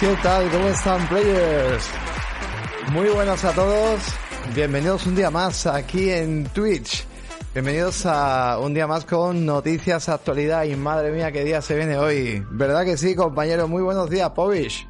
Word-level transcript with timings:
¿qué 0.00 0.16
tal? 0.22 0.50
¿Cómo 0.50 0.68
están, 0.68 1.08
players? 1.08 1.88
Muy 2.92 3.08
buenas 3.08 3.44
a 3.44 3.52
todos, 3.52 4.00
bienvenidos 4.54 5.06
un 5.06 5.14
día 5.14 5.30
más 5.30 5.66
aquí 5.66 6.10
en 6.10 6.44
Twitch. 6.44 7.06
Bienvenidos 7.52 8.04
a 8.06 8.58
un 8.58 8.74
día 8.74 8.86
más 8.86 9.04
con 9.04 9.46
noticias, 9.46 10.08
actualidad 10.08 10.64
y 10.64 10.74
madre 10.74 11.12
mía 11.12 11.30
qué 11.30 11.44
día 11.44 11.62
se 11.62 11.76
viene 11.76 11.96
hoy. 11.96 12.44
¿Verdad 12.50 12.84
que 12.84 12.96
sí, 12.96 13.14
compañero? 13.14 13.68
Muy 13.68 13.82
buenos 13.82 14.10
días, 14.10 14.30
Povish. 14.30 14.88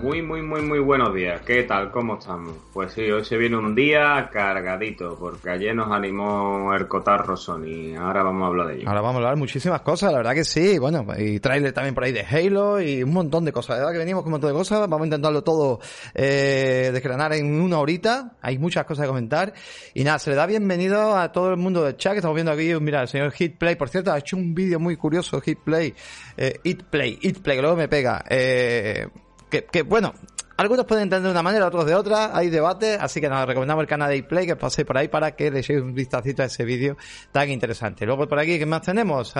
Muy, 0.00 0.22
muy, 0.22 0.42
muy, 0.42 0.62
muy 0.62 0.78
buenos 0.78 1.12
días. 1.12 1.40
¿Qué 1.44 1.64
tal? 1.64 1.90
¿Cómo 1.90 2.18
estamos? 2.18 2.54
Pues 2.72 2.92
sí, 2.92 3.10
hoy 3.10 3.24
se 3.24 3.36
viene 3.36 3.56
un 3.56 3.74
día 3.74 4.30
cargadito, 4.32 5.16
porque 5.18 5.50
ayer 5.50 5.74
nos 5.74 5.90
animó 5.90 6.72
el 6.72 6.86
Cotarro 6.86 7.36
Sony. 7.36 7.96
Ahora 7.98 8.22
vamos 8.22 8.44
a 8.44 8.46
hablar 8.46 8.68
de 8.68 8.74
ello. 8.76 8.88
Ahora 8.88 9.00
vamos 9.00 9.16
a 9.16 9.18
hablar 9.18 9.36
muchísimas 9.36 9.80
cosas, 9.80 10.12
la 10.12 10.18
verdad 10.18 10.34
que 10.34 10.44
sí. 10.44 10.78
Bueno, 10.78 11.04
y 11.18 11.40
trailer 11.40 11.72
también 11.72 11.96
por 11.96 12.04
ahí 12.04 12.12
de 12.12 12.20
Halo 12.20 12.80
y 12.80 13.02
un 13.02 13.12
montón 13.12 13.44
de 13.44 13.50
cosas. 13.50 13.70
La 13.70 13.76
verdad 13.78 13.92
que 13.92 13.98
venimos 13.98 14.22
con 14.22 14.28
un 14.28 14.34
montón 14.34 14.52
de 14.52 14.56
cosas. 14.56 14.80
Vamos 14.82 15.00
a 15.00 15.06
intentarlo 15.06 15.42
todo 15.42 15.80
eh, 16.14 16.90
desgranar 16.92 17.32
en 17.32 17.60
una 17.60 17.80
horita. 17.80 18.36
Hay 18.40 18.56
muchas 18.56 18.84
cosas 18.84 19.02
que 19.02 19.08
comentar. 19.08 19.52
Y 19.94 20.04
nada, 20.04 20.20
se 20.20 20.30
le 20.30 20.36
da 20.36 20.46
bienvenido 20.46 21.16
a 21.16 21.32
todo 21.32 21.50
el 21.50 21.56
mundo 21.56 21.82
del 21.82 21.96
chat 21.96 22.12
que 22.12 22.18
estamos 22.18 22.36
viendo 22.36 22.52
aquí. 22.52 22.72
Mira, 22.80 23.02
el 23.02 23.08
señor 23.08 23.34
Hitplay, 23.36 23.74
por 23.74 23.88
cierto, 23.88 24.12
ha 24.12 24.18
hecho 24.18 24.36
un 24.36 24.54
vídeo 24.54 24.78
muy 24.78 24.96
curioso, 24.96 25.42
Hitplay. 25.44 25.92
Eh, 26.36 26.60
Hitplay, 26.62 27.18
Hitplay, 27.20 27.56
que 27.56 27.62
luego 27.62 27.76
me 27.76 27.88
pega. 27.88 28.24
Eh, 28.30 29.08
que, 29.48 29.82
bueno, 29.82 30.14
algunos 30.56 30.86
pueden 30.86 31.04
entender 31.04 31.28
de 31.28 31.30
una 31.30 31.42
manera, 31.42 31.66
otros 31.66 31.86
de 31.86 31.94
otra, 31.94 32.36
hay 32.36 32.50
debate, 32.50 32.94
así 32.94 33.20
que 33.20 33.28
nada, 33.28 33.46
recomendamos 33.46 33.82
el 33.82 33.88
canal 33.88 34.10
de 34.10 34.22
Play 34.24 34.44
que 34.44 34.56
paséis 34.56 34.86
por 34.86 34.98
ahí 34.98 35.06
para 35.06 35.36
que 35.36 35.50
le 35.50 35.60
echéis 35.60 35.80
un 35.80 35.94
vistacito 35.94 36.42
a 36.42 36.46
ese 36.46 36.64
vídeo 36.64 36.96
tan 37.30 37.48
interesante. 37.48 38.04
Luego 38.04 38.26
por 38.26 38.38
aquí, 38.40 38.58
¿qué 38.58 38.66
más 38.66 38.82
tenemos? 38.82 39.34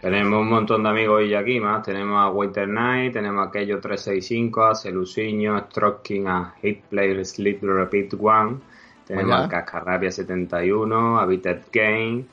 Tenemos 0.00 0.40
un 0.40 0.48
montón 0.48 0.84
de 0.84 0.88
amigos 0.88 1.16
hoy 1.18 1.34
aquí 1.34 1.58
más, 1.58 1.82
tenemos 1.82 2.20
a 2.20 2.30
Winter 2.30 2.68
Night, 2.68 3.12
tenemos 3.12 3.44
a 3.44 3.48
Aquello 3.48 3.80
365, 3.80 4.64
a 4.64 4.74
Celusiño, 4.76 5.56
a 5.56 5.66
Stroking, 5.68 6.28
a 6.28 6.54
Hitplay 6.62 7.24
Sleep 7.24 7.60
Repeat 7.62 8.14
One, 8.20 8.58
tenemos 9.04 9.40
a 9.40 9.48
Cascarrabia 9.48 10.12
71, 10.12 11.18
a 11.18 11.26
Bitter 11.26 11.64
Game, 11.72 12.24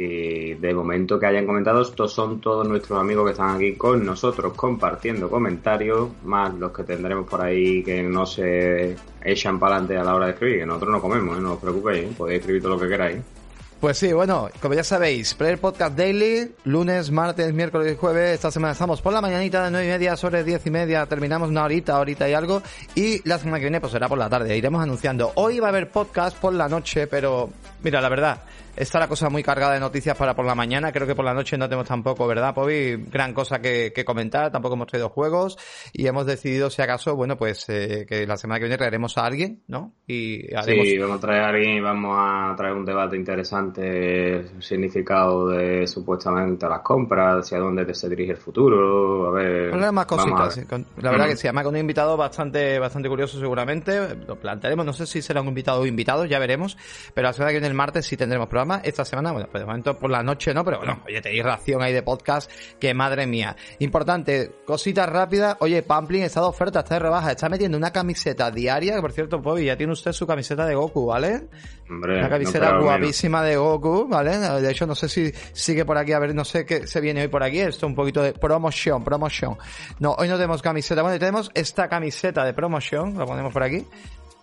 y 0.00 0.54
de 0.54 0.72
momento 0.72 1.18
que 1.18 1.26
hayan 1.26 1.44
comentado, 1.44 1.82
estos 1.82 2.12
son 2.12 2.40
todos 2.40 2.66
nuestros 2.68 3.00
amigos 3.00 3.24
que 3.24 3.32
están 3.32 3.56
aquí 3.56 3.74
con 3.74 4.06
nosotros 4.06 4.52
compartiendo 4.54 5.28
comentarios, 5.28 6.10
más 6.22 6.54
los 6.54 6.70
que 6.70 6.84
tendremos 6.84 7.28
por 7.28 7.40
ahí 7.40 7.82
que 7.82 8.00
no 8.04 8.24
se 8.24 8.94
echan 9.24 9.58
para 9.58 9.74
adelante 9.74 9.96
a 9.96 10.04
la 10.04 10.14
hora 10.14 10.26
de 10.26 10.32
escribir, 10.34 10.60
que 10.60 10.66
nosotros 10.66 10.92
no 10.92 11.00
comemos, 11.00 11.36
¿eh? 11.36 11.40
no 11.40 11.54
os 11.54 11.58
preocupéis, 11.58 12.04
¿eh? 12.04 12.14
podéis 12.16 12.38
escribir 12.38 12.62
todo 12.62 12.74
lo 12.76 12.80
que 12.80 12.88
queráis. 12.88 13.37
Pues 13.80 13.96
sí, 13.96 14.12
bueno, 14.12 14.48
como 14.60 14.74
ya 14.74 14.82
sabéis, 14.82 15.34
Player 15.34 15.60
Podcast 15.60 15.96
Daily, 15.96 16.52
lunes, 16.64 17.12
martes, 17.12 17.54
miércoles 17.54 17.92
y 17.92 17.96
jueves. 17.96 18.34
Esta 18.34 18.50
semana 18.50 18.72
estamos 18.72 19.00
por 19.00 19.12
la 19.12 19.20
mañanita 19.20 19.64
de 19.64 19.70
nueve 19.70 19.86
y 19.86 19.90
media 19.90 20.16
sobre 20.16 20.42
diez 20.42 20.66
y 20.66 20.70
media. 20.70 21.06
Terminamos 21.06 21.48
una 21.48 21.62
horita, 21.62 21.96
horita 22.00 22.28
y 22.28 22.34
algo. 22.34 22.60
Y 22.96 23.26
la 23.28 23.38
semana 23.38 23.58
que 23.58 23.66
viene 23.66 23.80
pues 23.80 23.92
será 23.92 24.08
por 24.08 24.18
la 24.18 24.28
tarde. 24.28 24.56
Iremos 24.56 24.82
anunciando. 24.82 25.30
Hoy 25.36 25.60
va 25.60 25.66
a 25.66 25.70
haber 25.70 25.92
podcast 25.92 26.36
por 26.38 26.54
la 26.54 26.68
noche, 26.68 27.06
pero 27.06 27.50
mira, 27.84 28.00
la 28.00 28.08
verdad, 28.08 28.40
Está 28.78 29.00
la 29.00 29.08
cosa 29.08 29.28
muy 29.28 29.42
cargada 29.42 29.74
de 29.74 29.80
noticias 29.80 30.16
para 30.16 30.36
por 30.36 30.44
la 30.44 30.54
mañana. 30.54 30.92
Creo 30.92 31.04
que 31.04 31.16
por 31.16 31.24
la 31.24 31.34
noche 31.34 31.58
no 31.58 31.68
tenemos 31.68 31.88
tampoco, 31.88 32.28
¿verdad, 32.28 32.54
Pobi? 32.54 32.94
Gran 33.10 33.34
cosa 33.34 33.60
que, 33.60 33.92
comentar. 34.06 34.52
Tampoco 34.52 34.76
hemos 34.76 34.86
traído 34.86 35.08
juegos. 35.08 35.58
Y 35.92 36.06
hemos 36.06 36.26
decidido, 36.26 36.70
si 36.70 36.80
acaso, 36.80 37.16
bueno, 37.16 37.36
pues 37.36 37.68
eh, 37.70 38.06
que 38.08 38.24
la 38.24 38.36
semana 38.36 38.60
que 38.60 38.66
viene 38.66 38.78
traeremos 38.78 39.18
a 39.18 39.26
alguien, 39.26 39.64
¿no? 39.66 39.94
Y. 40.06 40.42
Sí, 40.64 40.96
vamos 40.96 41.16
a 41.16 41.20
traer 41.20 41.42
a 41.42 41.48
alguien 41.48 41.78
y 41.78 41.80
vamos 41.80 42.16
a 42.16 42.54
traer 42.56 42.74
un 42.74 42.84
debate 42.84 43.16
interesante. 43.16 43.67
El 43.76 44.62
significado 44.62 45.48
de 45.48 45.86
supuestamente 45.86 46.68
las 46.68 46.80
compras, 46.80 47.44
hacia 47.44 47.58
dónde 47.58 47.92
se 47.94 48.08
dirige 48.08 48.32
el 48.32 48.38
futuro. 48.38 49.28
A 49.28 49.30
ver. 49.32 49.92
Más 49.92 50.06
cositas. 50.06 50.60
La 50.96 51.10
verdad 51.10 51.26
que 51.28 51.36
sí, 51.36 51.46
además 51.46 51.64
con 51.64 51.74
un 51.74 51.80
invitado 51.80 52.16
bastante, 52.16 52.78
bastante 52.78 53.08
curioso, 53.08 53.38
seguramente. 53.38 54.16
Lo 54.26 54.36
plantearemos. 54.36 54.84
No 54.84 54.92
sé 54.92 55.06
si 55.06 55.22
será 55.22 55.40
un 55.40 55.48
invitado 55.48 55.80
o 55.80 55.86
invitado, 55.86 56.24
ya 56.24 56.38
veremos. 56.38 56.76
Pero 57.14 57.28
la 57.28 57.32
semana 57.32 57.50
que 57.50 57.56
viene, 57.56 57.68
el 57.68 57.74
martes, 57.74 58.06
sí 58.06 58.16
tendremos 58.16 58.48
programa 58.48 58.80
esta 58.84 59.04
semana, 59.04 59.32
bueno, 59.32 59.48
pues 59.50 59.62
de 59.62 59.66
momento 59.66 59.98
por 59.98 60.10
la 60.10 60.22
noche 60.22 60.52
no, 60.54 60.64
pero 60.64 60.78
bueno, 60.78 61.00
oye, 61.06 61.20
tenéis 61.20 61.44
ración 61.44 61.82
ahí 61.82 61.92
de 61.92 62.02
podcast, 62.02 62.50
que 62.78 62.94
madre 62.94 63.26
mía. 63.26 63.56
Importante, 63.78 64.56
cositas 64.64 65.08
rápidas, 65.08 65.56
oye, 65.60 65.82
Pamplin 65.82 66.22
está 66.22 66.40
de 66.40 66.46
oferta, 66.46 66.80
está 66.80 66.94
de 66.94 67.00
rebaja, 67.00 67.32
está 67.32 67.48
metiendo 67.48 67.76
una 67.76 67.92
camiseta 67.92 68.50
diaria, 68.50 68.94
que 68.94 69.00
por 69.00 69.12
cierto, 69.12 69.40
Pobi, 69.40 69.66
ya 69.66 69.76
tiene 69.76 69.92
usted 69.92 70.12
su 70.12 70.26
camiseta 70.26 70.66
de 70.66 70.74
Goku, 70.74 71.06
¿vale? 71.06 71.48
Hombre, 71.90 72.18
una 72.18 72.28
camiseta 72.28 72.78
guapísima 72.78 73.42
de 73.42 73.56
Goku, 73.58 74.06
¿vale? 74.08 74.38
De 74.38 74.70
hecho, 74.70 74.86
no 74.86 74.94
sé 74.94 75.08
si 75.08 75.32
sigue 75.52 75.84
por 75.84 75.98
aquí, 75.98 76.12
a 76.12 76.18
ver, 76.18 76.34
no 76.34 76.44
sé 76.44 76.64
qué 76.64 76.86
se 76.86 77.00
viene 77.00 77.22
hoy 77.22 77.28
por 77.28 77.42
aquí, 77.42 77.60
esto 77.60 77.86
un 77.86 77.94
poquito 77.94 78.22
de 78.22 78.32
promoción, 78.32 79.04
promoción. 79.04 79.56
No, 79.98 80.12
hoy 80.12 80.28
no 80.28 80.36
tenemos 80.36 80.62
camiseta, 80.62 81.02
bueno, 81.02 81.18
tenemos 81.18 81.50
esta 81.54 81.88
camiseta 81.88 82.44
de 82.44 82.52
promoción, 82.54 83.16
la 83.16 83.26
ponemos 83.26 83.52
por 83.52 83.62
aquí 83.62 83.86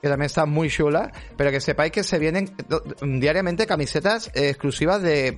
que 0.06 0.10
también 0.10 0.28
está 0.28 0.46
muy 0.46 0.70
chula, 0.70 1.12
pero 1.36 1.50
que 1.50 1.60
sepáis 1.60 1.92
que 1.92 2.04
se 2.04 2.20
vienen 2.20 2.56
diariamente 3.02 3.66
camisetas 3.66 4.30
exclusivas 4.36 5.02
de 5.02 5.36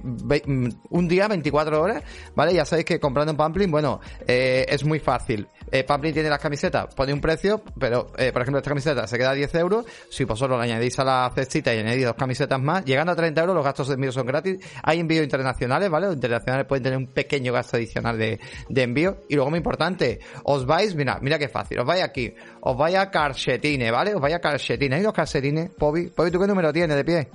un 0.90 1.08
día, 1.08 1.30
24 1.30 1.82
horas, 1.82 2.04
¿vale? 2.36 2.54
Ya 2.54 2.66
sabéis 2.66 2.86
que 2.86 3.00
comprando 3.00 3.32
en 3.32 3.38
Pamplin, 3.38 3.72
bueno, 3.72 4.02
eh, 4.28 4.66
es 4.68 4.84
muy 4.84 5.00
fácil. 5.00 5.48
Eh, 5.72 5.86
Pamplin 5.86 6.14
tiene 6.14 6.30
las 6.30 6.40
camisetas, 6.40 6.94
pone 6.96 7.14
un 7.14 7.22
precio, 7.22 7.62
pero, 7.80 8.08
eh, 8.18 8.34
por 8.34 8.42
ejemplo, 8.42 8.60
esta 8.60 8.72
camiseta 8.72 9.08
se 9.08 9.18
queda 9.18 9.32
a 9.32 9.34
10 9.34 9.56
euros. 9.56 9.86
Si 10.10 10.26
vosotros 10.26 10.58
lo 10.58 10.64
añadís 10.64 11.00
a 11.00 11.06
la 11.06 11.32
cestita 11.34 11.74
y 11.74 11.80
añadís 11.80 12.06
dos 12.06 12.16
camisetas 12.16 12.60
más, 12.60 12.84
llegando 12.84 13.14
a 13.14 13.16
30 13.16 13.40
euros, 13.40 13.56
los 13.56 13.64
gastos 13.64 13.88
de 13.88 13.94
envío 13.94 14.12
son 14.12 14.26
gratis. 14.26 14.58
Hay 14.84 15.00
envíos 15.00 15.24
internacionales, 15.24 15.90
¿vale? 15.90 16.08
Los 16.08 16.16
internacionales 16.16 16.66
pueden 16.68 16.84
tener 16.84 16.98
un 16.98 17.08
pequeño 17.08 17.54
gasto 17.54 17.78
adicional 17.78 18.18
de, 18.18 18.40
envío. 18.70 19.20
Y 19.30 19.36
luego, 19.36 19.50
muy 19.50 19.58
importante, 19.58 20.20
os 20.44 20.66
vais, 20.66 20.94
mira, 20.94 21.20
mira 21.22 21.40
qué 21.40 21.48
fácil, 21.48 21.80
os 21.80 21.86
vais 21.86 22.04
aquí, 22.04 22.34
os 22.62 22.78
vais 22.78 22.96
a 22.96 23.10
Carchetine, 23.12 23.92
¿vale? 23.92 24.16
Os 24.16 24.22
vais 24.22 24.36
a 24.36 24.40
calcetines. 24.58 24.98
¿Hay 24.98 25.04
los 25.04 25.14
calcetines? 25.14 25.70
Pobi, 25.72 26.08
Pobi, 26.08 26.32
¿tú 26.32 26.40
qué 26.40 26.48
número 26.48 26.74
tienes 26.74 26.96
de 26.96 27.06
pie? 27.06 27.28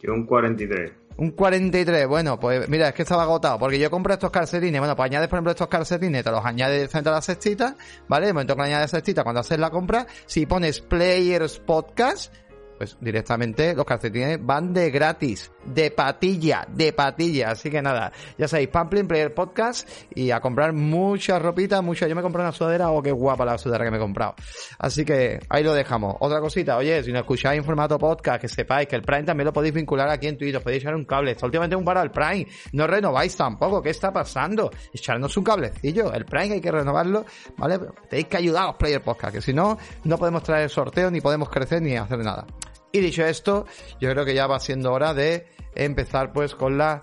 Yo 0.00 0.12
un 0.12 0.26
43. 0.26 0.92
Un 1.16 1.32
43, 1.32 2.06
bueno, 2.06 2.38
pues 2.38 2.68
mira, 2.68 2.90
es 2.90 2.94
que 2.94 3.02
estaba 3.02 3.24
agotado, 3.24 3.58
porque 3.58 3.76
yo 3.76 3.90
compro 3.90 4.14
estos 4.14 4.30
calcetines, 4.30 4.80
bueno, 4.80 4.94
pues 4.94 5.10
añades 5.10 5.28
por 5.28 5.38
ejemplo 5.38 5.50
estos 5.50 5.66
calcetines, 5.66 6.22
te 6.22 6.30
los 6.30 6.44
añades 6.44 6.88
frente 6.88 7.08
a 7.08 7.12
la 7.12 7.20
cestita, 7.20 7.74
¿vale? 8.06 8.26
En 8.26 8.28
el 8.28 8.34
momento 8.34 8.54
que 8.54 8.62
añades 8.62 8.92
cestita, 8.92 9.24
cuando 9.24 9.40
haces 9.40 9.58
la 9.58 9.70
compra, 9.70 10.06
si 10.26 10.46
pones 10.46 10.80
Players 10.80 11.58
Podcast, 11.58 12.32
pues 12.78 12.96
directamente 13.00 13.74
los 13.74 13.84
calcetines 13.84 14.38
van 14.40 14.72
de 14.72 14.90
gratis, 14.90 15.50
de 15.64 15.90
patilla, 15.90 16.66
de 16.68 16.92
patilla. 16.92 17.50
Así 17.50 17.70
que 17.70 17.82
nada, 17.82 18.12
ya 18.38 18.48
sabéis, 18.48 18.68
Pamplin 18.68 19.06
Player 19.06 19.34
Podcast 19.34 19.88
y 20.14 20.30
a 20.30 20.40
comprar 20.40 20.72
mucha 20.72 21.38
ropita, 21.38 21.82
mucha. 21.82 22.06
Yo 22.06 22.14
me 22.14 22.22
compré 22.22 22.42
una 22.42 22.52
sudadera, 22.52 22.90
oh, 22.90 23.02
qué 23.02 23.12
guapa 23.12 23.44
la 23.44 23.58
sudadera 23.58 23.84
que 23.84 23.90
me 23.90 23.96
he 23.96 24.00
comprado. 24.00 24.34
Así 24.78 25.04
que 25.04 25.40
ahí 25.48 25.62
lo 25.64 25.74
dejamos. 25.74 26.16
Otra 26.20 26.40
cosita, 26.40 26.76
oye, 26.76 27.02
si 27.02 27.12
no 27.12 27.18
escucháis 27.18 27.58
en 27.58 27.64
formato 27.64 27.98
podcast, 27.98 28.40
que 28.40 28.48
sepáis 28.48 28.88
que 28.88 28.96
el 28.96 29.02
Prime 29.02 29.24
también 29.24 29.46
lo 29.46 29.52
podéis 29.52 29.74
vincular 29.74 30.08
aquí 30.08 30.28
en 30.28 30.38
Twitter, 30.38 30.56
os 30.56 30.62
podéis 30.62 30.82
echar 30.82 30.94
un 30.94 31.04
cable. 31.04 31.32
Está 31.32 31.46
últimamente 31.46 31.76
un 31.76 31.84
para 31.84 32.02
el 32.02 32.10
Prime. 32.10 32.46
No 32.72 32.86
renováis 32.86 33.36
tampoco, 33.36 33.82
¿qué 33.82 33.90
está 33.90 34.12
pasando? 34.12 34.70
Echarnos 34.92 35.36
un 35.36 35.44
cablecillo. 35.44 36.12
El 36.12 36.24
Prime 36.24 36.54
hay 36.54 36.60
que 36.60 36.70
renovarlo, 36.70 37.24
¿vale? 37.56 37.78
Tenéis 38.08 38.28
que 38.28 38.36
ayudar 38.36 38.62
a 38.62 38.66
los 38.68 38.76
Player 38.76 39.02
Podcast, 39.02 39.34
que 39.34 39.42
si 39.42 39.52
no, 39.52 39.76
no 40.04 40.18
podemos 40.18 40.42
traer 40.42 40.70
sorteo, 40.70 41.10
ni 41.10 41.20
podemos 41.20 41.48
crecer, 41.48 41.82
ni 41.82 41.96
hacer 41.96 42.18
nada. 42.18 42.46
Y 42.92 43.00
dicho 43.00 43.24
esto, 43.24 43.66
yo 44.00 44.10
creo 44.10 44.24
que 44.24 44.34
ya 44.34 44.46
va 44.46 44.60
siendo 44.60 44.92
hora 44.92 45.14
de 45.14 45.46
empezar 45.74 46.32
pues 46.32 46.54
con 46.54 46.78
la 46.78 47.02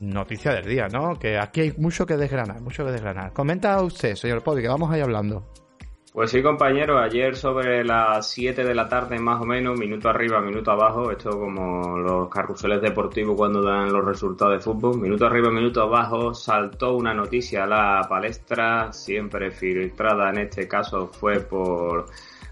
noticia 0.00 0.52
del 0.52 0.66
día, 0.66 0.88
¿no? 0.88 1.18
Que 1.18 1.38
aquí 1.38 1.60
hay 1.62 1.74
mucho 1.76 2.06
que 2.06 2.16
desgranar, 2.16 2.60
mucho 2.60 2.84
que 2.84 2.92
desgranar. 2.92 3.32
Comenta 3.32 3.82
usted, 3.82 4.14
señor 4.14 4.42
Podi, 4.42 4.62
que 4.62 4.68
vamos 4.68 4.90
ahí 4.90 5.00
hablando. 5.00 5.44
Pues 6.14 6.30
sí, 6.30 6.40
compañero, 6.44 7.00
ayer 7.00 7.34
sobre 7.34 7.84
las 7.84 8.30
7 8.30 8.62
de 8.62 8.72
la 8.72 8.88
tarde 8.88 9.18
más 9.18 9.42
o 9.42 9.44
menos, 9.44 9.76
minuto 9.76 10.08
arriba, 10.08 10.40
minuto 10.40 10.70
abajo, 10.70 11.10
esto 11.10 11.30
como 11.30 11.98
los 11.98 12.28
carruseles 12.28 12.80
deportivos 12.80 13.34
cuando 13.36 13.60
dan 13.60 13.92
los 13.92 14.04
resultados 14.04 14.54
de 14.54 14.60
fútbol, 14.60 15.00
minuto 15.00 15.26
arriba, 15.26 15.50
minuto 15.50 15.82
abajo, 15.82 16.32
saltó 16.32 16.94
una 16.94 17.12
noticia 17.12 17.64
a 17.64 17.66
la 17.66 18.06
palestra, 18.08 18.92
siempre 18.92 19.50
filtrada 19.50 20.30
en 20.30 20.38
este 20.38 20.68
caso 20.68 21.08
fue 21.08 21.40
por 21.40 22.06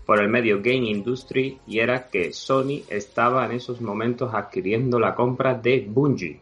por 0.06 0.20
el 0.20 0.28
medio 0.28 0.58
Game 0.62 0.88
Industry 0.88 1.58
y 1.66 1.78
era 1.78 2.08
que 2.08 2.32
Sony 2.32 2.82
estaba 2.88 3.46
en 3.46 3.52
esos 3.52 3.80
momentos 3.80 4.34
adquiriendo 4.34 4.98
la 4.98 5.14
compra 5.14 5.54
de 5.54 5.86
Bungie. 5.88 6.40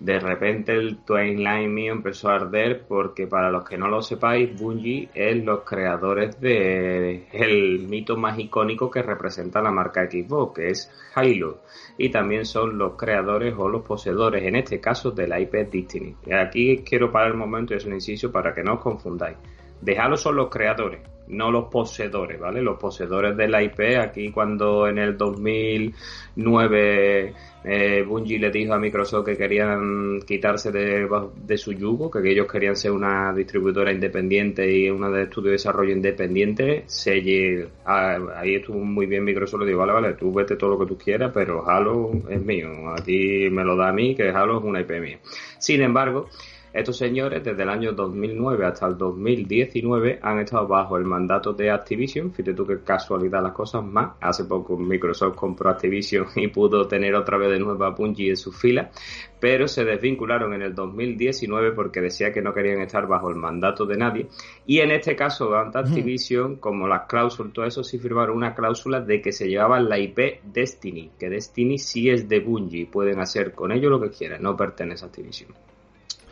De 0.00 0.18
repente 0.18 0.72
el 0.72 0.98
timeline 1.04 1.72
mío 1.72 1.92
empezó 1.92 2.28
a 2.28 2.34
arder 2.34 2.84
porque 2.86 3.26
para 3.26 3.50
los 3.50 3.64
que 3.66 3.78
no 3.78 3.88
lo 3.88 4.02
sepáis, 4.02 4.60
Bungie 4.60 5.08
es 5.14 5.42
los 5.44 5.60
creadores 5.60 6.38
de 6.40 7.26
el 7.32 7.86
mito 7.88 8.16
más 8.16 8.38
icónico 8.38 8.90
que 8.90 9.02
representa 9.02 9.62
la 9.62 9.70
marca 9.70 10.04
Xbox, 10.10 10.54
que 10.54 10.68
es 10.68 10.90
Halo. 11.14 11.60
Y 11.96 12.10
también 12.10 12.44
son 12.44 12.76
los 12.76 12.96
creadores 12.96 13.54
o 13.56 13.68
los 13.68 13.82
poseedores, 13.82 14.42
en 14.42 14.56
este 14.56 14.80
caso, 14.80 15.12
de 15.12 15.28
la 15.28 15.40
IP 15.40 15.70
Destiny. 15.70 16.16
Aquí 16.32 16.78
quiero 16.84 17.10
parar 17.10 17.32
un 17.32 17.38
momento 17.38 17.72
y 17.72 17.76
es 17.76 17.86
un 17.86 17.94
inciso 17.94 18.30
para 18.30 18.52
que 18.52 18.62
no 18.62 18.74
os 18.74 18.80
confundáis. 18.80 19.38
De 19.80 19.96
Halo 19.96 20.16
son 20.16 20.36
los 20.36 20.50
creadores, 20.50 21.00
no 21.28 21.50
los 21.50 21.66
poseedores, 21.66 22.38
¿vale? 22.38 22.62
Los 22.62 22.78
poseedores 22.78 23.36
de 23.36 23.48
la 23.48 23.62
IP, 23.62 23.98
aquí 24.00 24.30
cuando 24.30 24.88
en 24.88 24.98
el 24.98 25.16
2009 25.16 27.34
eh, 27.64 28.04
Bungie 28.06 28.38
le 28.38 28.50
dijo 28.50 28.74
a 28.74 28.78
Microsoft 28.78 29.24
que 29.24 29.38
querían 29.38 30.20
quitarse 30.26 30.70
de, 30.70 31.56
su 31.56 31.72
yugo, 31.72 32.10
que 32.10 32.30
ellos 32.30 32.46
querían 32.50 32.76
ser 32.76 32.92
una 32.92 33.32
distribuidora 33.32 33.90
independiente 33.90 34.70
y 34.70 34.90
una 34.90 35.08
de 35.08 35.22
estudio 35.22 35.46
de 35.46 35.52
desarrollo 35.52 35.92
independiente, 35.92 36.84
se, 36.86 37.66
ahí 37.86 38.54
estuvo 38.54 38.80
muy 38.80 39.06
bien 39.06 39.24
Microsoft, 39.24 39.60
le 39.60 39.68
dijo, 39.68 39.78
vale, 39.78 39.92
vale, 39.92 40.12
tú 40.12 40.32
vete 40.32 40.56
todo 40.56 40.70
lo 40.70 40.78
que 40.78 40.86
tú 40.86 40.98
quieras, 40.98 41.30
pero 41.32 41.66
Halo 41.66 42.10
es 42.28 42.44
mío, 42.44 42.90
a 42.90 42.96
ti 42.96 43.48
me 43.50 43.64
lo 43.64 43.76
da 43.76 43.88
a 43.88 43.92
mí, 43.92 44.14
que 44.14 44.28
Halo 44.28 44.58
es 44.58 44.64
una 44.64 44.80
IP 44.80 44.90
mía. 45.00 45.18
Sin 45.58 45.80
embargo, 45.80 46.28
estos 46.74 46.96
señores, 46.96 47.44
desde 47.44 47.62
el 47.62 47.68
año 47.68 47.92
2009 47.92 48.66
hasta 48.66 48.88
el 48.88 48.98
2019, 48.98 50.18
han 50.20 50.40
estado 50.40 50.66
bajo 50.66 50.96
el 50.96 51.04
mandato 51.04 51.52
de 51.52 51.70
Activision. 51.70 52.32
Fíjate 52.32 52.52
tú 52.52 52.66
qué 52.66 52.80
casualidad 52.80 53.44
las 53.44 53.52
cosas 53.52 53.84
más. 53.84 54.16
Hace 54.20 54.44
poco 54.44 54.76
Microsoft 54.76 55.36
compró 55.36 55.70
Activision 55.70 56.26
y 56.34 56.48
pudo 56.48 56.88
tener 56.88 57.14
otra 57.14 57.38
vez 57.38 57.50
de 57.50 57.60
nuevo 57.60 57.84
a 57.84 57.90
Bungie 57.90 58.30
en 58.30 58.36
su 58.36 58.50
fila, 58.50 58.90
pero 59.38 59.68
se 59.68 59.84
desvincularon 59.84 60.52
en 60.52 60.62
el 60.62 60.74
2019 60.74 61.70
porque 61.76 62.00
decía 62.00 62.32
que 62.32 62.42
no 62.42 62.52
querían 62.52 62.80
estar 62.80 63.06
bajo 63.06 63.30
el 63.30 63.36
mandato 63.36 63.86
de 63.86 63.96
nadie. 63.96 64.26
Y 64.66 64.80
en 64.80 64.90
este 64.90 65.14
caso, 65.14 65.54
ante 65.54 65.78
Activision, 65.78 66.56
como 66.56 66.88
las 66.88 67.06
cláusulas, 67.06 67.52
todo 67.52 67.66
eso 67.66 67.84
sí 67.84 68.00
firmaron 68.00 68.36
una 68.36 68.52
cláusula 68.52 69.00
de 69.00 69.22
que 69.22 69.30
se 69.30 69.48
llevaban 69.48 69.88
la 69.88 70.00
IP 70.00 70.42
Destiny, 70.42 71.12
que 71.20 71.30
Destiny 71.30 71.78
sí 71.78 72.10
es 72.10 72.28
de 72.28 72.40
Bungie, 72.40 72.86
pueden 72.86 73.20
hacer 73.20 73.52
con 73.52 73.70
ello 73.70 73.90
lo 73.90 74.00
que 74.00 74.10
quieran, 74.10 74.42
no 74.42 74.56
pertenece 74.56 75.04
a 75.04 75.06
Activision. 75.06 75.54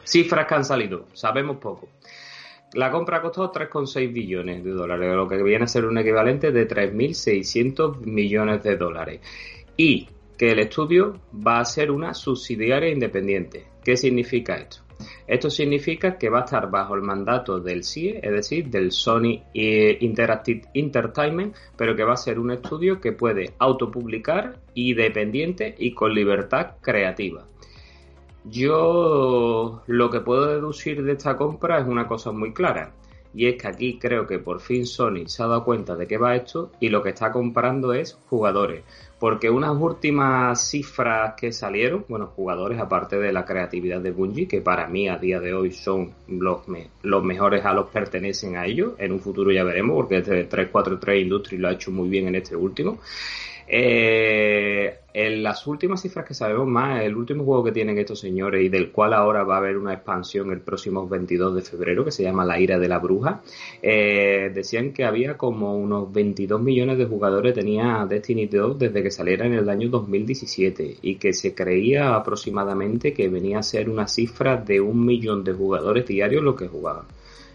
Cifras 0.04 0.46
que 0.46 0.54
han 0.54 0.64
salido, 0.64 1.06
sabemos 1.12 1.58
poco. 1.58 1.88
La 2.74 2.90
compra 2.90 3.20
costó 3.20 3.52
3,6 3.52 4.12
billones 4.12 4.64
de 4.64 4.70
dólares, 4.70 5.14
lo 5.14 5.28
que 5.28 5.42
viene 5.42 5.64
a 5.64 5.68
ser 5.68 5.84
un 5.84 5.98
equivalente 5.98 6.52
de 6.52 6.66
3.600 6.66 7.98
millones 8.00 8.62
de 8.62 8.76
dólares. 8.76 9.20
Y 9.76 10.08
que 10.38 10.50
el 10.52 10.58
estudio 10.58 11.20
va 11.46 11.60
a 11.60 11.64
ser 11.64 11.90
una 11.90 12.14
subsidiaria 12.14 12.88
independiente. 12.88 13.66
¿Qué 13.84 13.96
significa 13.96 14.56
esto? 14.56 14.82
Esto 15.26 15.50
significa 15.50 16.16
que 16.16 16.30
va 16.30 16.40
a 16.40 16.44
estar 16.44 16.70
bajo 16.70 16.94
el 16.94 17.02
mandato 17.02 17.60
del 17.60 17.84
CIE, 17.84 18.20
es 18.22 18.32
decir, 18.32 18.68
del 18.68 18.92
Sony 18.92 19.42
Interactive 19.52 20.62
Entertainment, 20.74 21.54
pero 21.76 21.94
que 21.94 22.04
va 22.04 22.14
a 22.14 22.16
ser 22.16 22.38
un 22.38 22.52
estudio 22.52 23.00
que 23.00 23.12
puede 23.12 23.52
autopublicar, 23.58 24.60
independiente 24.74 25.74
y 25.78 25.92
con 25.92 26.14
libertad 26.14 26.76
creativa. 26.80 27.46
Yo 28.44 29.82
lo 29.86 30.10
que 30.10 30.20
puedo 30.20 30.46
deducir 30.46 31.02
de 31.02 31.12
esta 31.12 31.36
compra 31.36 31.78
es 31.78 31.86
una 31.86 32.08
cosa 32.08 32.32
muy 32.32 32.52
clara. 32.52 32.92
Y 33.34 33.46
es 33.46 33.60
que 33.60 33.68
aquí 33.68 33.98
creo 33.98 34.26
que 34.26 34.38
por 34.38 34.60
fin 34.60 34.84
Sony 34.84 35.26
se 35.26 35.42
ha 35.42 35.46
dado 35.46 35.64
cuenta 35.64 35.96
de 35.96 36.06
qué 36.06 36.18
va 36.18 36.36
esto 36.36 36.70
y 36.80 36.90
lo 36.90 37.02
que 37.02 37.10
está 37.10 37.32
comprando 37.32 37.94
es 37.94 38.18
jugadores. 38.28 38.82
Porque 39.18 39.48
unas 39.48 39.74
últimas 39.80 40.68
cifras 40.68 41.34
que 41.36 41.52
salieron, 41.52 42.04
bueno, 42.08 42.26
jugadores 42.26 42.78
aparte 42.78 43.16
de 43.16 43.32
la 43.32 43.44
creatividad 43.44 44.00
de 44.00 44.10
Bungie, 44.10 44.48
que 44.48 44.60
para 44.60 44.86
mí 44.88 45.08
a 45.08 45.16
día 45.16 45.40
de 45.40 45.54
hoy 45.54 45.70
son 45.70 46.12
los, 46.26 46.66
mejores 47.22 47.64
a 47.64 47.72
los 47.72 47.88
pertenecen 47.88 48.56
a 48.56 48.66
ellos, 48.66 48.94
en 48.98 49.12
un 49.12 49.20
futuro 49.20 49.50
ya 49.52 49.64
veremos, 49.64 49.96
porque 49.96 50.18
este 50.18 50.44
343 50.44 51.22
Industries 51.22 51.60
lo 51.60 51.68
ha 51.68 51.72
hecho 51.72 51.90
muy 51.90 52.08
bien 52.08 52.28
en 52.28 52.34
este 52.34 52.56
último. 52.56 52.98
Eh, 53.66 54.98
en 55.14 55.42
las 55.42 55.66
últimas 55.66 56.00
cifras 56.00 56.26
que 56.26 56.32
sabemos 56.32 56.66
más, 56.66 57.02
el 57.02 57.16
último 57.16 57.44
juego 57.44 57.64
que 57.64 57.72
tienen 57.72 57.98
estos 57.98 58.20
señores 58.20 58.64
y 58.64 58.68
del 58.70 58.90
cual 58.90 59.12
ahora 59.12 59.44
va 59.44 59.56
a 59.56 59.58
haber 59.58 59.76
una 59.76 59.92
expansión 59.92 60.50
el 60.50 60.60
próximo 60.60 61.06
22 61.06 61.54
de 61.54 61.62
febrero 61.62 62.04
que 62.04 62.10
se 62.10 62.22
llama 62.22 62.46
La 62.46 62.58
Ira 62.58 62.78
de 62.78 62.88
la 62.88 62.98
Bruja, 62.98 63.42
eh, 63.82 64.50
decían 64.54 64.92
que 64.92 65.04
había 65.04 65.36
como 65.36 65.76
unos 65.76 66.10
22 66.12 66.62
millones 66.62 66.96
de 66.96 67.04
jugadores 67.04 67.54
tenía 67.54 68.06
Destiny 68.08 68.46
2 68.46 68.78
desde 68.78 69.02
que 69.02 69.10
saliera 69.10 69.44
en 69.44 69.52
el 69.52 69.68
año 69.68 69.90
2017 69.90 70.96
y 71.02 71.16
que 71.16 71.34
se 71.34 71.54
creía 71.54 72.14
aproximadamente 72.14 73.12
que 73.12 73.28
venía 73.28 73.58
a 73.58 73.62
ser 73.62 73.90
una 73.90 74.08
cifra 74.08 74.56
de 74.56 74.80
un 74.80 75.04
millón 75.04 75.44
de 75.44 75.52
jugadores 75.52 76.06
diarios 76.06 76.42
los 76.42 76.56
que 76.56 76.68
jugaban. 76.68 77.04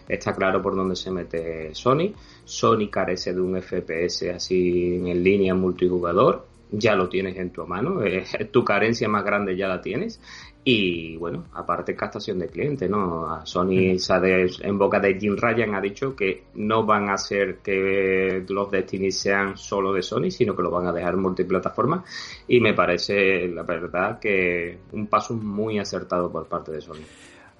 Está 0.08 0.34
claro 0.34 0.62
por 0.62 0.74
dónde 0.74 0.96
se 0.96 1.10
mete 1.10 1.74
Sony. 1.74 2.12
Sony 2.44 2.88
carece 2.90 3.34
de 3.34 3.40
un 3.40 3.60
FPS 3.60 4.30
así 4.34 4.94
en 5.04 5.22
línea 5.22 5.54
multijugador. 5.54 6.46
Ya 6.70 6.94
lo 6.94 7.08
tienes 7.08 7.36
en 7.36 7.50
tu 7.50 7.66
mano. 7.66 8.00
Eh, 8.04 8.44
tu 8.50 8.64
carencia 8.64 9.08
más 9.08 9.24
grande 9.24 9.56
ya 9.56 9.68
la 9.68 9.80
tienes. 9.80 10.20
Y 10.64 11.16
bueno, 11.16 11.46
aparte 11.54 11.96
captación 11.96 12.38
de 12.38 12.48
clientes, 12.48 12.90
¿no? 12.90 13.40
Sony 13.46 13.96
mm. 13.96 14.66
en 14.66 14.78
boca 14.78 15.00
de 15.00 15.18
Jim 15.18 15.34
Ryan 15.34 15.74
ha 15.74 15.80
dicho 15.80 16.14
que 16.14 16.44
no 16.56 16.84
van 16.84 17.08
a 17.08 17.14
hacer 17.14 17.58
que 17.58 18.44
los 18.46 18.70
Destiny 18.70 19.10
sean 19.10 19.56
solo 19.56 19.94
de 19.94 20.02
Sony, 20.02 20.30
sino 20.30 20.54
que 20.54 20.62
lo 20.62 20.70
van 20.70 20.86
a 20.86 20.92
dejar 20.92 21.16
multiplataforma. 21.16 22.04
Y 22.46 22.60
me 22.60 22.74
parece, 22.74 23.48
la 23.48 23.62
verdad, 23.62 24.18
que 24.18 24.78
un 24.92 25.06
paso 25.06 25.34
muy 25.34 25.78
acertado 25.78 26.30
por 26.30 26.46
parte 26.46 26.72
de 26.72 26.82
Sony. 26.82 27.04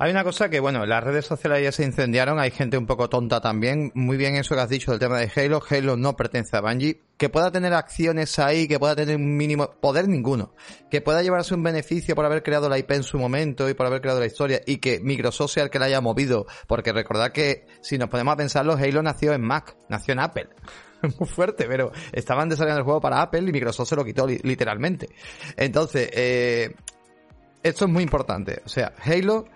Hay 0.01 0.13
una 0.13 0.23
cosa 0.23 0.49
que, 0.49 0.61
bueno, 0.61 0.87
las 0.87 1.03
redes 1.03 1.27
sociales 1.27 1.61
ya 1.61 1.73
se 1.73 1.83
incendiaron, 1.83 2.39
hay 2.39 2.53
gente 2.53 2.79
un 2.79 2.87
poco 2.87 3.09
tonta 3.09 3.41
también. 3.41 3.91
Muy 3.95 4.17
bien 4.17 4.37
eso 4.37 4.55
que 4.55 4.61
has 4.61 4.69
dicho 4.69 4.93
del 4.93 5.01
tema 5.01 5.19
de 5.19 5.29
Halo. 5.35 5.61
Halo 5.69 5.97
no 5.97 6.15
pertenece 6.15 6.57
a 6.57 6.61
Bungie. 6.61 7.01
Que 7.17 7.29
pueda 7.29 7.51
tener 7.51 7.75
acciones 7.75 8.39
ahí, 8.39 8.69
que 8.69 8.79
pueda 8.79 8.95
tener 8.95 9.17
un 9.17 9.37
mínimo 9.37 9.73
poder 9.81 10.07
ninguno. 10.07 10.55
Que 10.89 11.01
pueda 11.01 11.21
llevarse 11.21 11.53
un 11.53 11.65
beneficio 11.65 12.15
por 12.15 12.25
haber 12.25 12.45
creado 12.45 12.69
la 12.69 12.79
IP 12.79 12.93
en 12.93 13.03
su 13.03 13.19
momento 13.19 13.69
y 13.69 13.75
por 13.75 13.87
haber 13.87 14.01
creado 14.01 14.21
la 14.21 14.27
historia 14.27 14.61
y 14.65 14.77
que 14.77 15.01
Microsoft 15.01 15.51
sea 15.51 15.65
el 15.65 15.71
que 15.71 15.81
la 15.81 15.87
haya 15.87 16.01
movido. 16.01 16.47
Porque 16.69 16.93
recordad 16.93 17.33
que 17.33 17.67
si 17.81 17.99
nos 17.99 18.09
ponemos 18.09 18.35
a 18.35 18.37
pensarlo, 18.37 18.75
Halo 18.75 19.03
nació 19.03 19.33
en 19.33 19.41
Mac, 19.43 19.77
nació 19.89 20.13
en 20.13 20.21
Apple 20.21 20.49
muy 21.19 21.29
fuerte, 21.29 21.67
pero 21.67 21.91
estaban 22.13 22.49
desarrollando 22.49 22.81
el 22.81 22.85
juego 22.85 23.01
para 23.01 23.21
Apple 23.21 23.41
y 23.41 23.53
Microsoft 23.53 23.89
se 23.89 23.97
lo 23.97 24.05
quitó 24.05 24.29
literalmente. 24.29 25.09
Entonces, 25.57 26.09
eh, 26.13 26.73
esto 27.65 27.85
es 27.87 27.91
muy 27.91 28.05
importante. 28.05 28.63
O 28.65 28.69
sea, 28.69 28.93
Halo 29.05 29.47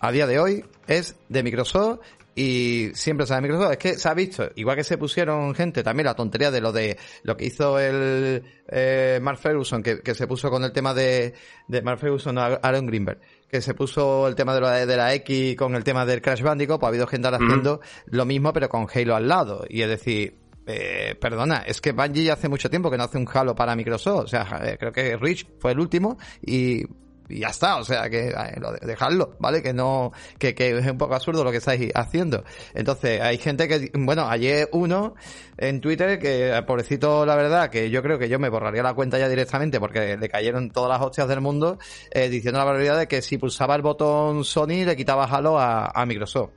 a 0.00 0.12
día 0.12 0.26
de 0.26 0.38
hoy 0.38 0.64
es 0.86 1.16
de 1.28 1.42
Microsoft 1.42 2.00
y 2.34 2.90
siempre 2.94 3.26
sale 3.26 3.42
de 3.42 3.48
Microsoft. 3.48 3.72
Es 3.72 3.78
que 3.78 3.98
se 3.98 4.08
ha 4.08 4.14
visto, 4.14 4.48
igual 4.56 4.76
que 4.76 4.84
se 4.84 4.98
pusieron 4.98 5.54
gente 5.54 5.82
también 5.82 6.06
la 6.06 6.14
tontería 6.14 6.50
de 6.50 6.60
lo 6.60 6.72
de 6.72 6.98
lo 7.22 7.36
que 7.36 7.46
hizo 7.46 7.78
el 7.78 8.42
eh, 8.68 9.18
Mark 9.22 9.38
Ferguson, 9.38 9.82
que, 9.82 10.14
se 10.14 10.26
puso 10.26 10.50
con 10.50 10.64
el 10.64 10.72
tema 10.72 10.94
de, 10.94 11.34
de 11.68 11.82
Mark 11.82 12.00
Ferguson, 12.00 12.38
Aaron 12.38 12.86
Greenberg, 12.86 13.20
que 13.48 13.60
se 13.60 13.74
puso 13.74 14.26
el 14.26 14.34
tema 14.34 14.54
de 14.54 14.60
la, 14.60 14.86
de 14.86 14.96
la 14.96 15.14
X 15.14 15.56
con 15.56 15.74
el 15.76 15.84
tema 15.84 16.04
del 16.04 16.20
Crash 16.20 16.42
Bandicoot, 16.42 16.80
pues 16.80 16.88
ha 16.88 16.90
habido 16.90 17.06
gente 17.06 17.28
haciendo 17.28 17.80
lo 18.06 18.24
mismo 18.24 18.52
pero 18.52 18.68
con 18.68 18.86
Halo 18.92 19.14
al 19.14 19.28
lado. 19.28 19.64
Y 19.68 19.82
es 19.82 19.88
decir, 19.88 20.38
eh, 20.66 21.14
perdona, 21.20 21.58
es 21.58 21.80
que 21.80 21.92
Bungie 21.92 22.24
ya 22.24 22.32
hace 22.32 22.48
mucho 22.48 22.70
tiempo 22.70 22.90
que 22.90 22.96
no 22.96 23.04
hace 23.04 23.18
un 23.18 23.28
Halo 23.32 23.54
para 23.54 23.76
Microsoft. 23.76 24.24
O 24.24 24.26
sea, 24.26 24.60
eh, 24.64 24.76
creo 24.78 24.92
que 24.92 25.16
Rich 25.16 25.46
fue 25.58 25.72
el 25.72 25.80
último 25.80 26.18
y 26.42 26.84
y 27.28 27.40
ya 27.40 27.48
está, 27.48 27.76
o 27.76 27.84
sea, 27.84 28.10
que 28.10 28.34
dejarlo, 28.82 29.36
¿vale? 29.38 29.62
Que 29.62 29.72
no, 29.72 30.12
que, 30.38 30.54
que 30.54 30.78
es 30.78 30.86
un 30.86 30.98
poco 30.98 31.14
absurdo 31.14 31.42
lo 31.42 31.50
que 31.50 31.58
estáis 31.58 31.90
haciendo. 31.94 32.44
Entonces, 32.74 33.20
hay 33.20 33.38
gente 33.38 33.66
que, 33.66 33.90
bueno, 33.94 34.28
ayer 34.28 34.68
uno 34.72 35.14
en 35.56 35.80
Twitter 35.80 36.18
que, 36.18 36.62
pobrecito, 36.66 37.24
la 37.24 37.36
verdad, 37.36 37.70
que 37.70 37.90
yo 37.90 38.02
creo 38.02 38.18
que 38.18 38.28
yo 38.28 38.38
me 38.38 38.48
borraría 38.48 38.82
la 38.82 38.94
cuenta 38.94 39.18
ya 39.18 39.28
directamente 39.28 39.80
porque 39.80 40.16
le 40.16 40.28
cayeron 40.28 40.70
todas 40.70 40.90
las 40.90 41.00
hostias 41.00 41.28
del 41.28 41.40
mundo, 41.40 41.78
eh, 42.10 42.28
diciendo 42.28 42.58
la 42.58 42.64
barbaridad 42.64 42.98
de 42.98 43.08
que 43.08 43.22
si 43.22 43.38
pulsaba 43.38 43.74
el 43.74 43.82
botón 43.82 44.44
Sony 44.44 44.84
le 44.84 44.96
quitaba 44.96 45.24
Halo 45.24 45.58
a, 45.58 45.86
a 45.94 46.06
Microsoft. 46.06 46.50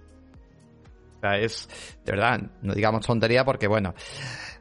O 1.17 1.19
sea, 1.21 1.37
es, 1.39 1.67
de 2.05 2.11
verdad, 2.11 2.41
no 2.61 2.73
digamos 2.73 3.05
tontería 3.05 3.43
porque, 3.43 3.67
bueno, 3.67 3.95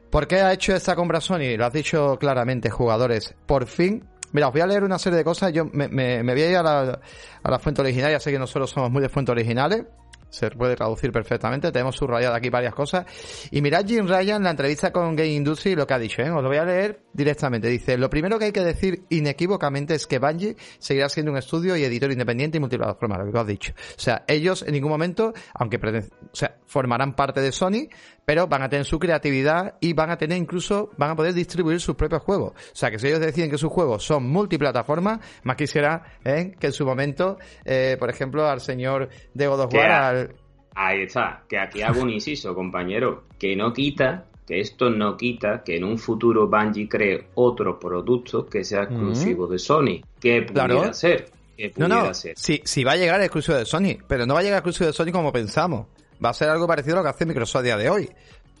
¿por 0.09 0.27
qué 0.27 0.37
ha 0.37 0.53
hecho 0.53 0.73
esta 0.73 0.95
compra 0.95 1.21
Sony? 1.21 1.55
Lo 1.57 1.65
has 1.65 1.73
dicho 1.73 2.17
claramente, 2.17 2.69
jugadores. 2.69 3.35
Por 3.45 3.67
fin 3.67 4.03
Mira, 4.31 4.47
os 4.47 4.53
voy 4.53 4.61
a 4.61 4.67
leer 4.67 4.83
una 4.83 4.99
serie 4.99 5.17
de 5.17 5.23
cosas. 5.23 5.53
Yo 5.53 5.65
me, 5.65 5.87
me, 5.87 6.21
voy 6.21 6.41
a 6.41 6.49
ir 6.49 6.57
a 6.57 6.99
la, 7.43 7.59
fuente 7.59 7.81
original. 7.81 8.11
Ya 8.11 8.19
sé 8.19 8.31
que 8.31 8.39
nosotros 8.39 8.69
somos 8.69 8.91
muy 8.91 9.01
de 9.01 9.09
fuentes 9.09 9.31
originales 9.31 9.85
se 10.29 10.51
puede 10.51 10.75
traducir 10.75 11.11
perfectamente. 11.11 11.71
Tenemos 11.71 11.95
subrayado 11.95 12.35
aquí 12.35 12.49
varias 12.49 12.73
cosas. 12.73 13.05
Y 13.51 13.61
mirad 13.61 13.85
Jim 13.85 14.07
Ryan, 14.07 14.43
la 14.43 14.51
entrevista 14.51 14.91
con 14.91 15.15
Game 15.15 15.29
Industry, 15.29 15.75
lo 15.75 15.87
que 15.87 15.93
ha 15.93 15.99
dicho, 15.99 16.21
¿eh? 16.21 16.29
os 16.29 16.43
lo 16.43 16.49
voy 16.49 16.57
a 16.57 16.65
leer 16.65 17.01
directamente. 17.13 17.67
Dice, 17.69 17.97
lo 17.97 18.09
primero 18.09 18.37
que 18.37 18.45
hay 18.45 18.51
que 18.51 18.63
decir 18.63 19.03
inequívocamente 19.09 19.95
es 19.95 20.05
que 20.05 20.19
Bungie 20.19 20.55
seguirá 20.79 21.09
siendo 21.09 21.31
un 21.31 21.37
estudio 21.37 21.75
y 21.75 21.83
editor 21.83 22.11
independiente 22.11 22.57
y 22.57 22.59
multiplataforma, 22.59 23.17
lo 23.17 23.31
que 23.31 23.39
has 23.39 23.47
dicho. 23.47 23.73
O 23.73 23.99
sea, 23.99 24.23
ellos 24.27 24.63
en 24.63 24.73
ningún 24.73 24.91
momento, 24.91 25.33
aunque 25.53 25.77
o 25.77 26.35
sea, 26.35 26.57
formarán 26.65 27.15
parte 27.15 27.41
de 27.41 27.51
Sony, 27.51 27.87
pero 28.27 28.45
van 28.45 28.61
a 28.61 28.67
tener 28.67 28.85
su 28.85 28.99
creatividad 28.99 29.75
y 29.79 29.93
van 29.93 30.09
a 30.09 30.17
tener 30.17 30.37
incluso, 30.37 30.91
van 30.97 31.11
a 31.11 31.15
poder 31.15 31.33
distribuir 31.33 31.79
sus 31.79 31.95
propios 31.95 32.21
juegos. 32.23 32.51
O 32.51 32.75
sea, 32.75 32.91
que 32.91 32.99
si 32.99 33.07
ellos 33.07 33.21
deciden 33.21 33.49
que 33.49 33.57
sus 33.57 33.71
juegos 33.71 34.03
son 34.03 34.27
multiplataformas, 34.27 35.19
más 35.43 35.55
quisiera 35.55 36.03
¿eh? 36.25 36.53
que 36.59 36.67
en 36.67 36.73
su 36.73 36.85
momento, 36.85 37.37
eh, 37.63 37.95
por 37.97 38.09
ejemplo, 38.09 38.45
al 38.45 38.59
señor 38.59 39.07
de 39.33 39.47
God 39.47 39.61
of 39.61 39.73
War, 39.73 40.35
Ahí 40.75 41.03
está, 41.03 41.43
que 41.47 41.57
aquí 41.57 41.81
hago 41.81 42.01
un 42.01 42.09
inciso, 42.09 42.53
compañero, 42.53 43.23
que 43.39 43.55
no 43.55 43.71
quita, 43.71 44.25
que 44.45 44.59
esto 44.59 44.89
no 44.89 45.15
quita 45.15 45.63
que 45.63 45.77
en 45.77 45.85
un 45.85 45.97
futuro 45.97 46.49
Bungie 46.49 46.89
cree 46.89 47.29
otro 47.35 47.79
producto 47.79 48.45
que 48.45 48.65
sea 48.65 48.83
exclusivo 48.83 49.47
de 49.47 49.57
Sony, 49.57 50.01
que 50.19 50.41
pudiera 50.41 50.91
ser. 50.91 51.29
Que 51.55 51.71
no, 51.77 51.87
no, 51.87 52.13
ser. 52.13 52.33
Sí, 52.35 52.61
sí 52.65 52.83
va 52.83 52.91
a 52.91 52.97
llegar 52.97 53.21
exclusivo 53.21 53.57
de 53.57 53.65
Sony, 53.65 54.03
pero 54.05 54.25
no 54.25 54.33
va 54.33 54.41
a 54.41 54.43
llegar 54.43 54.57
exclusivo 54.57 54.87
de 54.87 54.93
Sony 54.93 55.13
como 55.13 55.31
pensamos. 55.31 55.87
Va 56.23 56.29
a 56.29 56.33
ser 56.33 56.49
algo 56.49 56.67
parecido 56.67 56.95
a 56.95 56.99
lo 56.99 57.03
que 57.03 57.09
hace 57.09 57.25
Microsoft 57.25 57.61
a 57.61 57.63
día 57.63 57.77
de 57.77 57.89
hoy. 57.89 58.09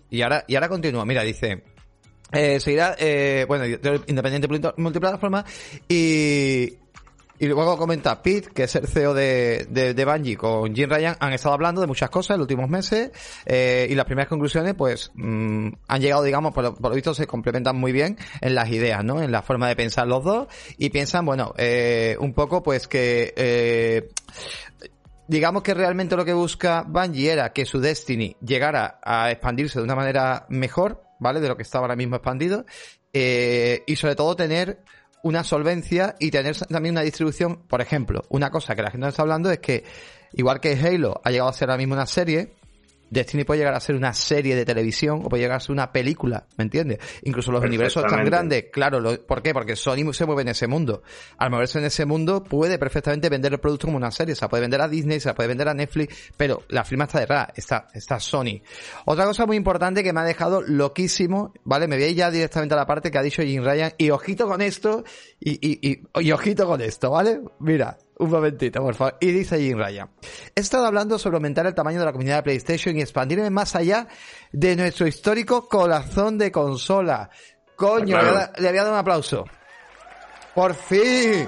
y 0.09 0.21
ahora, 0.21 0.43
y 0.47 0.55
ahora 0.55 0.69
continúa. 0.69 1.05
Mira, 1.05 1.23
dice. 1.23 1.63
Eh, 2.31 2.59
seguirá, 2.59 2.95
eh, 2.99 3.45
bueno, 3.47 3.63
independiente 4.07 4.49
multiplataforma 4.75 5.45
y, 5.87 6.73
y 7.39 7.45
luego 7.45 7.77
comenta 7.77 8.21
Pete, 8.21 8.49
que 8.53 8.63
es 8.63 8.75
el 8.75 8.87
CEO 8.87 9.13
de, 9.13 9.67
de, 9.69 9.93
de, 9.93 10.05
Bungie, 10.05 10.35
con 10.35 10.75
Jim 10.75 10.89
Ryan, 10.89 11.15
han 11.19 11.33
estado 11.33 11.53
hablando 11.53 11.81
de 11.81 11.87
muchas 11.87 12.09
cosas 12.09 12.31
en 12.31 12.39
los 12.39 12.45
últimos 12.45 12.69
meses 12.69 13.11
eh, 13.45 13.87
y 13.89 13.95
las 13.95 14.05
primeras 14.05 14.27
conclusiones 14.27 14.73
pues 14.73 15.11
mmm, 15.13 15.69
han 15.87 16.01
llegado, 16.01 16.23
digamos, 16.23 16.53
por 16.53 16.63
lo, 16.63 16.75
por 16.75 16.89
lo, 16.89 16.95
visto 16.95 17.13
se 17.13 17.27
complementan 17.27 17.75
muy 17.75 17.91
bien 17.91 18.17
en 18.41 18.55
las 18.55 18.69
ideas, 18.71 19.03
¿no? 19.03 19.21
En 19.21 19.31
la 19.31 19.43
forma 19.43 19.67
de 19.67 19.75
pensar 19.75 20.07
los 20.07 20.23
dos 20.23 20.47
y 20.77 20.89
piensan, 20.89 21.25
bueno, 21.25 21.53
eh, 21.57 22.17
un 22.19 22.33
poco 22.33 22.63
pues 22.63 22.87
que... 22.87 23.33
Eh, 23.35 24.09
digamos 25.27 25.63
que 25.63 25.73
realmente 25.73 26.15
lo 26.15 26.25
que 26.25 26.33
busca 26.33 26.83
Bungie 26.87 27.31
era 27.31 27.53
que 27.53 27.65
su 27.65 27.79
Destiny 27.79 28.35
llegara 28.41 28.99
a 29.03 29.31
expandirse 29.31 29.79
de 29.79 29.85
una 29.85 29.95
manera 29.95 30.45
mejor, 30.49 31.03
¿vale? 31.19 31.39
De 31.39 31.47
lo 31.47 31.57
que 31.57 31.63
estaba 31.63 31.85
ahora 31.85 31.95
mismo 31.95 32.15
expandido. 32.15 32.65
Eh, 33.13 33.83
y 33.87 33.95
sobre 33.95 34.15
todo 34.15 34.35
tener 34.35 34.83
una 35.23 35.43
solvencia 35.43 36.15
y 36.19 36.31
tener 36.31 36.55
también 36.57 36.93
una 36.93 37.01
distribución. 37.01 37.63
Por 37.67 37.81
ejemplo, 37.81 38.23
una 38.29 38.49
cosa 38.51 38.75
que 38.75 38.81
la 38.81 38.91
gente 38.91 39.07
está 39.07 39.23
hablando 39.23 39.51
es 39.51 39.59
que, 39.59 39.83
igual 40.33 40.59
que 40.59 40.73
Halo 40.73 41.21
ha 41.23 41.31
llegado 41.31 41.49
a 41.49 41.53
ser 41.53 41.69
ahora 41.69 41.77
mismo 41.77 41.95
una 41.95 42.05
serie, 42.05 42.55
Destiny 43.09 43.43
puede 43.43 43.59
llegar 43.59 43.73
a 43.73 43.79
ser 43.79 43.95
una 43.95 44.13
serie 44.13 44.55
de 44.55 44.65
televisión 44.65 45.21
o 45.23 45.29
puede 45.29 45.43
llegar 45.43 45.57
a 45.57 45.59
ser 45.59 45.71
una 45.71 45.91
película, 45.91 46.45
¿me 46.57 46.63
entiendes? 46.63 46.99
Incluso 47.23 47.51
los 47.51 47.63
universos 47.63 48.05
tan 48.05 48.25
grandes, 48.25 48.65
claro, 48.71 48.99
lo, 48.99 49.21
¿por 49.25 49.41
qué? 49.41 49.53
Porque 49.53 49.75
Sony 49.75 50.11
se 50.13 50.25
mueve 50.25 50.41
en 50.43 50.49
ese 50.49 50.67
mundo. 50.67 51.03
Al 51.37 51.49
moverse 51.51 51.79
en 51.79 51.85
ese 51.85 52.05
mundo 52.05 52.43
puede 52.43 52.77
perfectamente 52.77 53.29
vender 53.29 53.53
el 53.53 53.59
producto 53.59 53.87
como 53.87 53.97
una 53.97 54.11
serie, 54.11 54.35
se 54.35 54.47
puede 54.47 54.61
vender 54.61 54.81
a 54.81 54.87
Disney, 54.87 55.19
se 55.19 55.33
puede 55.33 55.47
vender 55.47 55.69
a 55.69 55.73
Netflix, 55.73 56.31
pero 56.35 56.63
la 56.69 56.83
firma 56.83 57.05
está 57.05 57.19
detrás, 57.19 57.47
está, 57.55 57.87
está 57.93 58.19
Sony. 58.19 58.61
Otra 59.05 59.25
cosa 59.25 59.45
muy 59.45 59.57
importante 59.57 60.03
que 60.03 60.13
me 60.13 60.21
ha 60.21 60.23
dejado 60.23 60.61
loquísimo, 60.61 61.53
¿vale? 61.63 61.87
Me 61.87 61.97
voy 61.97 62.13
ya 62.13 62.31
directamente 62.31 62.73
a 62.73 62.77
la 62.77 62.85
parte 62.85 63.11
que 63.11 63.17
ha 63.17 63.23
dicho 63.23 63.41
Jim 63.41 63.63
Ryan 63.63 63.93
y 63.97 64.09
ojito 64.09 64.47
con 64.47 64.61
esto 64.61 65.03
y, 65.39 65.51
y, 65.51 65.91
y, 65.91 66.01
y 66.21 66.31
ojito 66.31 66.67
con 66.67 66.81
esto, 66.81 67.11
¿vale? 67.11 67.39
Mira, 67.59 67.97
un 68.19 68.29
momentito, 68.29 68.81
por 68.81 68.95
favor. 68.95 69.17
Y 69.19 69.31
dice 69.31 69.59
Jim 69.59 69.77
Ryan. 69.77 70.09
He 70.55 70.61
estado 70.61 70.85
hablando 70.85 71.19
sobre 71.19 71.37
aumentar 71.37 71.65
el 71.65 71.75
tamaño 71.75 71.99
de 71.99 72.05
la 72.05 72.11
comunidad 72.11 72.37
de 72.37 72.43
PlayStation 72.43 72.95
y 72.97 73.01
expandirme 73.01 73.49
más 73.49 73.75
allá 73.75 74.07
de 74.51 74.75
nuestro 74.75 75.07
histórico 75.07 75.67
corazón 75.67 76.37
de 76.37 76.51
consola. 76.51 77.29
Coño, 77.75 78.19
claro. 78.19 78.51
le 78.57 78.69
había 78.69 78.81
dado 78.81 78.93
un 78.93 78.99
aplauso. 78.99 79.45
Por 80.55 80.73
fin. 80.73 81.47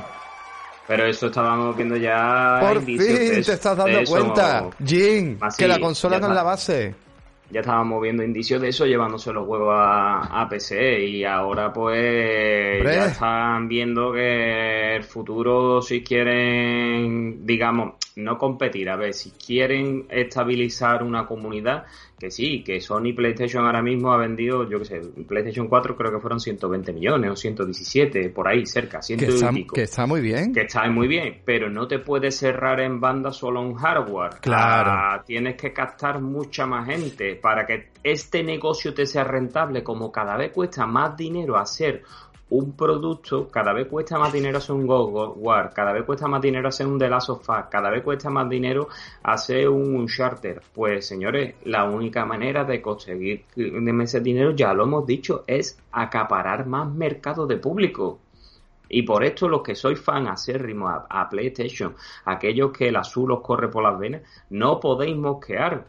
Pero 0.87 1.05
eso 1.05 1.27
estábamos 1.27 1.75
viendo 1.75 1.95
ya. 1.97 2.59
Por 2.61 2.83
fin 2.83 2.97
te 2.97 3.39
estás 3.39 3.77
dando 3.77 4.03
cuenta, 4.07 4.69
Jim, 4.83 5.39
que 5.57 5.67
la 5.67 5.79
consola 5.79 6.19
no 6.19 6.27
es 6.27 6.33
la 6.33 6.43
base 6.43 7.08
ya 7.51 7.61
estábamos 7.61 8.01
viendo 8.01 8.23
indicios 8.23 8.61
de 8.61 8.69
eso 8.69 8.85
llevándose 8.85 9.33
los 9.33 9.47
huevos 9.47 9.73
a, 9.75 10.41
a 10.41 10.47
PC 10.49 11.03
y 11.05 11.23
ahora 11.25 11.73
pues 11.73 12.79
¿Hombre? 12.79 12.95
ya 12.95 13.05
están 13.07 13.67
viendo 13.67 14.11
que 14.13 14.95
el 14.95 15.03
futuro 15.03 15.81
si 15.81 16.03
quieren 16.03 17.45
digamos 17.45 17.93
no 18.23 18.37
competir 18.37 18.89
a 18.89 18.95
ver 18.95 19.13
si 19.13 19.31
quieren 19.31 20.05
estabilizar 20.09 21.03
una 21.03 21.25
comunidad 21.25 21.85
que 22.19 22.29
sí, 22.29 22.63
que 22.63 22.81
Sony 22.81 23.13
PlayStation 23.15 23.65
ahora 23.65 23.81
mismo 23.81 24.11
ha 24.11 24.17
vendido, 24.17 24.69
yo 24.69 24.79
qué 24.79 24.85
sé, 24.85 25.01
PlayStation 25.27 25.67
4 25.67 25.95
creo 25.95 26.11
que 26.11 26.19
fueron 26.19 26.39
120 26.39 26.91
millones 26.91 27.31
o 27.31 27.35
117, 27.35 28.29
por 28.29 28.47
ahí 28.47 28.65
cerca, 28.65 29.01
ciento 29.01 29.25
que 29.25 29.31
está, 29.31 29.51
y 29.51 29.55
pico. 29.55 29.75
Que 29.75 29.83
está 29.83 30.05
muy 30.05 30.19
bien. 30.19 30.53
Que 30.53 30.61
está 30.61 30.89
muy 30.89 31.07
bien, 31.07 31.41
pero 31.45 31.69
no 31.69 31.87
te 31.87 31.99
puedes 31.99 32.35
cerrar 32.35 32.81
en 32.81 32.99
banda 32.99 33.31
solo 33.31 33.61
un 33.61 33.75
hardware. 33.75 34.41
Claro. 34.41 34.91
Ah, 34.91 35.23
tienes 35.25 35.55
que 35.55 35.71
captar 35.71 36.21
mucha 36.21 36.65
más 36.65 36.87
gente 36.87 37.35
para 37.35 37.65
que 37.65 37.89
este 38.03 38.43
negocio 38.43 38.93
te 38.93 39.05
sea 39.05 39.23
rentable, 39.23 39.81
como 39.81 40.11
cada 40.11 40.35
vez 40.35 40.51
cuesta 40.51 40.85
más 40.85 41.15
dinero 41.15 41.57
hacer 41.57 42.03
un 42.51 42.75
producto, 42.75 43.47
cada 43.49 43.73
vez 43.73 43.87
cuesta 43.87 44.17
más 44.17 44.33
dinero 44.33 44.57
hacer 44.57 44.75
un 44.75 44.87
Go 44.87 45.33
War, 45.37 45.71
cada 45.73 45.93
vez 45.93 46.03
cuesta 46.03 46.27
más 46.27 46.41
dinero 46.41 46.69
hacer 46.69 46.87
un 46.87 46.97
The 46.97 47.09
Last 47.09 47.29
of 47.29 47.47
Us, 47.47 47.65
cada 47.69 47.89
vez 47.89 48.03
cuesta 48.03 48.29
más 48.29 48.49
dinero 48.49 48.87
hacer 49.23 49.69
un 49.69 50.07
Charter. 50.07 50.61
Pues 50.73 51.07
señores, 51.07 51.55
la 51.65 51.85
única 51.85 52.25
manera 52.25 52.63
de 52.63 52.81
conseguir 52.81 53.45
ese 53.55 54.19
dinero, 54.21 54.51
ya 54.51 54.73
lo 54.73 54.83
hemos 54.83 55.05
dicho, 55.05 55.43
es 55.45 55.79
acaparar 55.91 56.65
más 56.65 56.91
mercado 56.91 57.45
de 57.45 57.57
público. 57.57 58.19
Y 58.91 59.03
por 59.03 59.23
esto 59.23 59.47
los 59.47 59.61
que 59.61 59.75
sois 59.75 59.99
fan 59.99 60.27
acérrimo 60.27 60.87
a, 60.87 61.05
a 61.07 61.29
PlayStation, 61.29 61.95
aquellos 62.25 62.71
que 62.71 62.87
el 62.87 62.95
azul 62.95 63.31
os 63.31 63.41
corre 63.41 63.69
por 63.69 63.83
las 63.83 63.99
venas, 63.99 64.23
no 64.49 64.79
podéis 64.79 65.15
mosquear 65.15 65.85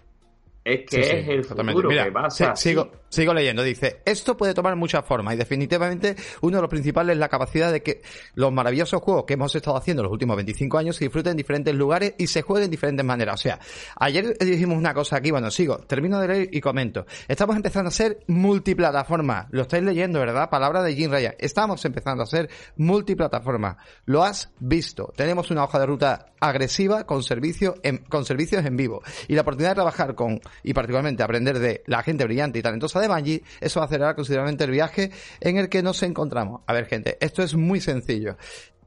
es 0.64 0.80
que 0.80 1.02
sí, 1.02 1.10
es 1.16 1.24
sí, 1.24 1.30
el 1.30 1.44
futuro 1.44 1.88
Mira, 1.88 2.04
que 2.04 2.12
pasa. 2.12 2.54
Sí, 2.54 2.68
sigo, 2.68 2.90
sigo 3.10 3.34
leyendo. 3.34 3.62
Dice, 3.62 4.00
esto 4.06 4.36
puede 4.36 4.54
tomar 4.54 4.76
muchas 4.76 5.04
formas 5.04 5.34
y 5.34 5.36
definitivamente 5.36 6.16
uno 6.40 6.56
de 6.56 6.62
los 6.62 6.70
principales 6.70 7.14
es 7.14 7.18
la 7.18 7.28
capacidad 7.28 7.70
de 7.70 7.82
que 7.82 8.02
los 8.34 8.52
maravillosos 8.52 9.02
juegos 9.02 9.24
que 9.26 9.34
hemos 9.34 9.54
estado 9.54 9.76
haciendo 9.76 10.02
los 10.02 10.12
últimos 10.12 10.36
25 10.36 10.78
años 10.78 10.96
se 10.96 11.04
disfruten 11.04 11.32
en 11.32 11.36
diferentes 11.36 11.74
lugares 11.74 12.14
y 12.16 12.26
se 12.28 12.42
jueguen 12.42 12.68
de 12.68 12.70
diferentes 12.70 13.04
maneras. 13.04 13.34
O 13.34 13.42
sea, 13.42 13.60
ayer 13.96 14.36
dijimos 14.38 14.78
una 14.78 14.94
cosa 14.94 15.16
aquí, 15.16 15.30
bueno, 15.30 15.50
sigo, 15.50 15.78
termino 15.78 16.20
de 16.20 16.28
leer 16.28 16.48
y 16.52 16.60
comento. 16.60 17.04
Estamos 17.28 17.56
empezando 17.56 17.88
a 17.88 17.92
ser 17.92 18.20
multiplataforma. 18.28 19.48
Lo 19.50 19.62
estáis 19.62 19.82
leyendo, 19.82 20.20
¿verdad? 20.20 20.48
Palabra 20.48 20.82
de 20.82 20.94
Jim 20.94 21.10
Ryan. 21.10 21.34
Estamos 21.38 21.84
empezando 21.84 22.22
a 22.22 22.26
ser 22.26 22.48
multiplataforma. 22.76 23.76
Lo 24.06 24.22
has 24.22 24.50
visto. 24.60 25.12
Tenemos 25.16 25.50
una 25.50 25.64
hoja 25.64 25.78
de 25.78 25.86
ruta 25.86 26.26
agresiva 26.40 27.04
con, 27.04 27.22
servicio 27.22 27.74
en, 27.82 27.98
con 27.98 28.24
servicios 28.24 28.64
en 28.64 28.76
vivo 28.76 29.02
y 29.28 29.34
la 29.34 29.42
oportunidad 29.42 29.70
de 29.70 29.74
trabajar 29.74 30.14
con 30.14 30.40
y 30.62 30.72
particularmente 30.72 31.22
aprender 31.22 31.58
de 31.58 31.82
la 31.86 32.02
gente 32.02 32.24
brillante 32.24 32.58
y 32.58 32.62
talentosa 32.62 32.99
de 33.00 33.42
eso 33.60 33.80
va 33.80 33.84
a 33.84 33.86
acelerar 33.86 34.14
considerablemente 34.14 34.64
el 34.64 34.70
viaje 34.70 35.10
en 35.40 35.56
el 35.56 35.68
que 35.68 35.82
nos 35.82 36.02
encontramos. 36.02 36.62
A 36.66 36.72
ver, 36.72 36.86
gente, 36.86 37.18
esto 37.20 37.42
es 37.42 37.54
muy 37.54 37.80
sencillo. 37.80 38.36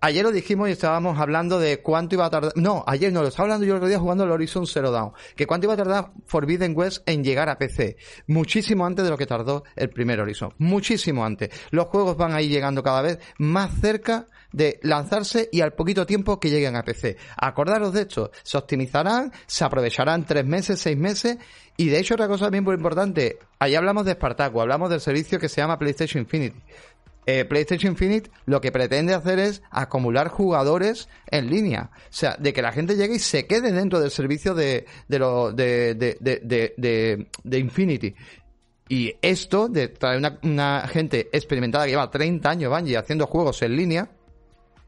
Ayer 0.05 0.22
lo 0.22 0.34
dijimos 0.34 0.67
y 0.67 0.74
estábamos 0.74 1.17
hablando 1.17 1.60
de 1.60 1.82
cuánto 1.82 2.15
iba 2.15 2.25
a 2.25 2.29
tardar. 2.29 2.51
No, 2.58 2.84
ayer 2.88 3.13
no, 3.13 3.22
lo 3.22 3.29
estaba 3.29 3.46
hablando 3.46 3.65
yo 3.65 3.72
el 3.72 3.77
otro 3.77 3.88
día 3.88 4.00
jugando 4.00 4.25
el 4.25 4.32
Horizon 4.32 4.67
Zero 4.67 4.91
Dawn. 4.91 5.13
Que 5.34 5.48
cuánto 5.48 5.65
iba 5.65 5.75
a 5.75 5.77
tardar 5.77 6.12
Forbidden 6.25 6.74
West 6.75 7.08
en 7.08 7.24
llegar 7.24 7.48
a 7.48 7.58
PC. 7.58 7.96
Muchísimo 8.27 8.86
antes 8.86 9.05
de 9.05 9.12
lo 9.12 9.17
que 9.17 9.25
tardó 9.25 9.63
el 9.77 9.89
primer 9.89 10.20
Horizon. 10.20 10.53
Muchísimo 10.58 11.24
antes. 11.24 11.51
Los 11.72 11.86
juegos 11.86 12.17
van 12.17 12.34
a 12.34 12.41
ir 12.41 12.51
llegando 12.51 12.84
cada 12.84 13.01
vez 13.01 13.20
más 13.38 13.72
cerca 13.79 14.27
de 14.53 14.79
lanzarse 14.83 15.50
y 15.51 15.60
al 15.60 15.74
poquito 15.74 16.05
tiempo 16.05 16.39
que 16.39 16.50
lleguen 16.50 16.77
a 16.77 16.83
PC. 16.83 17.17
Acordaros 17.36 17.91
de 17.91 18.03
esto. 18.03 18.31
Se 18.43 18.57
optimizarán, 18.57 19.33
se 19.45 19.65
aprovecharán 19.65 20.25
tres 20.25 20.45
meses, 20.45 20.79
seis 20.79 20.98
meses. 20.98 21.38
Y 21.75 21.89
de 21.89 22.00
hecho, 22.00 22.13
otra 22.13 22.29
cosa 22.29 22.50
bien 22.50 22.63
muy 22.63 22.75
importante. 22.75 23.39
Allí 23.60 23.75
hablamos 23.75 24.05
de 24.05 24.13
Spartaco, 24.13 24.62
hablamos 24.62 24.89
del 24.89 25.01
servicio 25.01 25.39
que 25.39 25.50
se 25.50 25.60
llama 25.60 25.77
PlayStation 25.77 26.22
Infinity 26.22 26.62
eh, 27.25 27.45
PlayStation 27.45 27.93
Infinite 27.93 28.29
lo 28.45 28.60
que 28.60 28.72
pretende 28.72 29.13
hacer 29.13 29.39
es 29.39 29.62
acumular 29.72 30.27
jugadores 30.27 31.07
en 31.27 31.50
línea. 31.50 31.89
O 31.93 32.13
sea, 32.13 32.36
de 32.38 32.53
que 32.53 32.62
la 32.62 32.72
gente 32.72 32.95
llegue 32.95 33.15
y 33.15 33.19
se 33.19 33.45
quede 33.48 33.72
dentro 33.72 34.00
del 34.00 34.12
servicio 34.12 34.53
de, 34.53 34.86
de, 35.07 35.19
lo, 35.19 35.51
de, 35.51 35.95
de, 35.95 37.27
de, 37.43 37.60
Infinity. 37.60 38.13
Y 38.89 39.15
esto, 39.22 39.69
de 39.69 39.88
traer 39.88 40.22
una, 40.43 40.88
gente 40.88 41.29
experimentada 41.31 41.86
que 41.86 41.91
lleva 41.91 42.12
30 42.12 42.50
años 42.50 42.74
haciendo 42.98 43.27
juegos 43.27 43.62
en 43.62 43.75
línea, 43.75 44.10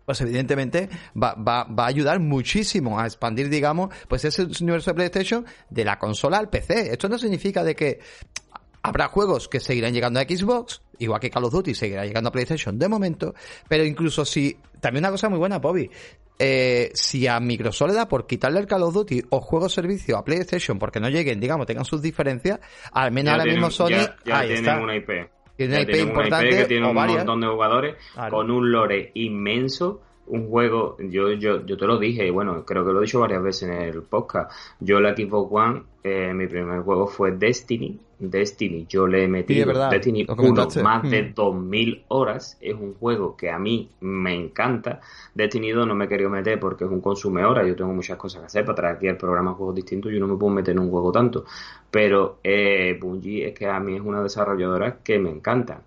pues 0.06 0.22
evidentemente 0.22 0.90
va, 1.22 1.34
va, 1.36 1.64
va 1.64 1.86
a 1.86 1.88
ayudar 1.88 2.20
muchísimo 2.20 3.00
a 3.00 3.06
expandir, 3.06 3.50
digamos, 3.50 3.94
pues 4.08 4.26
ese 4.26 4.48
universo 4.62 4.92
de 4.92 4.96
PlayStation 4.96 5.46
de 5.70 5.86
la 5.86 5.98
consola 6.00 6.38
al 6.38 6.50
PC. 6.50 6.92
Esto 6.92 7.10
no 7.10 7.18
significa 7.18 7.64
de 7.64 7.76
que 7.76 8.00
Habrá 8.86 9.08
juegos 9.08 9.48
que 9.48 9.60
seguirán 9.60 9.94
llegando 9.94 10.20
a 10.20 10.24
Xbox, 10.24 10.84
igual 11.00 11.20
que 11.20 11.32
Call 11.32 11.46
of 11.46 11.52
Duty 11.52 11.74
seguirá 11.74 12.06
llegando 12.06 12.30
a 12.30 12.32
PlayStation 12.32 12.78
de 12.78 12.88
momento, 12.88 13.34
pero 13.68 13.84
incluso 13.84 14.24
si, 14.26 14.60
también 14.80 15.02
una 15.04 15.10
cosa 15.10 15.28
muy 15.28 15.40
buena, 15.40 15.58
Bobby, 15.58 15.90
eh, 16.38 16.92
si 16.94 17.26
a 17.26 17.40
Microsoft 17.40 17.90
le 17.90 17.96
da 17.96 18.08
por 18.08 18.28
quitarle 18.28 18.60
el 18.60 18.68
Call 18.68 18.84
of 18.84 18.94
Duty 18.94 19.24
o 19.32 19.42
juego 19.42 19.70
servicio 19.70 20.16
a 20.18 20.24
PlayStation 20.24 20.78
porque 20.78 21.00
no 21.00 21.10
lleguen, 21.10 21.40
digamos, 21.40 21.66
tengan 21.66 21.84
sus 21.84 22.00
diferencias, 22.00 22.60
al 22.92 23.12
menos 23.12 23.30
ya 23.30 23.32
ahora 23.32 23.44
tienen, 23.46 23.60
mismo 23.60 23.72
Sony, 23.72 23.90
ya, 23.90 24.18
ya 24.24 24.40
ahí 24.40 24.48
tienen 24.50 24.66
está. 24.66 24.80
una 24.80 24.96
IP. 24.96 25.10
Tiene 25.58 25.74
una 25.76 25.82
IP 25.84 25.96
importante 25.96 26.50
IP 26.50 26.58
que 26.58 26.66
tiene 26.66 26.86
o 26.86 26.90
un 26.90 26.96
varias. 26.96 27.18
montón 27.20 27.42
de 27.42 27.48
jugadores 27.48 27.96
Claro. 28.14 28.38
con 28.38 28.52
un 28.52 28.72
lore 28.72 29.12
inmenso 29.14 30.02
un 30.28 30.50
juego, 30.50 30.98
yo, 31.00 31.32
yo, 31.34 31.64
yo 31.68 31.78
te 31.78 31.86
lo 31.86 32.00
dije, 32.00 32.32
bueno, 32.32 32.66
creo 32.66 32.84
que 32.84 32.92
lo 32.92 32.98
he 33.00 33.06
dicho 33.06 33.20
varias 33.20 33.44
veces 33.44 33.70
en 33.70 33.76
el 33.76 34.02
podcast. 34.02 34.52
Yo 34.80 35.00
la 35.00 35.16
Xbox 35.16 35.52
One, 35.54 35.84
eh, 36.04 36.34
mi 36.34 36.48
primer 36.48 36.82
juego 36.82 37.06
fue 37.06 37.32
Destiny. 37.34 38.00
Destiny, 38.20 38.86
yo 38.88 39.08
le 39.08 39.24
he 39.24 39.28
metido 39.28 39.68
verdad, 39.68 39.90
Destiny 39.92 40.24
lo 40.24 40.34
1 40.34 40.42
comentaste. 40.44 40.84
más 40.84 41.04
de 41.10 41.24
Mm. 41.24 41.34
2000 41.34 42.06
horas. 42.08 42.58
Es 42.62 42.74
un 42.74 42.94
juego 42.96 43.36
que 43.36 43.50
a 43.50 43.60
mí 43.60 43.90
me 44.02 44.34
encanta. 44.36 45.02
Destiny 45.34 45.72
2 45.72 45.86
no 45.88 45.96
me 45.96 46.06
he 46.06 46.08
querido 46.08 46.30
meter 46.30 46.60
porque 46.60 46.86
es 46.86 46.90
un 46.92 47.02
consume 47.02 47.44
horas. 47.44 47.68
Yo 47.68 47.76
tengo 47.76 47.94
muchas 47.94 48.18
cosas 48.18 48.42
que 48.42 48.46
hacer 48.48 48.66
para 48.66 48.76
traer 48.76 48.96
aquí 48.96 49.08
al 49.08 49.18
programa 49.18 49.54
juegos 49.54 49.76
distintos. 49.76 50.12
Yo 50.12 50.20
no 50.20 50.28
me 50.28 50.38
puedo 50.38 50.54
meter 50.54 50.74
en 50.74 50.80
un 50.80 50.90
juego 50.90 51.12
tanto. 51.12 51.46
Pero 51.92 52.40
eh, 52.44 52.98
Bungie 53.00 53.48
es 53.48 53.54
que 53.58 53.68
a 53.68 53.80
mí 53.80 53.96
es 53.96 54.02
una 54.02 54.22
desarrolladora 54.22 55.00
que 55.04 55.20
me 55.20 55.30
encanta. 55.30 55.82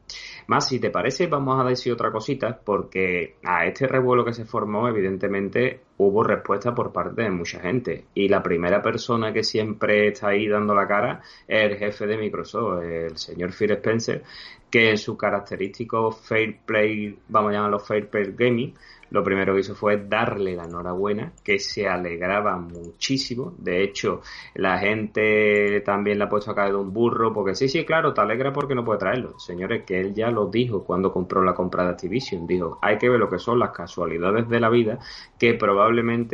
Más, 0.47 0.67
si 0.69 0.79
te 0.81 0.91
parece, 0.91 1.27
vamos 1.27 1.61
a 1.61 1.69
decir 1.69 1.93
otra 1.93 2.11
cosita, 2.11 2.59
porque 2.65 3.35
a 3.45 3.67
este 3.67 3.87
revuelo 3.87 4.25
que 4.25 4.33
se 4.33 4.45
formó, 4.45 4.89
evidentemente, 4.89 5.81
hubo 5.99 6.23
respuesta 6.23 6.75
por 6.75 6.93
parte 6.93 7.23
de 7.23 7.31
mucha 7.31 7.61
gente. 7.61 8.07
Y 8.15 8.29
la 8.29 8.43
primera 8.43 8.81
persona 8.81 9.33
que 9.33 9.43
siempre 9.43 10.09
está 10.09 10.29
ahí 10.29 10.49
dando 10.49 10.75
la 10.75 10.87
cara 10.87 11.21
es 11.47 11.71
el 11.71 11.77
jefe 11.77 12.07
de 12.07 12.17
Microsoft, 12.17 12.83
el 12.83 13.17
señor 13.17 13.53
Phil 13.53 13.73
Spencer, 13.73 14.23
que 14.71 14.91
en 14.91 14.99
su 14.99 15.17
característico 15.17 16.11
Fair 16.13 16.61
Play, 16.65 17.19
vamos 17.29 17.51
a 17.51 17.55
llamarlo 17.55 17.79
Fair 17.79 18.09
Play 18.09 18.35
Gaming, 18.37 18.75
lo 19.11 19.25
primero 19.25 19.55
que 19.55 19.61
hizo 19.61 19.75
fue 19.75 19.97
darle 19.97 20.55
la 20.55 20.65
enhorabuena, 20.65 21.33
que 21.43 21.59
se 21.59 21.89
alegraba 21.89 22.59
muchísimo. 22.59 23.55
De 23.57 23.83
hecho, 23.83 24.21
la 24.55 24.79
gente 24.79 25.81
también 25.81 26.19
le 26.19 26.25
ha 26.25 26.29
puesto 26.29 26.51
a 26.51 26.55
caer 26.55 26.73
de 26.73 26.77
un 26.77 26.93
burro, 26.93 27.33
porque 27.33 27.55
sí, 27.55 27.69
sí, 27.69 27.85
claro, 27.85 28.13
te 28.13 28.21
alegra 28.21 28.53
porque 28.53 28.75
no 28.75 28.85
puede 28.85 28.99
traerlo. 28.99 29.39
Señores, 29.39 29.85
que 29.87 29.99
él 29.99 30.15
ya 30.15 30.31
lo 30.31 30.47
dijo 30.47 30.85
cuando 30.85 31.11
compró 31.11 31.43
la 31.43 31.55
compra 31.55 31.85
de 31.85 31.91
Activision. 31.91 32.47
Dijo, 32.47 32.79
hay 32.83 32.99
que 32.99 33.09
ver 33.09 33.19
lo 33.19 33.31
que 33.31 33.39
son 33.39 33.59
las 33.59 33.71
casualidades 33.71 34.49
de 34.49 34.61
la 34.61 34.69
vida, 34.69 34.99
que 35.39 35.55
probablemente 35.55 35.88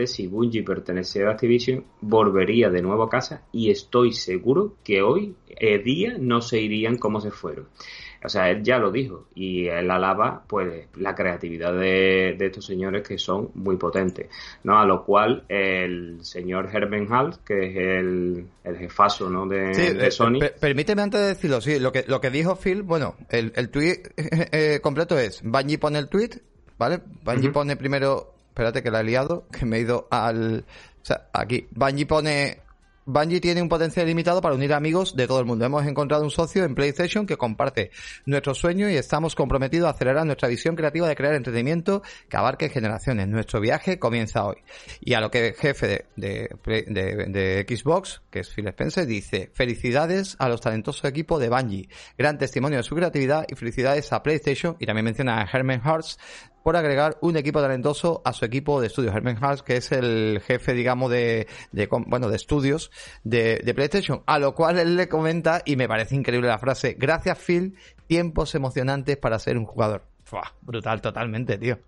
si 0.07 0.27
Bungie 0.27 0.63
perteneciera 0.63 1.31
a 1.31 1.33
Activision, 1.33 1.85
volvería 2.01 2.71
de 2.71 2.83
nuevo 2.83 3.05
a 3.05 3.11
casa 3.11 3.43
y 3.53 3.71
estoy 3.71 4.13
seguro 4.13 4.77
que 4.85 5.03
hoy, 5.03 5.35
eh, 5.49 5.83
día, 5.83 6.17
no 6.19 6.41
se 6.41 6.61
irían 6.61 6.97
como 6.97 7.21
se 7.21 7.31
fueron. 7.31 7.67
O 8.25 8.29
sea, 8.31 8.49
él 8.49 8.63
ya 8.63 8.79
lo 8.79 8.91
dijo 8.91 9.27
y 9.35 9.67
él 9.67 9.91
alaba 9.91 10.45
pues 10.49 10.87
la 10.97 11.15
creatividad 11.15 11.75
de, 11.75 12.37
estos 12.41 12.65
señores 12.65 13.07
que 13.07 13.19
son 13.19 13.51
muy 13.55 13.77
potentes. 13.77 14.29
¿no? 14.63 14.79
A 14.79 14.87
lo 14.87 15.05
cual 15.05 15.45
el 15.49 16.25
señor 16.25 16.71
Herben 16.73 17.13
Hall, 17.13 17.37
que 17.45 17.69
es 17.69 17.77
el, 17.77 18.47
el 18.65 18.77
jefazo 18.79 19.29
¿no? 19.29 19.47
de, 19.47 19.73
eh, 19.73 20.11
Sony... 20.11 20.39
permíteme 20.59 21.03
antes 21.03 21.21
de 21.21 21.27
decirlo, 21.29 21.61
sí, 21.61 21.79
lo 21.79 21.93
que, 21.93 22.05
lo 22.09 22.23
que 22.23 22.31
dijo 22.31 22.57
Phil, 22.57 22.83
bueno, 22.83 23.15
el, 23.29 23.53
el 23.57 23.69
tweet 23.69 24.03
eh, 24.17 24.81
completo 24.83 25.19
es, 25.19 25.43
Bungie 25.43 25.79
pone 25.79 25.99
el 25.99 26.09
tweet, 26.09 26.31
¿vale? 26.79 27.01
Bungie 27.25 27.51
pone 27.51 27.77
primero, 27.77 28.34
espérate 28.55 28.85
que 28.85 28.91
la 28.93 29.01
he 29.01 29.05
liado, 29.05 29.49
que 29.51 29.67
me 29.67 29.79
he 29.79 29.81
ido 29.81 30.07
al... 30.13 30.65
O 31.03 31.05
sea, 31.05 31.29
aquí, 31.33 31.67
Bungie 31.73 32.07
pone 32.07 32.65
Bungie 33.07 33.41
tiene 33.41 33.61
un 33.61 33.69
potencial 33.69 34.07
limitado 34.07 34.41
para 34.41 34.55
unir 34.55 34.73
amigos 34.73 35.15
de 35.15 35.27
todo 35.27 35.39
el 35.39 35.45
mundo. 35.45 35.67
Hemos 35.67 35.87
encontrado 35.87 36.25
un 36.25 36.31
socio 36.31 36.65
en 36.65 36.75
PlayStation 36.75 37.27
que 37.27 37.37
comparte 37.37 37.91
nuestro 38.25 38.55
sueño 38.55 38.89
y 38.89 38.97
estamos 38.97 39.35
comprometidos 39.35 39.89
a 39.89 39.91
acelerar 39.91 40.25
nuestra 40.25 40.49
visión 40.49 40.75
creativa 40.75 41.07
de 41.07 41.15
crear 41.15 41.35
entretenimiento 41.35 42.03
que 42.31 42.37
abarque 42.37 42.71
generaciones. 42.71 43.29
Nuestro 43.29 43.61
viaje 43.61 43.99
comienza 43.99 44.47
hoy. 44.47 44.57
Y 45.01 45.13
a 45.13 45.21
lo 45.21 45.31
que 45.31 45.49
el 45.49 45.55
jefe 45.55 46.07
de, 46.17 46.49
de, 46.57 47.67
Xbox, 47.69 48.23
que 48.31 48.41
es 48.41 48.49
Phil 48.49 48.69
Spencer, 48.69 49.07
dice, 49.07 49.51
felicidades 49.53 50.37
a 50.39 50.49
los 50.49 50.63
talentosos 50.63 51.05
equipos 51.05 51.41
de 51.41 51.51
Bungie. 51.51 51.89
Gran 52.17 52.39
testimonio 52.39 52.79
de 52.79 52.85
su 52.85 52.95
creatividad 52.95 53.45
y 53.51 53.55
felicidades 53.55 54.11
a 54.15 54.23
PlayStation 54.23 54.77
y 54.81 54.87
también 54.87 55.05
menciona 55.05 55.43
a 55.43 55.45
Herman 55.45 55.83
Hearts 55.83 56.19
por 56.65 56.77
agregar 56.77 57.19
un 57.21 57.37
equipo 57.37 57.61
talentoso 57.61 58.23
a 58.25 58.33
su 58.33 58.47
equipo 58.47 58.81
de 58.81 58.87
estudios. 58.87 59.15
Herman 59.15 59.37
Hals, 59.39 59.63
que 59.63 59.77
es 59.77 59.93
el 59.93 60.41
jefe, 60.43 60.73
digamos, 60.73 61.11
de, 61.11 61.47
de 61.73 61.87
bueno, 62.07 62.31
de 62.31 62.37
estudios 62.37 62.91
de, 63.23 63.61
de, 63.63 63.75
PlayStation. 63.75 64.23
A 64.25 64.39
lo 64.39 64.55
cual 64.55 64.79
él 64.79 64.97
le 64.97 65.07
comenta, 65.07 65.61
y 65.67 65.77
me 65.77 65.87
parece 65.87 66.15
increíble 66.15 66.49
la 66.49 66.59
frase, 66.59 66.97
gracias 66.99 67.39
Phil, 67.39 67.77
tiempos 68.07 68.55
emocionantes 68.55 69.19
para 69.19 69.39
ser 69.39 69.59
un 69.59 69.67
jugador. 69.67 70.07
brutal 70.63 71.03
totalmente, 71.03 71.59
tío. 71.59 71.79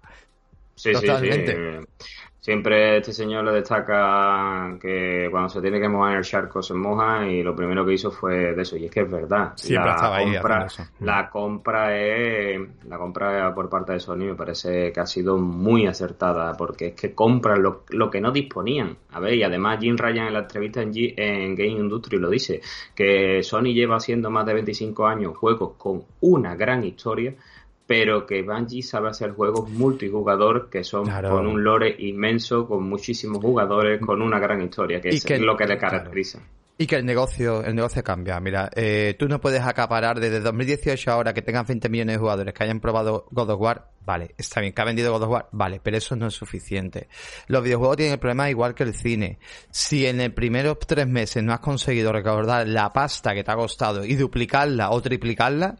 Sí, 0.75 0.92
totalmente. 0.92 1.56
sí, 1.56 1.59
sí. 1.59 2.36
Siempre 2.47 2.99
este 2.99 3.12
señor 3.12 3.45
le 3.45 3.50
destaca 3.50 4.79
que 4.81 5.26
cuando 5.33 5.49
se 5.49 5.61
tiene 5.61 5.81
que 5.81 5.88
mojar 5.88 6.12
en 6.12 6.19
el 6.19 6.25
charco 6.25 6.62
se 6.62 6.75
moja 6.75 7.26
y 7.26 7.43
lo 7.43 7.57
primero 7.57 7.85
que 7.85 7.95
hizo 7.95 8.12
fue 8.12 8.55
de 8.55 8.62
eso. 8.62 8.76
Y 8.76 8.85
es 8.85 8.91
que 8.93 9.00
es 9.00 9.11
verdad. 9.11 9.55
la, 9.69 10.23
compra, 10.23 10.69
la 11.00 11.29
compra 11.29 11.97
es 11.99 12.61
la 12.85 12.99
compra 12.99 13.53
por 13.53 13.69
parte 13.69 13.95
de 13.95 13.99
Sony 13.99 14.26
me 14.26 14.37
parece 14.37 14.93
que 14.93 15.00
ha 15.00 15.07
sido 15.07 15.38
muy 15.38 15.88
acertada 15.88 16.53
porque 16.57 16.87
es 16.87 16.95
que 16.95 17.17
compran 17.17 17.61
lo, 17.65 18.11
que 18.12 18.21
no 18.21 18.31
disponían. 18.31 18.97
A 19.11 19.19
ver, 19.19 19.35
y 19.35 19.43
además 19.43 19.81
Jim 19.81 19.97
Ryan 19.97 20.29
en 20.29 20.33
la 20.35 20.38
entrevista 20.38 20.83
en, 20.83 20.93
en 20.95 21.57
Game 21.57 21.71
Industry 21.71 22.21
lo 22.21 22.31
dice, 22.31 22.61
que 22.95 23.43
Sony 23.43 23.75
lleva 23.75 23.97
haciendo 23.97 24.30
más 24.30 24.47
de 24.47 24.54
25 24.54 25.04
años 25.04 25.37
juegos 25.37 25.73
con 25.76 26.04
una 26.21 26.54
gran 26.54 26.85
historia 26.85 27.35
pero 27.87 28.27
que 28.27 28.43
Bungie 28.43 28.83
sabe 28.83 29.09
hacer 29.09 29.33
juegos 29.33 29.71
multijugador 29.71 30.69
que 30.69 30.83
son 30.83 31.09
con 31.09 31.47
un 31.47 31.63
lore 31.63 31.95
inmenso, 31.99 32.67
con 32.67 32.89
muchísimos 32.89 33.39
jugadores, 33.39 34.01
con 34.01 34.21
una 34.21 34.39
gran 34.39 34.61
historia, 34.63 35.01
que 35.01 35.11
es 35.11 35.41
lo 35.41 35.57
que 35.57 35.67
le 35.67 35.79
caracteriza. 35.79 36.41
Y 36.79 36.87
que 36.87 36.97
el 36.97 37.07
negocio, 37.07 37.65
el 37.65 37.75
negocio 37.75 38.05
cambia. 38.05 38.39
Mira, 38.39 38.69
eh, 38.75 39.17
tú 39.19 39.29
no 39.29 39.41
puedes 39.41 39.63
acaparar 39.63 40.21
desde 40.21 40.41
2018 40.41 41.11
ahora 41.11 41.33
que 41.33 41.41
tengan 41.41 41.65
20 41.65 41.89
millones 41.89 42.17
de 42.17 42.19
jugadores 42.19 42.53
que 42.53 42.65
hayan 42.65 42.81
probado 42.81 43.27
God 43.31 43.51
of 43.51 43.61
War. 43.61 43.91
Vale, 44.05 44.35
está 44.37 44.61
bien, 44.61 44.75
que 44.75 44.83
ha 44.83 44.85
vendido 44.85 45.11
God 45.11 45.23
of 45.23 45.31
War. 45.31 45.49
Vale, 45.53 45.81
pero 45.83 45.97
eso 45.97 46.17
no 46.17 46.27
es 46.27 46.35
suficiente. 46.35 47.09
Los 47.47 47.65
videojuegos 47.65 47.97
tienen 47.97 48.13
el 48.15 48.19
problema 48.19 48.51
igual 48.51 48.75
que 48.75 48.83
el 48.83 48.93
cine. 48.93 49.39
Si 49.71 50.07
en 50.07 50.21
el 50.21 50.35
primeros 50.35 50.79
tres 50.81 51.09
meses 51.09 51.43
no 51.43 51.55
has 51.55 51.61
conseguido 51.61 52.13
recordar 52.13 52.69
la 52.69 52.93
pasta 52.93 53.33
que 53.33 53.43
te 53.43 53.51
ha 53.51 53.57
costado 53.57 54.05
y 54.05 54.15
duplicarla 54.15 54.91
o 54.91 55.01
triplicarla, 55.01 55.77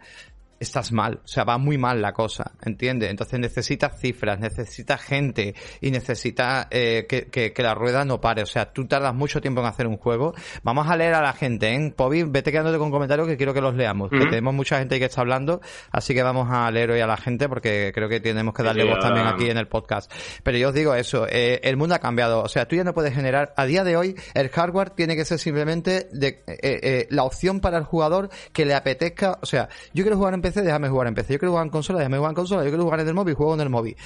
estás 0.61 0.93
mal, 0.93 1.21
o 1.25 1.29
sea, 1.29 1.45
va 1.45 1.59
muy 1.59 1.79
mal 1.79 2.01
la 2.01 2.13
cosa, 2.13 2.53
¿entiendes? 2.63 3.11
Entonces 3.11 3.39
necesitas 3.39 4.01
cifras, 4.01 4.39
necesitas 4.41 5.01
gente 5.01 5.55
y 5.81 5.91
necesitas 5.91 6.67
eh, 6.71 7.07
que, 7.09 7.27
que, 7.31 7.63
la 7.63 7.75
rueda 7.75 8.05
no 8.05 8.21
pare, 8.21 8.43
o 8.43 8.47
sea, 8.47 8.73
tú 8.73 8.87
tardas 8.87 9.15
mucho 9.15 9.41
tiempo 9.41 9.61
en 9.61 9.67
hacer 9.67 9.87
un 9.87 9.97
juego. 9.97 10.35
Vamos 10.63 10.89
a 10.89 10.97
leer 10.97 11.15
a 11.15 11.23
la 11.23 11.33
gente, 11.33 11.75
¿eh? 11.75 11.93
Pobi, 11.95 12.23
vete 12.23 12.53
quedándote 12.53 12.79
con 12.79 12.91
comentarios 12.91 13.27
que 13.27 13.37
quiero 13.37 13.53
que 13.53 13.61
los 13.61 13.75
leamos, 13.75 14.11
que 14.11 14.27
tenemos 14.27 14.55
mucha 14.55 14.79
gente 14.79 14.99
que 14.99 15.07
está 15.07 15.21
hablando, 15.21 15.61
así 15.91 16.15
que 16.15 16.23
vamos 16.23 16.49
a 16.51 16.71
leer 16.71 16.91
hoy 16.91 17.01
a 17.01 17.07
la 17.07 17.17
gente 17.17 17.49
porque 17.49 17.93
creo 17.95 18.09
que 18.09 18.21
tenemos 18.21 18.55
que 18.55 18.63
darle 18.63 18.85
voz 18.85 19.01
también 19.01 19.27
aquí 19.27 19.51
en 19.51 19.59
el 19.59 19.69
podcast. 19.69 20.11
Pero 20.43 20.59
yo 20.59 20.69
os 20.69 20.75
digo 20.75 20.95
eso, 20.95 21.27
eh, 21.29 21.61
el 21.65 21.77
mundo 21.77 21.95
ha 21.95 21.99
cambiado, 21.99 22.43
o 22.43 22.49
sea, 22.49 22.67
tú 22.67 22.77
ya 22.77 22.85
no 22.85 22.95
puedes 22.95 23.15
generar, 23.15 23.53
a 23.57 23.67
día 23.67 23.85
de 23.85 23.97
hoy, 23.97 24.15
el 24.35 24.49
hardware 24.49 24.91
tiene 24.91 25.17
que 25.17 25.25
ser 25.25 25.39
simplemente 25.39 26.09
de, 26.13 26.43
eh, 26.47 26.57
eh 26.63 27.07
la 27.11 27.25
opción 27.25 27.61
para 27.61 27.79
el 27.79 27.85
jugador 27.85 28.31
que 28.53 28.65
le 28.65 28.75
apetezca, 28.75 29.39
o 29.43 29.47
sea, 29.47 29.69
yo 29.93 30.05
quiero 30.05 30.17
jugar 30.17 30.35
en 30.35 30.43
Déjame 30.55 30.89
jugar 30.89 31.09
en 31.09 31.15
PC. 31.15 31.35
Yo 31.35 31.39
quiero 31.39 31.53
jugar 31.53 31.67
en 31.67 31.71
consola, 31.71 31.99
déjame 31.99 32.19
jugar 32.19 32.31
en 32.31 32.37
consola. 32.37 32.65
Yo 32.65 32.71
quiero 32.71 32.85
jugar 32.85 33.01
en 33.01 33.09
el 33.09 33.15
móvil, 33.15 33.35
juego 33.35 33.55
en 33.55 33.61
el 33.61 33.71
móvil. 33.71 33.97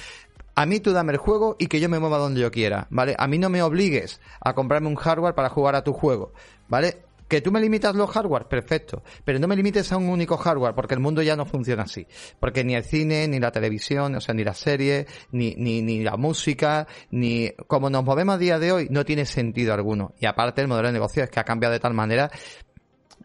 A 0.55 0.65
mí 0.65 0.79
tú 0.79 0.91
dame 0.91 1.13
el 1.13 1.17
juego 1.17 1.55
y 1.57 1.67
que 1.67 1.79
yo 1.79 1.87
me 1.87 1.99
mueva 1.99 2.17
donde 2.17 2.41
yo 2.41 2.51
quiera, 2.51 2.87
¿vale? 2.89 3.15
A 3.17 3.27
mí 3.27 3.37
no 3.37 3.49
me 3.49 3.63
obligues 3.63 4.19
a 4.41 4.53
comprarme 4.53 4.89
un 4.89 4.95
hardware 4.95 5.33
para 5.33 5.49
jugar 5.49 5.75
a 5.75 5.83
tu 5.83 5.93
juego, 5.93 6.33
¿vale? 6.67 7.03
Que 7.29 7.39
tú 7.39 7.49
me 7.49 7.61
limitas 7.61 7.95
los 7.95 8.09
hardware, 8.09 8.49
perfecto. 8.49 9.03
Pero 9.23 9.39
no 9.39 9.47
me 9.47 9.55
limites 9.55 9.89
a 9.93 9.97
un 9.97 10.09
único 10.09 10.35
hardware, 10.35 10.75
porque 10.75 10.95
el 10.95 10.99
mundo 10.99 11.21
ya 11.21 11.37
no 11.37 11.45
funciona 11.45 11.83
así. 11.83 12.05
Porque 12.41 12.65
ni 12.65 12.75
el 12.75 12.83
cine, 12.83 13.25
ni 13.29 13.39
la 13.39 13.53
televisión, 13.53 14.13
o 14.15 14.19
sea, 14.19 14.35
ni 14.35 14.43
la 14.43 14.53
serie, 14.53 15.07
ni, 15.31 15.55
ni, 15.55 15.81
ni 15.81 16.03
la 16.03 16.17
música, 16.17 16.85
ni 17.09 17.49
como 17.67 17.89
nos 17.89 18.03
movemos 18.03 18.35
a 18.35 18.37
día 18.37 18.59
de 18.59 18.73
hoy, 18.73 18.87
no 18.91 19.05
tiene 19.05 19.25
sentido 19.25 19.73
alguno. 19.73 20.13
Y 20.19 20.25
aparte 20.25 20.59
el 20.61 20.67
modelo 20.67 20.89
de 20.89 20.93
negocio 20.93 21.23
es 21.23 21.29
que 21.29 21.39
ha 21.39 21.45
cambiado 21.45 21.71
de 21.71 21.79
tal 21.79 21.93
manera 21.93 22.29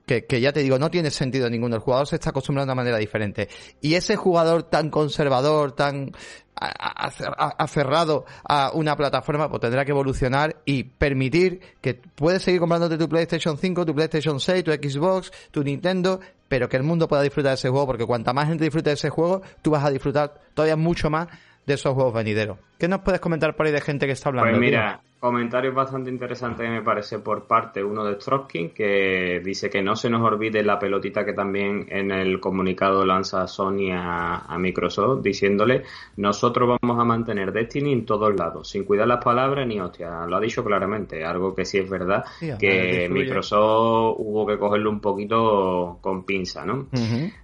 que, 0.06 0.40
ya 0.40 0.52
te 0.52 0.60
digo, 0.60 0.78
no 0.78 0.90
tiene 0.90 1.10
sentido 1.10 1.50
ninguno. 1.50 1.76
El 1.76 1.82
jugador 1.82 2.06
se 2.06 2.16
está 2.16 2.30
acostumbrando 2.30 2.66
de 2.66 2.72
una 2.72 2.82
manera 2.82 2.98
diferente. 2.98 3.48
Y 3.80 3.94
ese 3.94 4.14
jugador 4.14 4.62
tan 4.62 4.88
conservador, 4.88 5.72
tan 5.72 6.12
aferrado 6.54 8.24
a 8.48 8.70
una 8.72 8.96
plataforma, 8.96 9.50
pues 9.50 9.60
tendrá 9.60 9.84
que 9.84 9.90
evolucionar 9.90 10.62
y 10.64 10.84
permitir 10.84 11.60
que 11.80 11.94
puedes 11.94 12.42
seguir 12.42 12.60
comprándote 12.60 12.96
tu 12.96 13.08
PlayStation 13.08 13.58
5, 13.58 13.84
tu 13.84 13.94
PlayStation 13.94 14.40
6, 14.40 14.64
tu 14.64 14.72
Xbox, 14.72 15.32
tu 15.50 15.62
Nintendo, 15.62 16.20
pero 16.48 16.68
que 16.68 16.76
el 16.76 16.82
mundo 16.82 17.08
pueda 17.08 17.22
disfrutar 17.22 17.50
de 17.50 17.56
ese 17.56 17.68
juego, 17.68 17.86
porque 17.86 18.06
cuanta 18.06 18.32
más 18.32 18.48
gente 18.48 18.64
disfrute 18.64 18.90
de 18.90 18.94
ese 18.94 19.10
juego, 19.10 19.42
tú 19.60 19.72
vas 19.72 19.84
a 19.84 19.90
disfrutar 19.90 20.40
todavía 20.54 20.76
mucho 20.76 21.10
más 21.10 21.26
de 21.66 21.74
esos 21.74 21.92
juegos 21.92 22.14
venideros. 22.14 22.58
¿Qué 22.78 22.88
nos 22.88 23.00
puedes 23.00 23.20
comentar 23.20 23.56
por 23.56 23.66
ahí 23.66 23.72
de 23.72 23.80
gente 23.80 24.06
que 24.06 24.12
está 24.12 24.28
hablando? 24.28 24.50
Pues 24.50 24.60
mira, 24.60 25.00
comentarios 25.18 25.74
bastante 25.74 26.10
interesantes 26.10 26.68
me 26.68 26.82
parece 26.82 27.18
por 27.20 27.46
parte 27.46 27.82
uno 27.82 28.04
de 28.04 28.16
Trotkin 28.16 28.70
que 28.70 29.40
dice 29.42 29.70
que 29.70 29.82
no 29.82 29.96
se 29.96 30.10
nos 30.10 30.22
olvide 30.22 30.62
la 30.62 30.78
pelotita 30.78 31.24
que 31.24 31.32
también 31.32 31.86
en 31.88 32.10
el 32.10 32.38
comunicado 32.38 33.04
lanza 33.06 33.46
Sony 33.46 33.90
a, 33.92 34.56
Microsoft 34.58 35.22
diciéndole 35.22 35.84
nosotros 36.16 36.78
vamos 36.80 37.00
a 37.00 37.04
mantener 37.04 37.52
Destiny 37.52 37.92
en 37.92 38.04
todos 38.04 38.34
lados, 38.36 38.68
sin 38.68 38.84
cuidar 38.84 39.08
las 39.08 39.24
palabras 39.24 39.66
ni 39.66 39.80
hostia, 39.80 40.26
lo 40.26 40.36
ha 40.36 40.40
dicho 40.40 40.62
claramente, 40.62 41.24
algo 41.24 41.54
que 41.54 41.64
sí 41.64 41.78
es 41.78 41.88
verdad, 41.88 42.24
que 42.58 43.08
Microsoft 43.10 44.16
hubo 44.18 44.46
que 44.46 44.58
cogerlo 44.58 44.90
un 44.90 45.00
poquito 45.00 45.98
con 46.00 46.24
pinza, 46.24 46.64
¿no? 46.64 46.86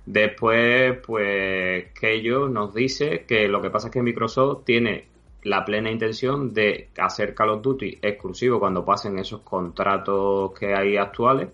Después, 0.06 0.98
pues 1.06 1.86
que 1.98 2.12
ellos 2.12 2.50
nos 2.50 2.74
dice 2.74 3.24
que 3.26 3.48
lo 3.48 3.62
que 3.62 3.70
pasa 3.70 3.88
es 3.88 3.92
que 3.92 4.02
Microsoft 4.02 4.64
tiene 4.64 5.12
la 5.44 5.64
plena 5.64 5.90
intención 5.90 6.52
de 6.52 6.90
hacer 6.98 7.34
Call 7.34 7.50
of 7.50 7.62
Duty 7.62 7.98
exclusivo 8.02 8.60
cuando 8.60 8.84
pasen 8.84 9.18
esos 9.18 9.40
contratos 9.40 10.52
que 10.58 10.74
hay 10.74 10.96
actuales. 10.96 11.48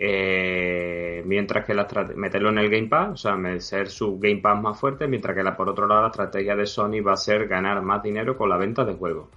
Eh, 0.00 1.24
mientras 1.26 1.64
que 1.64 1.74
la 1.74 1.88
meterlo 2.14 2.50
en 2.50 2.58
el 2.58 2.70
Game 2.70 2.86
Pass, 2.86 3.10
o 3.10 3.16
sea, 3.16 3.60
ser 3.60 3.88
su 3.88 4.18
Game 4.20 4.36
Pass 4.36 4.62
más 4.62 4.78
fuerte, 4.78 5.08
mientras 5.08 5.34
que 5.34 5.42
la, 5.42 5.56
por 5.56 5.68
otro 5.68 5.88
lado 5.88 6.02
la 6.02 6.08
estrategia 6.08 6.54
de 6.54 6.66
Sony 6.66 7.02
va 7.04 7.14
a 7.14 7.16
ser 7.16 7.48
ganar 7.48 7.82
más 7.82 8.00
dinero 8.00 8.36
con 8.36 8.48
la 8.48 8.56
venta 8.56 8.84
de 8.84 8.94
juegos. 8.94 9.28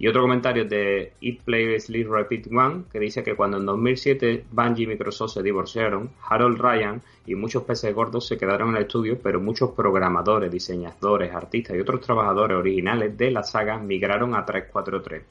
Y 0.00 0.08
otro 0.08 0.22
comentario 0.22 0.64
de 0.64 1.12
It 1.20 1.42
Play 1.42 1.78
Sleep 1.78 2.10
Repeat 2.10 2.46
One, 2.50 2.84
que 2.90 2.98
dice 2.98 3.22
que 3.22 3.36
cuando 3.36 3.58
en 3.58 3.66
2007 3.66 4.46
Bungie 4.50 4.84
y 4.84 4.86
Microsoft 4.86 5.32
se 5.32 5.42
divorciaron, 5.42 6.08
Harold 6.26 6.58
Ryan 6.58 7.02
y 7.26 7.34
muchos 7.34 7.64
peces 7.64 7.94
gordos 7.94 8.26
se 8.26 8.38
quedaron 8.38 8.70
en 8.70 8.76
el 8.76 8.82
estudio, 8.84 9.18
pero 9.22 9.42
muchos 9.42 9.72
programadores, 9.72 10.50
diseñadores, 10.50 11.34
artistas 11.34 11.76
y 11.76 11.80
otros 11.80 12.00
trabajadores 12.00 12.56
originales 12.56 13.14
de 13.18 13.30
la 13.30 13.42
saga 13.42 13.76
migraron 13.76 14.34
a 14.34 14.46
343. 14.46 15.22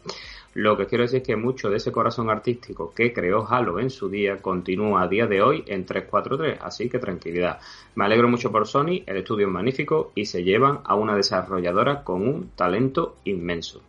Lo 0.53 0.77
que 0.77 0.85
quiero 0.85 1.03
decir 1.03 1.21
es 1.21 1.27
que 1.27 1.35
mucho 1.35 1.71
de 1.71 1.77
ese 1.77 1.91
corazón 1.91 2.29
artístico 2.29 2.93
que 2.93 3.11
creó 3.11 3.47
Halo 3.49 3.79
en 3.79 3.89
su 3.89 4.07
día 4.07 4.37
continúa 4.37 5.01
a 5.01 5.07
día 5.07 5.25
de 5.25 5.41
hoy 5.41 5.63
en 5.65 5.83
343, 5.83 6.59
así 6.61 6.89
que 6.89 6.99
tranquilidad. 6.99 7.59
Me 7.95 8.05
alegro 8.05 8.27
mucho 8.27 8.51
por 8.51 8.67
Sony, 8.67 9.01
el 9.07 9.17
estudio 9.17 9.47
es 9.47 9.51
magnífico 9.51 10.11
y 10.13 10.25
se 10.27 10.43
llevan 10.43 10.81
a 10.83 10.93
una 10.93 11.15
desarrolladora 11.15 12.03
con 12.03 12.21
un 12.21 12.49
talento 12.49 13.15
inmenso. 13.23 13.81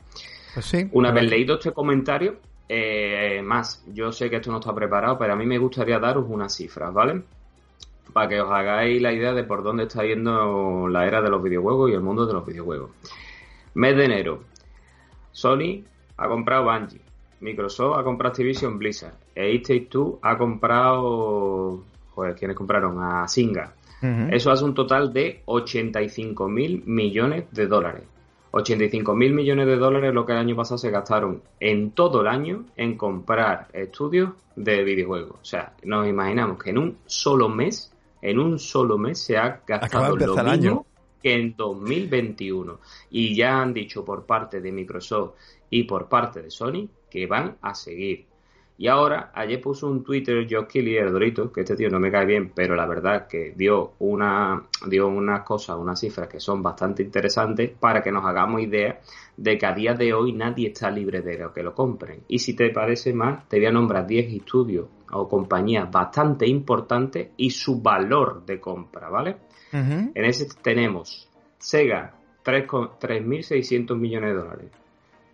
Pues 0.54 0.74
una 0.92 1.10
vez 1.12 1.30
leído 1.30 1.54
este 1.54 1.72
comentario, 1.72 2.36
eh, 2.68 3.40
más, 3.42 3.84
yo 3.92 4.12
sé 4.12 4.30
que 4.30 4.36
esto 4.36 4.50
no 4.50 4.58
está 4.58 4.74
preparado, 4.74 5.18
pero 5.18 5.32
a 5.32 5.36
mí 5.36 5.46
me 5.46 5.58
gustaría 5.58 5.98
daros 5.98 6.24
unas 6.28 6.54
cifras, 6.54 6.92
¿vale? 6.92 7.22
Para 8.12 8.28
que 8.28 8.40
os 8.40 8.50
hagáis 8.50 9.00
la 9.00 9.12
idea 9.12 9.32
de 9.32 9.44
por 9.44 9.62
dónde 9.62 9.84
está 9.84 10.04
yendo 10.04 10.88
la 10.88 11.06
era 11.06 11.20
de 11.20 11.30
los 11.30 11.42
videojuegos 11.42 11.90
y 11.90 11.94
el 11.94 12.00
mundo 12.00 12.26
de 12.26 12.32
los 12.32 12.46
videojuegos. 12.46 12.90
Mes 13.74 13.96
de 13.96 14.04
enero, 14.04 14.44
Sony 15.32 15.84
ha 16.16 16.28
comprado 16.28 16.64
Bungie, 16.64 17.00
Microsoft 17.40 17.98
ha 17.98 18.04
comprado 18.04 18.32
Activision 18.32 18.78
Blizzard, 18.78 19.14
e 19.34 19.58
Take 19.60 19.86
Two 19.90 20.18
ha 20.22 20.36
comprado, 20.36 21.82
joder, 22.14 22.34
¿quiénes 22.34 22.56
compraron? 22.56 23.02
A 23.02 23.26
Singa. 23.28 23.74
Eso 24.30 24.50
hace 24.50 24.64
un 24.64 24.74
total 24.74 25.12
de 25.12 25.42
85 25.44 26.48
mil 26.48 26.82
millones 26.86 27.44
de 27.50 27.66
dólares. 27.66 28.02
85 28.52 29.14
mil 29.14 29.32
millones 29.32 29.66
de 29.66 29.76
dólares 29.76 30.12
lo 30.12 30.26
que 30.26 30.32
el 30.32 30.38
año 30.38 30.56
pasado 30.56 30.78
se 30.78 30.90
gastaron 30.90 31.42
en 31.60 31.92
todo 31.92 32.22
el 32.22 32.26
año 32.26 32.66
en 32.76 32.96
comprar 32.96 33.68
estudios 33.72 34.30
de 34.56 34.82
videojuegos. 34.82 35.38
O 35.40 35.44
sea, 35.44 35.74
nos 35.84 36.08
imaginamos 36.08 36.62
que 36.62 36.70
en 36.70 36.78
un 36.78 36.98
solo 37.06 37.48
mes, 37.48 37.92
en 38.20 38.38
un 38.38 38.58
solo 38.58 38.98
mes 38.98 39.18
se 39.18 39.36
ha 39.36 39.62
gastado 39.66 40.16
lo 40.16 40.34
mismo 40.44 40.86
que 41.22 41.34
en 41.34 41.54
2021. 41.56 42.80
Y 43.10 43.34
ya 43.34 43.60
han 43.60 43.72
dicho 43.74 44.04
por 44.04 44.26
parte 44.26 44.60
de 44.60 44.72
Microsoft 44.72 45.34
y 45.68 45.84
por 45.84 46.08
parte 46.08 46.42
de 46.42 46.50
Sony 46.50 46.88
que 47.10 47.26
van 47.26 47.56
a 47.60 47.74
seguir. 47.74 48.29
Y 48.80 48.88
ahora, 48.88 49.30
ayer 49.34 49.60
puso 49.60 49.88
un 49.88 50.02
Twitter 50.02 50.46
Josh 50.50 50.66
Kelly, 50.66 50.96
el 50.96 51.12
Dorito, 51.12 51.52
que 51.52 51.60
este 51.60 51.76
tío 51.76 51.90
no 51.90 52.00
me 52.00 52.10
cae 52.10 52.24
bien, 52.24 52.50
pero 52.54 52.74
la 52.74 52.86
verdad 52.86 53.26
que 53.28 53.52
dio 53.54 53.92
una 53.98 54.62
dio 54.88 55.06
unas 55.06 55.42
cosas, 55.42 55.76
unas 55.76 56.00
cifras 56.00 56.28
que 56.28 56.40
son 56.40 56.62
bastante 56.62 57.02
interesantes 57.02 57.72
para 57.78 58.02
que 58.02 58.10
nos 58.10 58.24
hagamos 58.24 58.62
idea 58.62 58.98
de 59.36 59.58
que 59.58 59.66
a 59.66 59.74
día 59.74 59.92
de 59.92 60.14
hoy 60.14 60.32
nadie 60.32 60.68
está 60.68 60.90
libre 60.90 61.20
de 61.20 61.46
que 61.54 61.62
lo 61.62 61.74
compren. 61.74 62.22
Y 62.26 62.38
si 62.38 62.56
te 62.56 62.70
parece 62.70 63.12
más, 63.12 63.46
te 63.50 63.58
voy 63.58 63.66
a 63.66 63.70
nombrar 63.70 64.06
10 64.06 64.32
estudios 64.32 64.86
o 65.12 65.28
compañías 65.28 65.90
bastante 65.90 66.48
importantes 66.48 67.32
y 67.36 67.50
su 67.50 67.82
valor 67.82 68.46
de 68.46 68.58
compra, 68.58 69.10
¿vale? 69.10 69.36
En 69.72 70.24
ese 70.24 70.46
tenemos 70.62 71.28
Sega, 71.58 72.14
3.600 72.42 73.94
millones 73.94 74.30
de 74.30 74.40
dólares. 74.40 74.70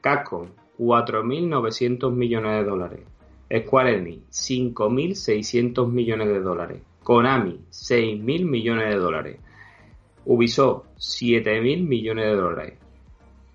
Capcom, 0.00 0.48
4.900 0.76 2.11
millones 2.11 2.52
de 2.59 2.64
dólares. 2.64 3.15
Square 3.50 3.96
Enix, 3.96 4.50
5.600 4.50 5.88
millones 5.90 6.28
de 6.28 6.40
dólares. 6.40 6.82
Konami, 7.02 7.61
6.000 7.70 8.44
millones 8.44 8.88
de 8.88 8.96
dólares. 8.96 9.38
Ubisoft, 10.24 10.87
7.000 10.98 11.87
millones 11.87 12.24
de 12.24 12.35
dólares. 12.35 12.74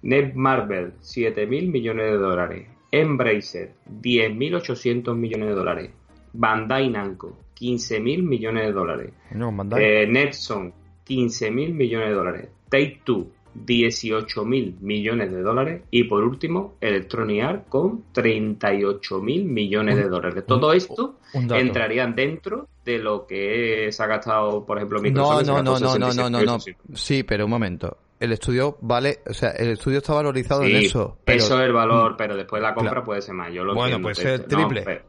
Netmarble, 0.03 0.93
7.000 1.01 1.69
millones 1.69 2.05
de 2.05 2.17
dólares. 2.17 2.67
Embracer, 2.91 3.73
10.800 4.01 5.15
millones 5.15 5.49
de 5.49 5.55
dólares. 5.55 5.91
Bandai 6.33 6.89
Namco, 6.89 7.37
15.000 7.59 8.23
millones 8.23 8.67
de 8.67 8.71
dólares. 8.71 9.13
No, 9.31 9.53
eh, 9.77 10.07
Netson, 10.07 10.73
15.000 11.05 11.73
millones 11.73 12.09
de 12.09 12.13
dólares. 12.13 12.49
Take 12.69 13.01
Two, 13.03 13.29
18 13.53 14.45
mil 14.45 14.77
millones 14.81 15.31
de 15.31 15.41
dólares 15.41 15.83
y 15.91 16.05
por 16.05 16.23
último 16.23 16.75
Electronic 16.81 17.43
Arts 17.43 17.65
con 17.69 18.03
38 18.11 19.21
mil 19.21 19.45
millones 19.45 19.97
de 19.97 20.07
dólares. 20.07 20.43
Todo 20.47 20.73
esto 20.73 21.19
entrarían 21.33 22.15
dentro 22.15 22.67
de 22.85 22.99
lo 22.99 23.27
que 23.27 23.91
se 23.91 24.03
ha 24.03 24.07
gastado, 24.07 24.65
por 24.65 24.77
ejemplo, 24.77 25.01
Microsoft. 25.01 25.45
No, 25.45 25.61
no, 25.61 25.79
no, 25.79 25.97
no, 25.97 26.13
no, 26.13 26.29
no, 26.29 26.41
no, 26.41 26.57
Sí, 26.93 27.23
pero 27.23 27.45
un 27.45 27.51
momento. 27.51 27.97
El 28.19 28.33
estudio 28.33 28.77
vale, 28.81 29.19
o 29.27 29.33
sea, 29.33 29.49
el 29.49 29.71
estudio 29.71 29.97
está 29.97 30.13
valorizado 30.13 30.63
en 30.63 30.75
eso. 30.75 31.17
Eso 31.25 31.59
es 31.59 31.65
el 31.65 31.73
valor, 31.73 32.15
pero 32.17 32.35
después 32.35 32.61
la 32.61 32.73
compra 32.73 33.03
puede 33.03 33.21
ser 33.21 33.33
más. 33.33 33.51
Yo 33.51 33.63
lo 33.63 33.73
bueno, 33.73 33.99
puede 33.99 34.15
ser 34.15 34.45
triple. 34.45 35.03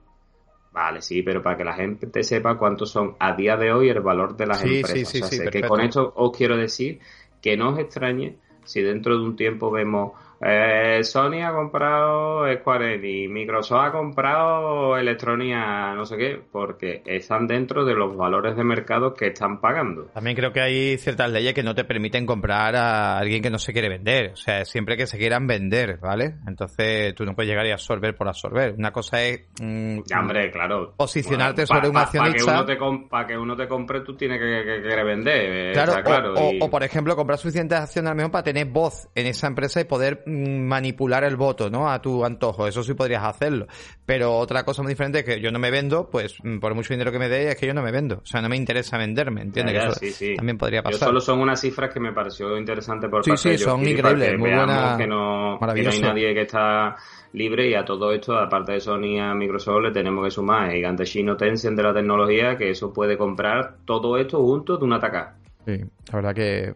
Vale, 0.73 1.03
sí, 1.03 1.23
pero 1.23 1.43
para 1.43 1.59
que 1.59 1.65
la 1.65 1.75
gente 1.75 2.23
sepa 2.23 2.57
cuántos 2.57 2.91
son 2.91 3.15
a 3.19 3.37
día 3.37 3.57
de 3.57 3.71
hoy 3.71 3.91
el 3.91 4.01
valor 4.01 4.35
de 4.37 4.47
las 4.47 4.65
empresas. 4.65 5.07
Sí, 5.07 5.21
sí, 5.23 5.39
que 5.51 5.61
con 5.61 5.83
esto 5.83 6.15
os 6.17 6.35
quiero 6.35 6.57
decir 6.57 6.99
que 7.43 7.57
no 7.57 7.71
os 7.71 7.79
extrañe 7.79 8.39
si 8.65 8.81
dentro 8.81 9.19
de 9.19 9.25
un 9.25 9.37
tiempo 9.37 9.71
vemos 9.71 10.13
eh, 10.45 11.05
Sony 11.05 11.43
ha 11.45 11.53
comprado 11.53 12.53
Square 12.53 12.95
Enix, 12.97 13.31
Microsoft 13.31 13.85
ha 13.85 13.93
comprado 13.93 14.97
Electronia, 14.97 15.95
no 15.95 16.05
sé 16.05 16.17
qué, 16.17 16.43
porque 16.51 17.03
están 17.07 17.47
dentro 17.47 17.85
de 17.85 17.95
los 17.95 18.17
valores 18.17 18.57
de 18.57 18.65
mercado 18.65 19.15
que 19.15 19.29
están 19.29 19.61
pagando. 19.61 20.07
También 20.13 20.37
creo 20.37 20.53
que 20.53 20.61
hay 20.61 20.99
ciertas 20.99 21.31
leyes 21.31 21.55
que 21.55 21.63
no 21.63 21.75
te 21.75 21.85
permiten 21.85 22.27
comprar 22.27 22.75
a 22.75 23.19
alguien 23.19 23.41
que 23.41 23.51
no 23.51 23.59
se 23.59 23.73
quiere 23.73 23.89
vender, 23.89 24.33
o 24.33 24.37
sea, 24.37 24.65
siempre 24.65 24.97
que 24.97 25.07
se 25.07 25.17
quieran 25.17 25.47
vender, 25.47 25.99
¿vale? 25.99 26.35
Entonces 26.47 27.15
tú 27.15 27.25
no 27.25 27.35
puedes 27.35 27.49
llegar 27.49 27.67
y 27.67 27.71
absorber 27.71 28.17
por 28.17 28.27
absorber. 28.27 28.75
Una 28.77 28.91
cosa 28.91 29.23
es... 29.23 29.43
Mm, 29.61 30.01
hombre, 30.19 30.51
claro. 30.51 30.95
Posicionarte 30.97 31.67
sobre 31.67 31.89
un 31.89 31.97
accionista... 31.97 32.67
Para 33.09 33.27
que, 33.27 33.37
uno 33.37 33.57
te 33.57 33.69
compre 33.69 34.01
tú 34.01 34.17
tienes 34.17 34.39
que, 34.39 34.83
querer 34.83 35.05
vender. 35.05 35.71
Eh, 35.71 35.73
claro, 35.73 36.35
o, 36.35 36.71
por 36.71 36.83
ejemplo 36.83 37.15
comprar 37.15 37.39
suficientes 37.39 37.79
acciones 37.79 38.11
al 38.11 38.17
mejor 38.17 38.33
para 38.33 38.45
tener 38.45 38.67
voz 38.67 39.09
en 39.15 39.27
esa 39.27 39.47
empresa 39.47 39.81
y 39.81 39.85
poder 39.85 40.25
manipular 40.33 41.25
el 41.25 41.37
voto, 41.37 41.71
¿no? 41.71 41.91
A 41.91 42.01
tu 42.01 42.25
antojo. 42.25 42.67
Eso 42.67 42.83
sí 42.83 42.95
podrías 42.95 43.25
hacerlo. 43.25 43.67
Pero 44.05 44.37
otra 44.37 44.65
cosa 44.65 44.83
muy 44.83 44.93
diferente 44.93 45.21
es 45.21 45.25
que 45.25 45.41
yo 45.41 45.51
no 45.51 45.59
me 45.59 45.71
vendo, 45.71 46.09
pues 46.11 46.37
mm, 46.43 46.59
por 46.59 46.75
mucho 46.75 46.95
dinero 46.95 47.13
que 47.13 47.19
me 47.19 47.29
dé, 47.29 47.51
es 47.51 47.57
que 47.57 47.67
yo 47.67 47.75
no 47.75 47.83
me 47.83 47.93
vendo. 47.93 48.17
O 48.17 48.27
sea, 48.27 48.41
no 48.41 48.49
me 48.49 48.57
interesa 48.57 48.99
venderme, 48.99 49.43
¿entiendes? 49.43 49.99
que 49.99 50.09
eso 50.09 50.27
también 50.37 50.59
podría 50.59 50.83
pasar. 50.83 51.01
Yo 51.01 51.07
solo 51.07 51.21
son 51.21 51.41
unas 51.41 51.61
cifras 51.61 51.93
que 51.93 52.01
me 52.01 52.13
pareció 52.13 52.57
interesante 52.57 53.09
por 53.09 53.25
parte 53.25 53.37
sí, 53.37 53.59
son 53.59 53.87
increíbles, 53.87 54.39
muy 54.39 54.51
buenas. 54.51 54.97
Que 54.99 55.07
no, 55.07 55.59
que 55.75 55.83
no 55.83 55.91
hay 55.91 56.01
nadie 56.01 56.35
que 56.35 56.43
está 56.43 56.97
libre 57.33 57.69
y 57.69 57.75
a 57.75 57.85
todo 57.85 58.13
esto, 58.13 58.37
aparte 58.37 58.73
de 58.73 58.81
Sony 58.81 59.19
a 59.21 59.35
Microsoft, 59.35 59.83
le 59.83 59.91
tenemos 59.91 60.25
que 60.25 60.31
sumar 60.31 60.69
el 60.69 60.77
gigante 60.77 61.05
chino 61.05 61.37
Tencent 61.37 61.77
de 61.77 61.83
la 61.83 61.95
tecnología, 61.95 62.57
que 62.57 62.71
eso 62.71 62.93
puede 62.93 63.17
comprar 63.17 63.77
todo 63.85 64.17
esto 64.19 64.43
junto 64.43 64.77
de 64.77 64.85
un 64.85 64.93
atacar. 64.93 65.35
Sí, 65.65 65.79
la 66.11 66.17
verdad 66.17 66.35
que 66.35 66.75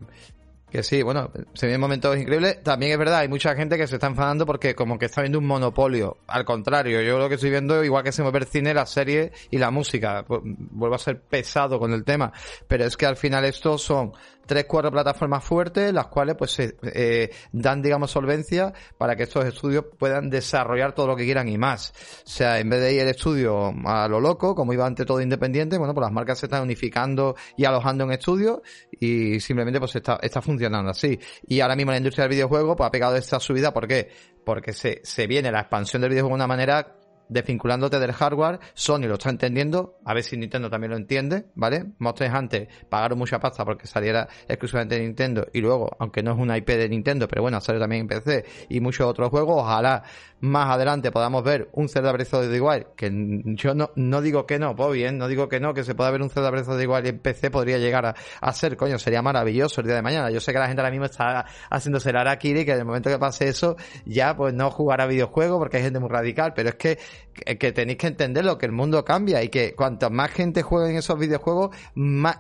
que 0.77 0.83
sí, 0.83 1.03
bueno, 1.03 1.31
se 1.55 1.67
vienen 1.67 1.81
momentos 1.81 2.17
increíbles. 2.19 2.63
También 2.63 2.93
es 2.93 2.99
verdad, 2.99 3.21
hay 3.21 3.29
mucha 3.29 3.55
gente 3.55 3.79
que 3.79 3.87
se 3.87 3.95
está 3.95 4.09
enfadando 4.09 4.45
porque 4.45 4.75
como 4.75 4.99
que 4.99 5.07
está 5.07 5.23
viendo 5.23 5.39
un 5.39 5.47
monopolio. 5.47 6.19
Al 6.27 6.45
contrario, 6.45 7.01
yo 7.01 7.19
lo 7.19 7.31
que 7.31 7.37
estoy 7.37 7.49
viendo, 7.49 7.83
igual 7.83 8.05
que 8.05 8.13
se 8.13 8.23
mueve 8.23 8.41
el 8.41 8.47
cine, 8.47 8.75
la 8.75 8.85
serie 8.85 9.33
y 9.51 9.57
la 9.57 9.71
música. 9.71 10.25
Pues, 10.27 10.43
vuelvo 10.45 10.95
a 10.95 10.99
ser 10.99 11.19
pesado 11.21 11.79
con 11.79 11.95
el 11.95 12.05
tema. 12.05 12.31
Pero 12.69 12.85
es 12.85 12.97
que 12.97 13.07
al 13.07 13.17
final 13.17 13.47
estos 13.47 13.83
son 13.83 14.13
tres, 14.47 14.67
cuatro 14.67 14.91
plataformas 14.91 15.45
fuertes, 15.45 15.93
las 15.93 16.07
cuales 16.07 16.37
pues 16.37 16.53
se 16.53 16.77
eh, 16.83 17.31
dan, 17.53 17.83
digamos, 17.83 18.11
solvencia 18.11 18.73
para 18.97 19.17
que 19.17 19.25
estos 19.25 19.45
estudios 19.45 19.85
puedan 19.99 20.31
desarrollar 20.31 20.95
todo 20.95 21.09
lo 21.09 21.17
que 21.17 21.25
quieran 21.25 21.49
y 21.49 21.59
más. 21.59 21.93
O 22.25 22.29
sea, 22.29 22.59
en 22.59 22.71
vez 22.71 22.81
de 22.81 22.95
ir 22.95 23.01
el 23.01 23.09
estudio 23.09 23.73
a 23.85 24.09
lo 24.09 24.21
loco, 24.21 24.55
como 24.55 24.73
iba 24.73 24.87
ante 24.87 25.05
todo 25.05 25.21
independiente, 25.21 25.79
bueno, 25.79 25.95
pues 25.95 26.05
las 26.05 26.13
marcas 26.13 26.39
se 26.39 26.47
están 26.47 26.63
unificando 26.63 27.37
y 27.57 27.65
alojando 27.65 28.05
en 28.05 28.13
estudios 28.13 28.61
y 28.91 29.41
simplemente 29.41 29.79
pues 29.79 29.97
está, 29.97 30.19
está 30.23 30.41
funcionando 30.41 30.91
así. 30.91 31.19
Y 31.47 31.61
ahora 31.61 31.77
mismo 31.77 31.93
la 31.93 31.99
industria 31.99 32.25
del 32.25 32.31
videojuego 32.31 32.77
pues 32.77 32.87
ha 32.87 32.91
pegado 32.91 33.17
esta 33.17 33.41
subida, 33.41 33.73
¿por 33.73 33.87
qué? 33.87 34.11
Porque 34.45 34.73
se, 34.73 35.01
se 35.03 35.27
viene 35.27 35.51
la 35.51 35.61
expansión 35.61 36.03
del 36.03 36.11
videojuego 36.11 36.37
de 36.37 36.45
una 36.45 36.47
manera 36.47 36.97
desvinculándote 37.29 37.99
del 37.99 38.13
hardware, 38.13 38.61
Sony 38.75 39.07
lo 39.07 39.15
está 39.15 39.31
entendiendo, 39.31 39.99
a 40.05 40.15
ver 40.15 40.23
si 40.23 40.37
Nintendo 40.37 40.71
también 40.71 40.91
lo 40.91 40.97
entiende, 40.97 41.47
¿vale? 41.55 41.87
Monster 41.99 42.31
antes 42.35 42.69
pagaron 42.89 43.19
mucha 43.19 43.39
pasta 43.41 43.65
porque 43.65 43.87
saliera 43.87 44.29
exclusivamente 44.49 44.97
de 44.97 45.03
Nintendo 45.03 45.47
y 45.53 45.61
luego, 45.61 45.97
aunque 45.99 46.23
no 46.23 46.33
es 46.33 46.39
una 46.39 46.57
IP 46.57 46.69
de 46.69 46.89
Nintendo, 46.89 47.29
pero 47.29 47.43
bueno, 47.43 47.61
sale 47.61 47.79
también 47.79 48.03
en 48.03 48.09
PC 48.09 48.45
y 48.69 48.81
muchos 48.81 49.07
otros 49.07 49.31
juegos, 49.31 49.63
ojalá 49.63 50.03
más 50.41 50.71
adelante 50.71 51.11
podamos 51.11 51.43
ver 51.43 51.69
un 51.73 51.89
Zelda 51.89 52.13
Breath 52.13 52.35
of 52.35 52.51
the 52.51 52.61
Wild, 52.61 52.87
que 52.97 53.11
yo 53.55 53.75
no, 53.75 53.91
no 53.97 54.21
digo 54.21 54.47
que 54.47 54.59
no, 54.59 54.77
pues 54.77 54.93
bien, 54.93 55.19
no 55.19 55.29
digo 55.29 55.49
que 55.49 55.61
no, 55.61 55.73
que 55.73 55.85
se 55.85 55.95
pueda 55.95 56.11
ver 56.11 56.23
un 56.23 56.31
Zelda 56.31 56.51
Breath 56.51 56.69
of 56.69 56.79
the 56.79 56.87
Wild 56.87 57.07
en 57.07 57.19
PC 57.19 57.51
podría 57.51 57.79
llegar 57.79 58.15
a, 58.41 58.53
ser, 58.53 58.77
coño, 58.77 58.99
sería 58.99 59.23
maravilloso 59.23 59.81
el 59.81 59.87
día 59.87 59.97
de 59.97 60.03
mañana. 60.03 60.31
Yo 60.31 60.41
sé 60.41 60.53
que 60.53 60.59
la 60.59 60.67
gente 60.67 60.81
ahora 60.83 60.91
mismo 60.91 61.07
está 61.07 61.47
haciéndose 61.71 62.11
el 62.11 62.17
Arakiri, 62.17 62.65
que 62.65 62.73
en 62.73 62.79
el 62.79 62.85
momento 62.85 63.11
que 63.11 63.19
pase 63.19 63.49
eso, 63.49 63.77
ya 64.05 64.37
pues 64.37 64.55
no 64.55 64.71
jugará 64.71 65.07
videojuegos 65.07 65.59
porque 65.59 65.79
hay 65.79 65.85
gente 65.85 66.01
muy 66.01 66.11
radical, 66.11 66.53
pero 66.55 66.71
es 66.71 66.75
que, 66.77 66.99
que, 67.33 67.73
tenéis 67.73 67.99
que 67.99 68.07
entender 68.09 68.45
lo 68.45 68.59
que 68.59 68.67
el 68.67 68.73
mundo 68.73 69.05
cambia 69.05 69.43
y 69.43 69.49
que 69.49 69.75
cuanto 69.75 70.11
más 70.11 70.31
gente 70.31 70.63
juegue 70.63 70.91
en 70.91 70.97
esos 70.99 71.19
videojuegos, 71.19 71.75
más, 71.95 72.39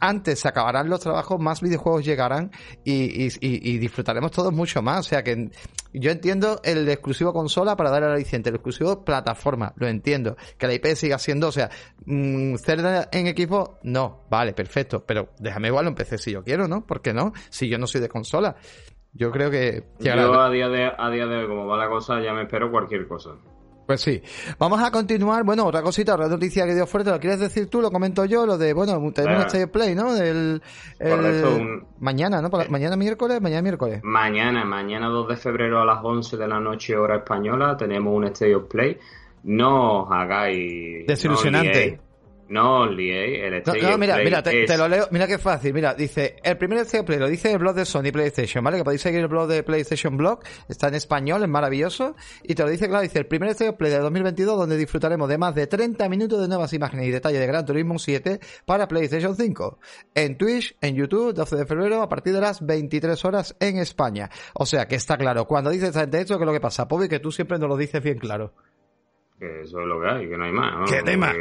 antes 0.00 0.40
se 0.40 0.48
acabarán 0.48 0.88
los 0.88 1.00
trabajos, 1.00 1.40
más 1.40 1.60
videojuegos 1.60 2.04
llegarán 2.04 2.50
y, 2.84 3.28
y, 3.40 3.78
disfrutaremos 3.78 4.30
todos 4.30 4.52
mucho 4.52 4.82
más. 4.82 5.00
O 5.00 5.08
sea 5.08 5.22
que 5.22 5.50
yo 5.92 6.10
entiendo 6.10 6.60
el 6.64 6.88
exclusivo 6.88 7.32
consola 7.32 7.76
para 7.76 7.90
dar 7.90 8.04
al 8.04 8.12
aliciente, 8.12 8.50
el 8.50 8.56
exclusivo 8.56 9.04
plataforma, 9.04 9.72
lo 9.76 9.88
entiendo. 9.88 10.36
Que 10.56 10.66
la 10.66 10.74
IP 10.74 10.86
siga 10.94 11.18
siendo, 11.18 11.48
o 11.48 11.52
sea, 11.52 11.70
mmm, 12.06 12.54
en 13.12 13.26
equipo, 13.26 13.78
no, 13.82 14.24
vale, 14.30 14.52
perfecto, 14.52 15.04
pero 15.04 15.30
déjame 15.38 15.68
igual 15.68 15.88
un 15.88 15.94
PC 15.94 16.18
si 16.18 16.32
yo 16.32 16.42
quiero, 16.42 16.68
¿no? 16.68 16.86
¿Por 16.86 17.00
qué 17.00 17.12
no? 17.12 17.32
Si 17.50 17.68
yo 17.68 17.78
no 17.78 17.86
soy 17.86 18.00
de 18.00 18.08
consola. 18.08 18.56
Yo 19.12 19.30
creo 19.32 19.50
que... 19.50 19.84
Yo 19.98 20.12
a 20.12 20.50
día, 20.50 20.68
de, 20.68 20.92
a 20.96 21.10
día 21.10 21.26
de 21.26 21.38
hoy, 21.38 21.48
como 21.48 21.66
va 21.66 21.76
la 21.76 21.88
cosa, 21.88 22.20
ya 22.20 22.32
me 22.32 22.42
espero 22.42 22.70
cualquier 22.70 23.08
cosa. 23.08 23.30
Pues 23.88 24.02
sí. 24.02 24.20
Vamos 24.58 24.82
a 24.82 24.90
continuar. 24.90 25.44
Bueno, 25.44 25.64
otra 25.64 25.80
cosita, 25.80 26.12
otra 26.12 26.28
noticia 26.28 26.66
que 26.66 26.74
dio 26.74 26.86
fuerte. 26.86 27.10
¿Lo 27.10 27.18
quieres 27.18 27.40
decir 27.40 27.70
tú? 27.70 27.80
Lo 27.80 27.90
comento 27.90 28.26
yo. 28.26 28.44
Lo 28.44 28.58
de, 28.58 28.74
bueno, 28.74 29.00
tenemos 29.14 29.44
un 29.44 29.46
State 29.46 29.68
Play, 29.68 29.94
¿no? 29.94 30.12
Del, 30.12 30.60
Mañana, 31.98 32.42
¿no? 32.42 32.50
Mañana 32.68 32.96
miércoles, 32.96 33.40
mañana 33.40 33.62
miércoles. 33.62 34.00
Mañana, 34.02 34.66
mañana 34.66 35.08
2 35.08 35.28
de 35.28 35.36
febrero 35.38 35.80
a 35.80 35.86
las 35.86 36.04
11 36.04 36.36
de 36.36 36.46
la 36.46 36.60
noche, 36.60 36.98
hora 36.98 37.16
española, 37.16 37.78
tenemos 37.78 38.14
un 38.14 38.26
State 38.26 38.54
of 38.54 38.68
Play. 38.68 38.98
No 39.44 40.02
os 40.02 40.12
hagáis... 40.12 41.06
Desilusionante. 41.06 41.92
No 41.92 42.07
liéis, 42.48 43.42
el 43.42 43.62
no, 43.82 43.90
no, 43.90 43.98
mira, 43.98 44.16
mira, 44.18 44.42
te, 44.42 44.78
lo 44.78 44.88
leo, 44.88 45.06
mira 45.10 45.26
qué 45.26 45.36
fácil, 45.36 45.74
mira, 45.74 45.94
dice, 45.94 46.36
el 46.42 46.56
primer 46.56 46.78
State 46.78 47.04
Play 47.04 47.18
lo 47.18 47.28
dice 47.28 47.52
el 47.52 47.58
blog 47.58 47.74
de 47.74 47.84
Sony 47.84 48.10
PlayStation, 48.10 48.64
¿vale? 48.64 48.78
Que 48.78 48.84
podéis 48.84 49.02
seguir 49.02 49.20
el 49.20 49.28
blog 49.28 49.48
de 49.48 49.62
PlayStation 49.62 50.16
Blog, 50.16 50.40
está 50.66 50.88
en 50.88 50.94
español, 50.94 51.42
es 51.42 51.48
maravilloso, 51.48 52.16
y 52.42 52.54
te 52.54 52.62
lo 52.62 52.70
dice, 52.70 52.88
claro, 52.88 53.02
dice, 53.02 53.18
el 53.18 53.26
primer 53.26 53.50
State 53.50 53.74
Play 53.74 53.92
de 53.92 53.98
2022 53.98 54.58
donde 54.58 54.78
disfrutaremos 54.78 55.28
de 55.28 55.36
más 55.36 55.54
de 55.54 55.66
30 55.66 56.08
minutos 56.08 56.40
de 56.40 56.48
nuevas 56.48 56.72
imágenes 56.72 57.06
y 57.06 57.10
detalles 57.10 57.40
de 57.40 57.46
Gran 57.46 57.66
Turismo 57.66 57.98
7 57.98 58.40
para 58.64 58.88
PlayStation 58.88 59.36
5, 59.36 59.78
en 60.14 60.38
Twitch, 60.38 60.74
en 60.80 60.94
YouTube, 60.94 61.34
12 61.34 61.56
de 61.56 61.66
febrero, 61.66 62.00
a 62.00 62.08
partir 62.08 62.32
de 62.32 62.40
las 62.40 62.64
23 62.64 63.22
horas 63.26 63.56
en 63.60 63.76
España. 63.76 64.30
O 64.54 64.64
sea, 64.64 64.88
que 64.88 64.96
está 64.96 65.18
claro, 65.18 65.44
cuando 65.44 65.68
dices 65.68 65.92
de 65.92 66.20
esto, 66.20 66.38
¿qué 66.38 66.44
es 66.44 66.46
lo 66.46 66.52
que 66.52 66.60
pasa? 66.60 66.88
Pobre, 66.88 67.08
que 67.08 67.20
tú 67.20 67.30
siempre 67.30 67.58
nos 67.58 67.68
lo 67.68 67.76
dices 67.76 68.02
bien 68.02 68.18
claro. 68.18 68.54
Que 69.38 69.62
eso 69.62 69.80
es 69.80 69.86
lo 69.86 70.00
que 70.00 70.08
hay, 70.08 70.28
que 70.28 70.36
no 70.36 70.44
hay 70.44 70.52
más, 70.52 70.78
¿no? 70.78 70.84
Que 70.86 71.02
no 71.02 71.10
hay 71.10 71.16
más. 71.16 71.36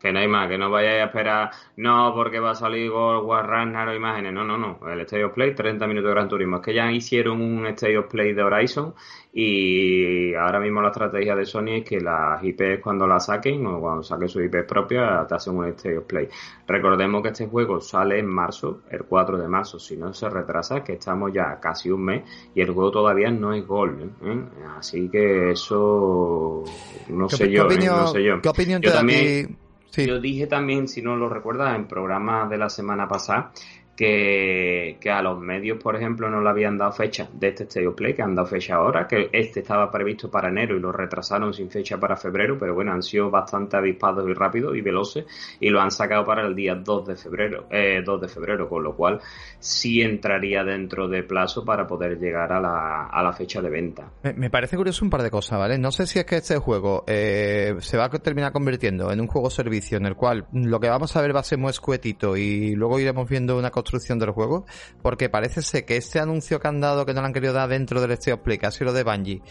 Que 0.00 0.12
no 0.12 0.18
hay 0.18 0.28
más, 0.28 0.48
que 0.48 0.56
no 0.56 0.70
vayáis 0.70 1.02
a 1.02 1.04
esperar, 1.06 1.50
no, 1.76 2.12
porque 2.14 2.40
va 2.40 2.52
a 2.52 2.54
salir 2.54 2.90
Gold 2.90 3.22
War 3.24 3.46
Ragnarok 3.46 3.94
imágenes. 3.94 4.32
No, 4.32 4.44
no, 4.44 4.56
no. 4.56 4.78
El 4.88 5.00
State 5.00 5.24
of 5.24 5.34
Play, 5.34 5.54
30 5.54 5.86
minutos 5.86 6.08
de 6.08 6.14
Gran 6.14 6.28
Turismo. 6.28 6.56
Es 6.56 6.62
que 6.62 6.74
ya 6.74 6.90
hicieron 6.90 7.42
un 7.42 7.66
State 7.66 7.98
of 7.98 8.06
Play 8.06 8.32
de 8.32 8.42
Horizon 8.42 8.94
y 9.32 10.34
ahora 10.34 10.58
mismo 10.58 10.82
la 10.82 10.88
estrategia 10.88 11.36
de 11.36 11.46
Sony 11.46 11.76
es 11.76 11.84
que 11.84 12.00
las 12.00 12.42
IPs 12.42 12.82
cuando 12.82 13.06
las 13.06 13.26
saquen 13.26 13.64
o 13.66 13.78
cuando 13.78 14.02
saquen 14.02 14.28
sus 14.28 14.42
IPs 14.42 14.64
propias 14.66 15.28
te 15.28 15.34
hacen 15.34 15.56
un 15.56 15.66
State 15.66 15.98
of 15.98 16.04
Play. 16.04 16.28
Recordemos 16.66 17.22
que 17.22 17.28
este 17.28 17.46
juego 17.46 17.80
sale 17.80 18.18
en 18.18 18.26
marzo, 18.26 18.82
el 18.90 19.04
4 19.04 19.38
de 19.38 19.48
marzo, 19.48 19.78
si 19.78 19.96
no 19.96 20.12
se 20.12 20.28
retrasa, 20.28 20.82
que 20.82 20.94
estamos 20.94 21.32
ya 21.32 21.60
casi 21.60 21.90
un 21.90 22.04
mes 22.04 22.50
y 22.54 22.60
el 22.60 22.70
juego 22.70 22.90
todavía 22.90 23.30
no 23.30 23.52
es 23.52 23.66
Gold. 23.66 24.02
¿eh? 24.24 24.44
Así 24.76 25.08
que 25.08 25.52
eso 25.52 26.64
no 27.08 27.28
sé 27.28 27.50
yo. 27.50 27.68
¿qué 27.68 27.76
no 27.86 28.06
sé 28.08 28.24
yo. 28.24 28.40
¿Qué 28.40 28.48
opinión 28.48 28.80
te 28.80 28.90
también, 28.90 29.56
yo 29.96 30.20
dije 30.20 30.46
también, 30.46 30.88
si 30.88 31.02
no 31.02 31.16
lo 31.16 31.28
recuerdas, 31.28 31.76
en 31.76 31.86
programa 31.86 32.46
de 32.48 32.58
la 32.58 32.70
semana 32.70 33.08
pasada, 33.08 33.52
que, 34.00 35.10
a 35.10 35.20
los 35.20 35.38
medios, 35.38 35.76
por 35.82 35.94
ejemplo, 35.94 36.30
no 36.30 36.40
le 36.40 36.48
habían 36.48 36.78
dado 36.78 36.92
fecha 36.92 37.28
de 37.34 37.48
este 37.48 37.66
Stereo 37.66 37.94
Play, 37.94 38.14
que 38.14 38.22
han 38.22 38.34
dado 38.34 38.48
fecha 38.48 38.76
ahora, 38.76 39.06
que 39.06 39.28
este 39.30 39.60
estaba 39.60 39.90
previsto 39.90 40.30
para 40.30 40.48
enero 40.48 40.74
y 40.74 40.80
lo 40.80 40.90
retrasaron 40.90 41.52
sin 41.52 41.70
fecha 41.70 41.98
para 41.98 42.16
febrero, 42.16 42.56
pero 42.58 42.74
bueno, 42.74 42.92
han 42.92 43.02
sido 43.02 43.30
bastante 43.30 43.76
avispados 43.76 44.26
y 44.26 44.32
rápidos 44.32 44.74
y 44.74 44.80
veloces 44.80 45.26
y 45.60 45.68
lo 45.68 45.82
han 45.82 45.90
sacado 45.90 46.24
para 46.24 46.46
el 46.46 46.54
día 46.54 46.76
2 46.76 47.08
de 47.08 47.16
febrero, 47.16 47.66
eh, 47.70 48.00
2 48.02 48.20
de 48.22 48.28
febrero, 48.28 48.70
con 48.70 48.82
lo 48.82 48.96
cual 48.96 49.20
sí 49.58 50.00
entraría 50.00 50.64
dentro 50.64 51.06
de 51.06 51.22
plazo 51.22 51.62
para 51.62 51.86
poder 51.86 52.18
llegar 52.18 52.52
a 52.54 52.60
la, 52.60 53.06
a 53.06 53.22
la 53.22 53.34
fecha 53.34 53.60
de 53.60 53.68
venta. 53.68 54.10
Me, 54.34 54.48
parece 54.48 54.78
curioso 54.78 55.04
un 55.04 55.10
par 55.10 55.22
de 55.22 55.30
cosas, 55.30 55.58
¿vale? 55.58 55.76
No 55.76 55.92
sé 55.92 56.06
si 56.06 56.18
es 56.18 56.24
que 56.24 56.36
este 56.36 56.56
juego 56.56 57.04
eh, 57.06 57.74
se 57.80 57.98
va 57.98 58.06
a 58.06 58.10
terminar 58.10 58.52
convirtiendo 58.52 59.12
en 59.12 59.20
un 59.20 59.26
juego 59.26 59.50
servicio 59.50 59.98
en 59.98 60.06
el 60.06 60.16
cual 60.16 60.46
lo 60.52 60.80
que 60.80 60.88
vamos 60.88 61.14
a 61.16 61.20
ver 61.20 61.36
va 61.36 61.40
a 61.40 61.44
ser 61.44 61.58
muy 61.58 61.68
escuetito 61.68 62.38
y 62.38 62.74
luego 62.74 62.98
iremos 62.98 63.28
viendo 63.28 63.58
una 63.58 63.70
construcción 63.90 64.18
del 64.18 64.30
juego, 64.30 64.66
porque 65.02 65.28
parece 65.28 65.62
ser 65.62 65.84
que 65.84 65.96
este 65.96 66.20
anuncio 66.20 66.60
que 66.60 66.68
han 66.68 66.80
dado, 66.80 67.04
que 67.04 67.12
no 67.12 67.20
lo 67.20 67.26
han 67.26 67.32
querido 67.32 67.52
dar 67.52 67.68
dentro 67.68 68.00
del 68.00 68.12
State 68.12 68.34
of 68.34 68.40
Play, 68.40 68.58
sido 68.70 68.86
lo 68.86 68.92
de 68.92 69.02
Bungie, 69.02 69.42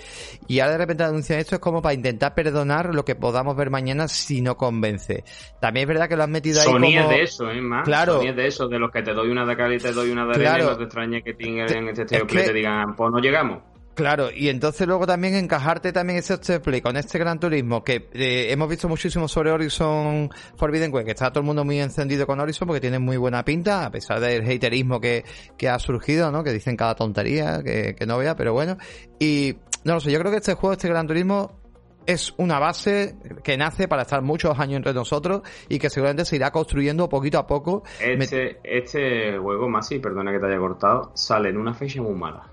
y 0.48 0.60
ahora 0.60 0.74
de 0.74 0.78
repente 0.78 1.04
anuncian 1.04 1.40
esto, 1.40 1.56
es 1.56 1.62
como 1.62 1.82
para 1.82 1.94
intentar 1.94 2.34
perdonar 2.34 2.96
lo 2.96 3.04
que 3.04 3.16
podamos 3.16 3.56
ver 3.56 3.70
mañana 3.70 4.08
si 4.08 4.42
no 4.42 4.56
convence. 4.56 5.24
También 5.60 5.84
es 5.84 5.88
verdad 5.90 6.08
que 6.08 6.16
lo 6.16 6.24
han 6.24 6.32
metido 6.32 6.62
ahí 6.62 6.68
Sony 6.68 6.74
como... 6.74 6.86
es 6.88 7.10
de 7.10 7.22
eso, 7.22 7.52
¿eh? 7.52 7.62
Más. 7.62 7.84
Claro. 7.84 8.20
Sony 8.20 8.30
es 8.30 8.36
de 8.36 8.48
eso, 8.48 8.68
de 8.68 8.80
los 8.80 8.92
que 8.92 9.02
te 9.02 9.14
doy 9.14 9.30
una 9.30 9.46
de 9.46 9.58
cal 9.58 9.74
y 9.74 9.78
te 9.78 9.92
doy 9.92 10.12
una 10.12 10.26
de 10.26 10.34
arena 10.36 10.70
no 10.70 10.78
te 10.78 10.84
extrañe 10.84 11.22
que 11.22 11.36
en 11.40 11.90
este 11.90 12.04
State 12.04 12.24
of 12.24 12.32
Play 12.32 12.46
te 12.46 12.54
digan, 12.54 12.96
pues 12.96 13.12
no 13.12 13.20
llegamos. 13.20 13.60
Claro, 13.96 14.30
y 14.34 14.48
entonces 14.48 14.88
luego 14.88 15.06
también 15.06 15.36
encajarte 15.36 15.92
también 15.92 16.20
ese 16.20 16.60
play 16.62 16.80
con 16.80 16.96
este 16.96 17.20
Gran 17.20 17.40
Turismo 17.40 17.84
que 17.84 18.08
eh, 18.14 18.48
hemos 18.50 18.70
visto 18.70 18.88
muchísimo 18.88 19.28
sobre 19.28 19.52
Horizon 19.52 20.30
Forbidden 20.56 20.94
West, 20.94 21.06
que 21.06 21.12
está 21.12 21.32
todo 21.32 21.42
el 21.42 21.46
mundo 21.46 21.66
muy 21.66 21.80
encendido 21.80 22.26
con 22.26 22.40
Horizon 22.40 22.68
porque 22.68 22.80
tiene 22.80 23.00
muy 23.00 23.18
buena 23.18 23.44
pinta, 23.44 23.86
a 23.86 23.92
pesar 23.92 24.22
del 24.22 24.50
haterismo 24.50 25.02
que, 25.02 25.26
que 25.58 25.68
ha 25.68 25.78
surgido, 25.80 26.32
¿no? 26.32 26.44
Que 26.46 26.54
dicen 26.54 26.78
cada 26.78 26.96
tontería, 26.96 27.62
que, 27.62 27.94
que 27.94 28.06
no 28.06 28.18
vea, 28.18 28.36
pero 28.36 28.54
bueno. 28.54 28.78
Y 29.20 29.58
no 29.84 29.96
lo 29.96 30.00
sé, 30.00 30.12
yo 30.12 30.20
creo 30.20 30.32
que 30.32 30.38
este 30.38 30.54
juego, 30.54 30.74
este 30.74 30.88
Gran 30.88 31.06
Turismo, 31.06 31.60
es 32.06 32.34
una 32.38 32.58
base 32.58 33.18
que 33.44 33.58
nace 33.58 33.88
para 33.88 34.04
estar 34.04 34.22
muchos 34.22 34.58
años 34.58 34.78
entre 34.78 34.94
nosotros 34.94 35.42
y 35.68 35.78
que 35.78 35.90
seguramente 35.90 36.26
se 36.26 36.38
irá 36.38 36.52
construyendo 36.52 37.08
poquito 37.10 37.38
a 37.38 37.46
poco. 37.46 37.84
Este, 38.00 38.60
este 38.64 39.38
juego, 39.38 39.70
Masi, 39.70 40.00
perdona 40.00 40.32
que 40.32 40.40
te 40.40 40.48
haya 40.48 40.58
cortado, 40.58 41.12
sale 41.16 41.50
en 41.50 41.58
una 41.58 41.74
fecha 41.74 42.02
muy 42.02 42.16
mala 42.16 42.49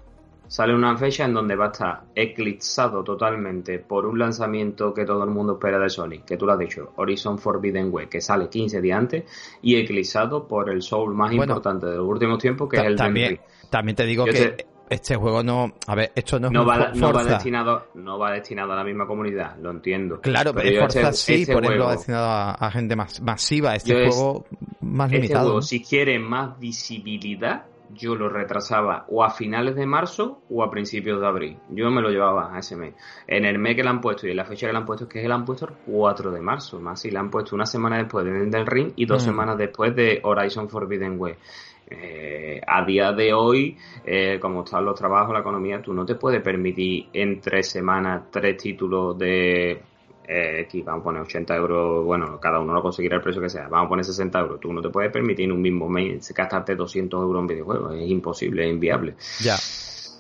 sale 0.49 0.75
una 0.75 0.97
fecha 0.97 1.25
en 1.25 1.35
donde 1.35 1.57
va 1.57 1.67
a 1.67 1.71
estar 1.73 2.05
eclipsado 2.15 3.03
totalmente 3.03 3.79
por 3.79 4.07
un 4.07 4.19
lanzamiento 4.19 4.93
que 4.95 5.05
todo 5.05 5.25
el 5.25 5.31
mundo 5.31 5.55
espera 5.55 5.79
de 5.79 5.91
Sony, 5.91 6.23
que 6.27 6.37
tú 6.37 6.47
lo 6.47 6.53
has 6.53 6.59
dicho, 6.59 6.93
Horizon 6.97 7.39
Forbidden 7.39 7.93
West, 7.93 8.11
que 8.11 8.21
sale 8.21 8.49
15 8.49 8.81
días 8.81 8.99
antes, 8.99 9.25
y 9.63 9.77
eclipsado 9.77 10.47
por 10.47 10.71
el 10.71 10.83
Soul 10.83 11.15
más 11.15 11.33
importante 11.33 11.87
de 11.87 11.97
los 11.97 12.07
últimos 12.07 12.39
tiempos, 12.39 12.69
que 12.69 12.77
es 12.77 12.85
el 12.85 12.97
también, 12.97 13.41
También 13.71 13.97
te 13.97 14.05
digo 14.05 14.25
que 14.25 14.67
este 14.89 15.17
juego 15.17 15.43
no, 15.43 15.73
a 15.87 15.95
ver, 15.95 16.13
esto 16.15 16.39
no 16.39 16.47
es 16.47 16.53
no 16.53 16.65
va, 16.65 16.93
no 16.95 17.13
va 17.13 17.25
destinado, 17.25 17.89
no 17.95 18.19
va 18.19 18.33
destinado 18.33 18.73
a 18.73 18.77
la 18.77 18.85
misma 18.85 19.07
comunidad, 19.07 19.57
lo 19.61 19.71
entiendo. 19.71 20.21
Claro, 20.21 20.55
pero 20.55 20.69
es 20.69 20.79
Forza 20.79 21.01
este- 21.01 21.13
sí, 21.13 21.43
este 21.43 21.53
por 21.53 21.65
ejemplo, 21.65 21.87
va 21.87 21.93
destinado 21.93 22.29
a, 22.29 22.71
gente 22.71 22.95
más 22.95 23.21
masiva, 23.21 23.75
este 23.75 24.09
juego 24.09 24.47
más 24.81 25.07
este 25.11 25.23
limitado. 25.23 25.47
Juego, 25.47 25.63
si 25.63 25.83
quiere 25.83 26.19
más 26.19 26.59
visibilidad, 26.61 27.67
yo 27.95 28.15
lo 28.15 28.29
retrasaba 28.29 29.05
o 29.09 29.25
a 29.25 29.31
finales 29.31 29.75
de 29.75 29.87
marzo 29.87 30.43
o 30.51 30.63
a 30.63 30.71
principios 30.71 31.21
de 31.21 31.27
abril. 31.27 31.59
Yo 31.71 31.91
me 31.91 32.01
lo 32.01 32.11
llevaba 32.11 32.55
a 32.55 32.59
ese 32.59 32.77
mes. 32.77 32.95
En 33.27 33.45
el 33.45 33.59
mes 33.59 33.77
que 33.77 33.83
le 33.83 33.89
han 33.89 34.01
puesto 34.01 34.27
y 34.27 34.31
en 34.31 34.37
la 34.37 34.45
fecha 34.45 34.67
que 34.67 34.73
le 34.73 34.79
han 34.79 34.87
puesto 34.87 35.05
es 35.05 35.11
que 35.11 35.27
le 35.27 35.35
han 35.35 35.45
puesto 35.45 35.67
el 35.67 35.75
4 35.87 36.31
de 36.31 36.41
marzo, 36.41 36.81
más 36.81 37.01
si 37.01 37.11
le 37.11 37.19
han 37.19 37.31
puesto 37.31 37.55
una 37.55 37.67
semana 37.67 37.99
después 37.99 38.25
de 38.25 38.47
del 38.47 38.67
Ring 38.67 38.93
y 38.97 39.07
dos 39.07 39.23
mm. 39.23 39.27
semanas 39.27 39.59
después 39.59 39.95
de 39.95 40.21
Horizon 40.23 40.69
Forbidden 40.69 41.19
West. 41.19 41.41
Eh, 41.89 42.61
a 42.67 42.85
día 42.85 43.13
de 43.13 43.33
hoy, 43.33 43.77
eh, 44.05 44.39
como 44.41 44.65
están 44.65 44.85
los 44.85 44.99
trabajos, 44.99 45.33
la 45.33 45.41
economía, 45.41 45.81
tú 45.81 45.95
no 45.95 46.05
te 46.05 46.17
puedes 46.17 46.43
permitir 46.43 47.07
en 47.13 47.41
tres 47.41 47.71
semanas 47.71 48.25
tres 48.31 48.57
títulos 48.57 49.17
de 49.17 49.81
eh, 50.29 50.69
vamos 50.85 51.01
a 51.01 51.05
poner 51.05 51.23
80 51.23 51.57
euros, 51.57 52.05
bueno, 52.05 52.39
cada 52.41 52.61
uno 52.61 52.73
lo 52.73 52.83
conseguirá 52.83 53.17
el 53.17 53.23
precio 53.23 53.41
que 53.41 53.51
sea, 53.51 53.69
vamos 53.69 53.87
a 53.87 53.89
poner 53.89 54.05
60 54.05 54.39
euros. 54.39 54.61
Tú 54.61 54.73
no 54.73 54.83
te 54.83 54.89
puedes 54.89 55.11
permitir 55.13 55.47
en 55.47 55.53
un 55.53 55.63
mismo 55.63 55.89
mes 55.89 56.33
gastarte 56.35 56.75
200 56.75 57.23
euros 57.23 57.41
en 57.41 57.47
videojuegos, 57.47 57.95
es 57.95 58.09
imposible, 58.09 58.65
es 58.65 58.71
inviable. 58.71 59.15
Ya. 59.41 59.57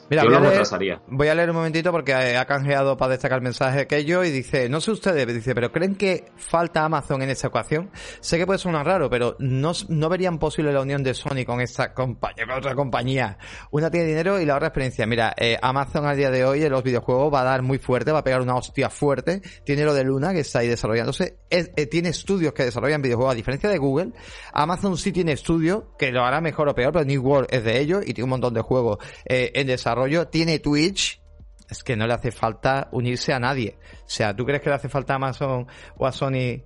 Mira, 0.08 0.22
voy, 0.22 0.34
a 0.34 0.40
leer, 0.40 1.00
voy 1.08 1.28
a 1.28 1.34
leer 1.34 1.50
un 1.50 1.56
momentito 1.56 1.90
porque 1.90 2.14
ha 2.14 2.44
canjeado 2.44 2.96
para 2.96 3.12
destacar 3.12 3.38
el 3.38 3.42
mensaje 3.42 3.80
aquello 3.80 4.22
y 4.22 4.30
dice, 4.30 4.68
no 4.68 4.80
sé 4.80 4.92
ustedes, 4.92 5.26
dice, 5.26 5.52
pero 5.52 5.72
¿creen 5.72 5.96
que 5.96 6.26
falta 6.36 6.84
Amazon 6.84 7.22
en 7.22 7.30
esta 7.30 7.48
ecuación? 7.48 7.90
Sé 8.20 8.38
que 8.38 8.46
puede 8.46 8.60
sonar 8.60 8.86
raro, 8.86 9.10
pero 9.10 9.34
¿no, 9.40 9.72
no 9.88 10.08
verían 10.08 10.38
posible 10.38 10.72
la 10.72 10.82
unión 10.82 11.02
de 11.02 11.12
Sony 11.12 11.44
con 11.44 11.60
esta 11.60 11.92
compañía, 11.92 12.46
con 12.46 12.56
otra 12.56 12.76
compañía? 12.76 13.38
Una 13.72 13.90
tiene 13.90 14.06
dinero 14.06 14.40
y 14.40 14.46
la 14.46 14.54
otra 14.54 14.68
experiencia. 14.68 15.06
Mira, 15.06 15.34
eh, 15.36 15.58
Amazon 15.60 16.06
a 16.06 16.14
día 16.14 16.30
de 16.30 16.44
hoy 16.44 16.62
en 16.62 16.70
los 16.70 16.84
videojuegos 16.84 17.34
va 17.34 17.40
a 17.40 17.44
dar 17.44 17.62
muy 17.62 17.78
fuerte, 17.78 18.12
va 18.12 18.20
a 18.20 18.24
pegar 18.24 18.42
una 18.42 18.54
hostia 18.54 18.90
fuerte. 18.90 19.42
Tiene 19.64 19.84
lo 19.84 19.92
de 19.92 20.04
Luna 20.04 20.32
que 20.32 20.40
está 20.40 20.60
ahí 20.60 20.68
desarrollándose. 20.68 21.38
Eh, 21.50 21.86
tiene 21.86 22.10
estudios 22.10 22.52
que 22.52 22.64
desarrollan 22.64 23.02
videojuegos. 23.02 23.32
A 23.32 23.36
diferencia 23.36 23.68
de 23.68 23.78
Google, 23.78 24.12
Amazon 24.52 24.96
sí 24.96 25.10
tiene 25.10 25.32
estudios 25.32 25.82
que 25.98 26.12
lo 26.12 26.24
hará 26.24 26.40
mejor 26.40 26.68
o 26.68 26.74
peor, 26.76 26.92
pero 26.92 27.04
New 27.04 27.22
World 27.22 27.48
es 27.50 27.64
de 27.64 27.80
ellos 27.80 28.02
y 28.06 28.14
tiene 28.14 28.24
un 28.24 28.30
montón 28.30 28.54
de 28.54 28.60
juegos 28.60 28.98
eh, 29.24 29.50
en 29.54 29.66
desarrollo 29.66 29.95
tiene 30.30 30.58
Twitch, 30.58 31.20
es 31.68 31.82
que 31.82 31.96
no 31.96 32.06
le 32.06 32.14
hace 32.14 32.30
falta 32.30 32.88
unirse 32.92 33.32
a 33.32 33.40
nadie. 33.40 33.76
O 34.00 34.08
sea, 34.08 34.34
¿tú 34.34 34.44
crees 34.44 34.60
que 34.62 34.68
le 34.68 34.76
hace 34.76 34.88
falta 34.88 35.14
a 35.14 35.16
Amazon 35.16 35.66
o 35.96 36.06
a 36.06 36.12
Sony? 36.12 36.62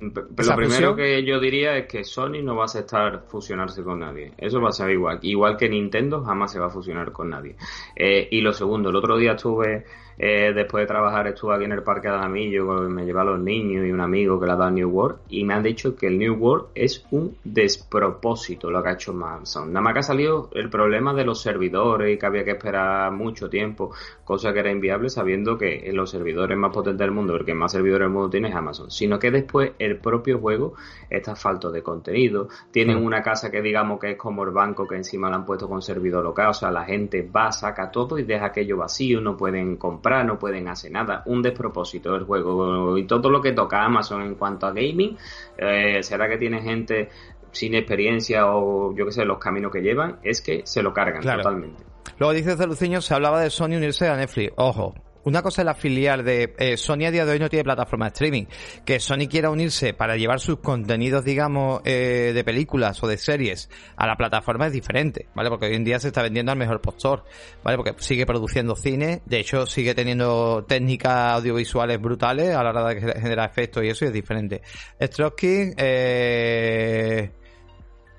Pero 0.00 0.50
lo 0.50 0.56
primero 0.56 0.94
que 0.94 1.24
yo 1.24 1.40
diría 1.40 1.76
es 1.76 1.86
que 1.86 2.04
Sony 2.04 2.40
no 2.42 2.54
va 2.54 2.62
a 2.62 2.66
aceptar 2.66 3.24
fusionarse 3.28 3.82
con 3.82 3.98
nadie. 3.98 4.32
Eso 4.38 4.60
va 4.60 4.68
a 4.68 4.72
ser 4.72 4.90
igual. 4.90 5.18
Igual 5.22 5.56
que 5.56 5.68
Nintendo 5.68 6.22
jamás 6.22 6.52
se 6.52 6.60
va 6.60 6.66
a 6.66 6.70
fusionar 6.70 7.10
con 7.10 7.30
nadie. 7.30 7.56
Eh, 7.96 8.28
y 8.30 8.40
lo 8.40 8.52
segundo, 8.52 8.90
el 8.90 8.96
otro 8.96 9.18
día 9.18 9.32
estuve 9.32 9.84
Eh, 10.18 10.52
después 10.52 10.82
de 10.82 10.86
trabajar 10.88 11.28
estuve 11.28 11.54
aquí 11.54 11.64
en 11.64 11.72
el 11.72 11.82
Parque 11.82 12.08
de 12.08 12.14
Alamillo, 12.14 12.88
me 12.88 13.04
llevé 13.04 13.20
a 13.20 13.24
los 13.24 13.38
niños 13.38 13.86
y 13.86 13.92
un 13.92 14.00
amigo 14.00 14.40
que 14.40 14.46
le 14.46 14.52
ha 14.52 14.56
dado 14.56 14.70
New 14.72 14.88
World 14.90 15.18
y 15.28 15.44
me 15.44 15.54
han 15.54 15.62
dicho 15.62 15.94
que 15.94 16.08
el 16.08 16.18
New 16.18 16.34
World 16.34 16.66
es 16.74 17.06
un 17.12 17.36
despropósito 17.44 18.70
lo 18.70 18.82
que 18.82 18.88
ha 18.88 18.92
hecho 18.94 19.12
Amazon. 19.12 19.72
Nada 19.72 19.82
más 19.82 19.92
que 19.92 19.98
ha 20.00 20.02
salido 20.02 20.50
el 20.54 20.68
problema 20.70 21.14
de 21.14 21.24
los 21.24 21.40
servidores 21.40 22.14
y 22.14 22.18
que 22.18 22.26
había 22.26 22.44
que 22.44 22.52
esperar 22.52 23.12
mucho 23.12 23.48
tiempo, 23.48 23.92
cosa 24.24 24.52
que 24.52 24.58
era 24.58 24.72
inviable 24.72 25.08
sabiendo 25.08 25.56
que 25.56 25.88
los 25.92 26.10
servidores 26.10 26.58
más 26.58 26.72
potentes 26.72 26.98
del 26.98 27.12
mundo, 27.12 27.36
el 27.36 27.44
que 27.44 27.54
más 27.54 27.72
servidores 27.72 28.06
del 28.06 28.12
mundo 28.12 28.30
tiene 28.30 28.48
es 28.48 28.54
Amazon, 28.54 28.90
sino 28.90 29.18
que 29.18 29.30
después 29.30 29.72
el 29.78 29.98
propio 29.98 30.38
juego 30.40 30.74
está 31.08 31.36
falto 31.36 31.70
de 31.70 31.82
contenido, 31.82 32.48
tienen 32.72 32.96
una 32.96 33.22
casa 33.22 33.50
que 33.50 33.62
digamos 33.62 34.00
que 34.00 34.12
es 34.12 34.16
como 34.18 34.42
el 34.42 34.50
banco 34.50 34.86
que 34.86 34.96
encima 34.96 35.30
la 35.30 35.36
han 35.36 35.46
puesto 35.46 35.68
con 35.68 35.80
servidor 35.80 36.24
local, 36.24 36.48
o 36.48 36.54
sea, 36.54 36.70
la 36.70 36.84
gente 36.84 37.22
va, 37.22 37.52
saca 37.52 37.90
todo 37.90 38.18
y 38.18 38.24
deja 38.24 38.46
aquello 38.46 38.76
vacío, 38.78 39.20
no 39.20 39.36
pueden 39.36 39.76
comprar, 39.76 40.07
no 40.24 40.38
pueden 40.38 40.68
hacer 40.68 40.90
nada, 40.90 41.22
un 41.26 41.42
despropósito 41.42 42.14
el 42.16 42.24
juego 42.24 42.96
y 42.96 43.06
todo 43.06 43.30
lo 43.30 43.40
que 43.40 43.52
toca 43.52 43.84
Amazon 43.84 44.22
en 44.22 44.34
cuanto 44.34 44.66
a 44.66 44.72
gaming, 44.72 45.16
eh, 45.56 46.02
será 46.02 46.28
que 46.28 46.38
tiene 46.38 46.62
gente 46.62 47.08
sin 47.50 47.74
experiencia 47.74 48.46
o 48.46 48.94
yo 48.94 49.06
que 49.06 49.12
sé, 49.12 49.24
los 49.24 49.38
caminos 49.38 49.72
que 49.72 49.80
llevan, 49.80 50.18
es 50.22 50.40
que 50.40 50.62
se 50.64 50.82
lo 50.82 50.92
cargan 50.92 51.22
totalmente. 51.22 51.82
Luego 52.18 52.34
dice 52.34 52.56
Celuciño, 52.56 53.00
se 53.00 53.14
hablaba 53.14 53.40
de 53.40 53.50
Sony 53.50 53.76
unirse 53.76 54.08
a 54.08 54.16
Netflix. 54.16 54.52
Ojo, 54.56 54.94
una 55.28 55.42
cosa 55.42 55.60
es 55.60 55.66
la 55.66 55.74
filial 55.74 56.24
de 56.24 56.54
eh, 56.58 56.76
Sony 56.78 57.04
a 57.06 57.10
día 57.10 57.26
de 57.26 57.32
hoy 57.32 57.38
no 57.38 57.50
tiene 57.50 57.62
plataforma 57.62 58.06
de 58.06 58.12
streaming. 58.12 58.44
Que 58.86 58.98
Sony 58.98 59.28
quiera 59.30 59.50
unirse 59.50 59.92
para 59.92 60.16
llevar 60.16 60.40
sus 60.40 60.60
contenidos, 60.60 61.22
digamos, 61.22 61.82
eh, 61.84 62.32
de 62.34 62.44
películas 62.44 63.02
o 63.02 63.06
de 63.06 63.18
series 63.18 63.68
a 63.96 64.06
la 64.06 64.16
plataforma 64.16 64.66
es 64.68 64.72
diferente, 64.72 65.28
¿vale? 65.34 65.50
Porque 65.50 65.66
hoy 65.66 65.74
en 65.74 65.84
día 65.84 66.00
se 66.00 66.08
está 66.08 66.22
vendiendo 66.22 66.50
al 66.50 66.58
mejor 66.58 66.80
postor, 66.80 67.24
¿vale? 67.62 67.76
Porque 67.76 67.94
sigue 67.98 68.24
produciendo 68.24 68.74
cine, 68.74 69.20
de 69.26 69.40
hecho 69.40 69.66
sigue 69.66 69.94
teniendo 69.94 70.64
técnicas 70.66 71.34
audiovisuales 71.34 72.00
brutales 72.00 72.54
a 72.54 72.62
la 72.62 72.70
hora 72.70 72.88
de 72.88 73.00
generar 73.20 73.50
efectos 73.50 73.84
y 73.84 73.88
eso 73.88 74.06
y 74.06 74.08
es 74.08 74.14
diferente. 74.14 74.62
Strosky, 74.98 75.72
eh, 75.76 77.30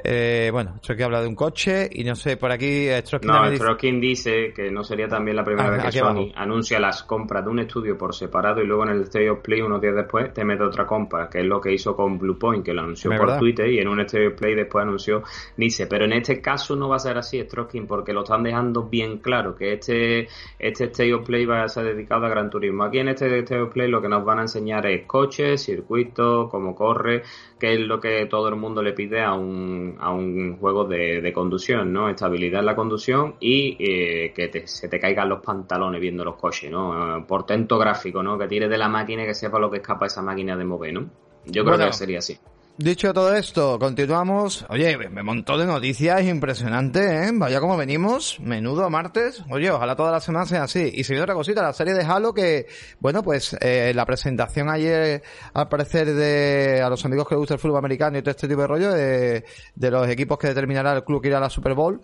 eh, 0.03 0.49
bueno, 0.51 0.79
que 0.81 1.03
habla 1.03 1.21
de 1.21 1.27
un 1.27 1.35
coche 1.35 1.89
y 1.91 2.03
no 2.03 2.15
sé, 2.15 2.37
por 2.37 2.51
aquí 2.51 2.87
eh, 2.87 3.03
No, 3.23 3.49
dice... 3.49 4.53
que 4.53 4.71
no 4.71 4.83
sería 4.83 5.07
también 5.07 5.35
la 5.35 5.43
primera 5.43 5.67
ah, 5.67 5.71
vez 5.71 5.83
que 5.85 5.91
Sony 5.99 6.31
anuncia 6.35 6.79
las 6.79 7.03
compras 7.03 7.43
de 7.43 7.51
un 7.51 7.59
estudio 7.59 7.97
por 7.97 8.15
separado 8.15 8.61
y 8.61 8.65
luego 8.65 8.83
en 8.83 8.91
el 8.91 9.01
State 9.03 9.29
of 9.29 9.39
Play 9.39 9.61
unos 9.61 9.81
días 9.81 9.95
después 9.95 10.33
te 10.33 10.45
mete 10.45 10.63
otra 10.63 10.85
compra, 10.85 11.29
que 11.29 11.39
es 11.39 11.45
lo 11.45 11.59
que 11.59 11.73
hizo 11.73 11.95
con 11.95 12.17
Bluepoint, 12.17 12.65
que 12.65 12.73
lo 12.73 12.81
anunció 12.81 13.11
por 13.15 13.37
Twitter 13.37 13.69
y 13.69 13.79
en 13.79 13.87
un 13.87 13.99
State 14.01 14.27
of 14.27 14.33
Play 14.35 14.55
después 14.55 14.83
anunció 14.83 15.23
dice, 15.57 15.87
pero 15.87 16.05
en 16.05 16.13
este 16.13 16.41
caso 16.41 16.75
no 16.75 16.89
va 16.89 16.95
a 16.95 16.99
ser 16.99 17.17
así 17.17 17.41
Stroking 17.41 17.85
porque 17.85 18.13
lo 18.13 18.23
están 18.23 18.43
dejando 18.43 18.83
bien 18.83 19.17
claro 19.17 19.55
que 19.55 19.73
este 19.73 20.27
este 20.57 20.85
State 20.85 21.13
of 21.13 21.25
Play 21.25 21.45
va 21.45 21.63
a 21.63 21.67
ser 21.67 21.85
dedicado 21.85 22.25
a 22.25 22.29
Gran 22.29 22.49
Turismo. 22.49 22.83
Aquí 22.83 22.99
en 22.99 23.09
este 23.09 23.39
State 23.39 23.61
of 23.61 23.73
Play 23.73 23.89
lo 23.89 24.01
que 24.01 24.09
nos 24.09 24.23
van 24.23 24.39
a 24.39 24.41
enseñar 24.43 24.85
es 24.87 25.05
coches, 25.05 25.63
circuitos, 25.63 26.49
cómo 26.49 26.75
corre, 26.75 27.23
que 27.59 27.73
es 27.73 27.79
lo 27.79 27.99
que 27.99 28.25
todo 28.25 28.47
el 28.47 28.55
mundo 28.55 28.81
le 28.81 28.93
pide 28.93 29.21
a 29.21 29.33
un, 29.33 29.97
a 29.99 30.11
un 30.11 30.57
juego 30.57 30.85
de, 30.85 31.21
de 31.21 31.33
conducción, 31.33 31.91
¿no? 31.91 32.09
Estabilidad 32.09 32.61
en 32.61 32.65
la 32.65 32.75
conducción 32.75 33.35
y 33.39 33.75
eh, 33.79 34.31
que 34.33 34.65
se 34.65 34.87
te 34.87 34.99
caigan 34.99 35.29
los 35.29 35.41
pantalones 35.41 35.99
viendo 35.99 36.23
los 36.23 36.37
coches, 36.37 36.71
¿no? 36.71 37.17
Eh, 37.17 37.25
portento 37.27 37.77
gráfico, 37.77 38.23
¿no? 38.23 38.37
Que 38.37 38.47
tires 38.47 38.69
de 38.69 38.77
la 38.77 38.87
máquina 38.87 39.23
y 39.23 39.27
que 39.27 39.33
sepa 39.33 39.59
lo 39.59 39.69
que 39.69 39.77
escapa 39.77 40.05
esa 40.05 40.21
máquina 40.21 40.55
de 40.55 40.63
mover, 40.63 40.93
¿no? 40.93 41.09
Yo 41.45 41.65
creo 41.65 41.77
que 41.77 41.93
sería 41.93 42.19
así. 42.19 42.37
Dicho 42.81 43.13
todo 43.13 43.35
esto, 43.35 43.77
continuamos. 43.77 44.65
Oye, 44.69 44.97
me 45.09 45.21
montó 45.21 45.57
de 45.57 45.65
noticias 45.65 46.23
impresionante, 46.23 47.25
¿eh? 47.25 47.31
Vaya 47.33 47.59
como 47.59 47.75
venimos. 47.75 48.39
Menudo 48.39 48.89
martes. 48.89 49.43
Oye, 49.49 49.69
ojalá 49.69 49.97
toda 49.97 50.13
la 50.13 50.21
semana 50.21 50.45
sea 50.45 50.63
así. 50.63 50.89
Y 50.93 51.03
se 51.03 51.19
otra 51.19 51.33
cosita, 51.33 51.61
la 51.61 51.73
serie 51.73 51.93
de 51.93 52.05
Halo 52.05 52.33
que, 52.33 52.67
bueno, 53.01 53.21
pues 53.21 53.53
eh, 53.59 53.91
la 53.93 54.05
presentación 54.05 54.69
ayer, 54.69 55.21
al 55.53 55.67
parecer, 55.67 56.13
de 56.13 56.81
a 56.81 56.89
los 56.89 57.03
amigos 57.03 57.27
que 57.27 57.35
les 57.35 57.39
gusta 57.39 57.55
el 57.55 57.59
fútbol 57.59 57.79
americano 57.79 58.17
y 58.17 58.21
todo 58.21 58.31
este 58.31 58.47
tipo 58.47 58.61
de 58.61 58.67
rollo, 58.67 58.93
de, 58.93 59.43
de 59.75 59.91
los 59.91 60.07
equipos 60.07 60.37
que 60.37 60.47
determinará 60.47 60.93
el 60.93 61.03
club 61.03 61.21
que 61.21 61.27
irá 61.27 61.39
a 61.39 61.41
la 61.41 61.49
Super 61.49 61.73
Bowl, 61.73 61.99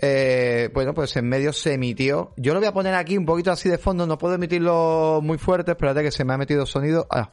eh, 0.00 0.70
bueno, 0.72 0.94
pues 0.94 1.16
en 1.16 1.28
medio 1.28 1.52
se 1.52 1.74
emitió. 1.74 2.34
Yo 2.36 2.54
lo 2.54 2.60
voy 2.60 2.68
a 2.68 2.72
poner 2.72 2.94
aquí 2.94 3.18
un 3.18 3.26
poquito 3.26 3.50
así 3.50 3.68
de 3.68 3.78
fondo, 3.78 4.06
no 4.06 4.16
puedo 4.16 4.36
emitirlo 4.36 5.18
muy 5.24 5.38
fuerte, 5.38 5.72
espérate 5.72 6.04
que 6.04 6.12
se 6.12 6.24
me 6.24 6.34
ha 6.34 6.38
metido 6.38 6.66
sonido. 6.66 7.08
Ah 7.10 7.32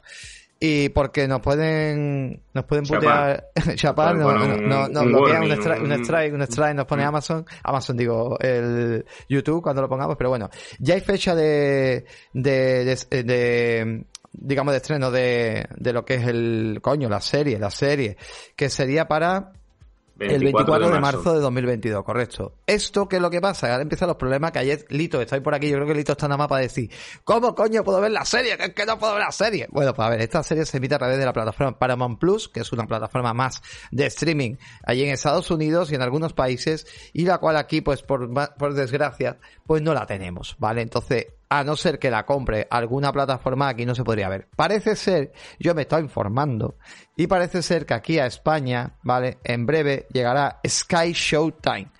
y 0.60 0.88
porque 0.88 1.28
nos 1.28 1.40
pueden 1.40 2.42
nos 2.52 2.64
pueden 2.64 2.84
putear. 2.84 3.48
Chapar 3.76 4.16
no, 4.16 4.32
no, 4.32 4.88
no, 4.88 5.04
bloquean 5.04 5.44
un, 5.44 5.52
strike, 5.52 5.82
un 5.82 5.92
strike 5.92 6.34
un 6.34 6.42
strike 6.42 6.74
nos 6.74 6.86
pone 6.86 7.04
Amazon. 7.04 7.44
Amazon 7.62 7.96
digo 7.96 8.38
el 8.40 9.04
YouTube 9.28 9.62
cuando 9.62 9.82
lo 9.82 9.88
pongamos 9.88 10.16
pero 10.16 10.30
bueno 10.30 10.50
ya 10.78 10.94
hay 10.94 11.00
fecha 11.00 11.34
de 11.34 12.04
de, 12.32 12.84
de, 12.84 13.22
de 13.22 14.04
digamos 14.32 14.72
de 14.72 14.76
estreno 14.78 15.10
de, 15.10 15.68
de 15.76 15.92
lo 15.92 16.04
que 16.04 16.14
es 16.14 16.26
el 16.26 16.80
coño 16.82 17.08
la 17.08 17.20
serie 17.20 17.58
la 17.58 17.70
serie 17.70 18.16
que 18.56 18.68
sería 18.68 19.06
para 19.06 19.52
el 20.18 20.42
24 20.42 20.90
de 20.90 21.00
marzo. 21.00 21.34
de 21.34 21.40
2022, 21.40 22.04
correcto. 22.04 22.54
Esto, 22.66 23.08
¿qué 23.08 23.16
es 23.16 23.22
lo 23.22 23.30
que 23.30 23.40
pasa? 23.40 23.70
Ahora 23.70 23.82
empiezan 23.82 24.08
los 24.08 24.16
problemas 24.16 24.52
que 24.52 24.58
ayer 24.58 24.84
Lito, 24.88 25.20
estáis 25.20 25.42
por 25.42 25.54
aquí, 25.54 25.68
yo 25.68 25.76
creo 25.76 25.86
que 25.86 25.94
Lito 25.94 26.12
está 26.12 26.26
nada 26.26 26.38
más 26.38 26.48
para 26.48 26.62
decir, 26.62 26.90
¿cómo 27.24 27.54
coño 27.54 27.84
puedo 27.84 28.00
ver 28.00 28.10
la 28.10 28.24
serie? 28.24 28.56
¿Qué 28.56 28.64
es 28.64 28.74
que 28.74 28.86
no 28.86 28.98
puedo 28.98 29.14
ver 29.14 29.22
la 29.22 29.32
serie? 29.32 29.68
Bueno, 29.70 29.94
pues 29.94 30.06
a 30.06 30.10
ver, 30.10 30.20
esta 30.20 30.42
serie 30.42 30.64
se 30.66 30.76
emite 30.78 30.94
a 30.94 30.98
través 30.98 31.18
de 31.18 31.24
la 31.24 31.32
plataforma 31.32 31.78
Paramount 31.78 32.18
Plus, 32.18 32.48
que 32.48 32.60
es 32.60 32.72
una 32.72 32.86
plataforma 32.86 33.32
más 33.34 33.62
de 33.90 34.06
streaming 34.06 34.56
allí 34.84 35.04
en 35.04 35.10
Estados 35.10 35.50
Unidos 35.50 35.92
y 35.92 35.94
en 35.94 36.02
algunos 36.02 36.32
países, 36.32 36.86
y 37.12 37.24
la 37.24 37.38
cual 37.38 37.56
aquí, 37.56 37.80
pues 37.80 38.02
por, 38.02 38.30
por 38.56 38.74
desgracia, 38.74 39.38
pues 39.66 39.82
no 39.82 39.94
la 39.94 40.06
tenemos, 40.06 40.56
¿vale? 40.58 40.82
Entonces, 40.82 41.26
a 41.48 41.64
no 41.64 41.76
ser 41.76 41.98
que 41.98 42.10
la 42.10 42.26
compre 42.26 42.66
alguna 42.70 43.12
plataforma, 43.12 43.68
aquí 43.68 43.86
no 43.86 43.94
se 43.94 44.04
podría 44.04 44.28
ver. 44.28 44.48
Parece 44.54 44.96
ser, 44.96 45.32
yo 45.58 45.74
me 45.74 45.82
estoy 45.82 46.02
informando, 46.02 46.76
y 47.16 47.26
parece 47.26 47.62
ser 47.62 47.86
que 47.86 47.94
aquí 47.94 48.18
a 48.18 48.26
España, 48.26 48.96
¿vale? 49.02 49.38
En 49.44 49.66
breve 49.66 50.06
llegará 50.12 50.60
Sky 50.66 51.12
Showtime 51.12 51.90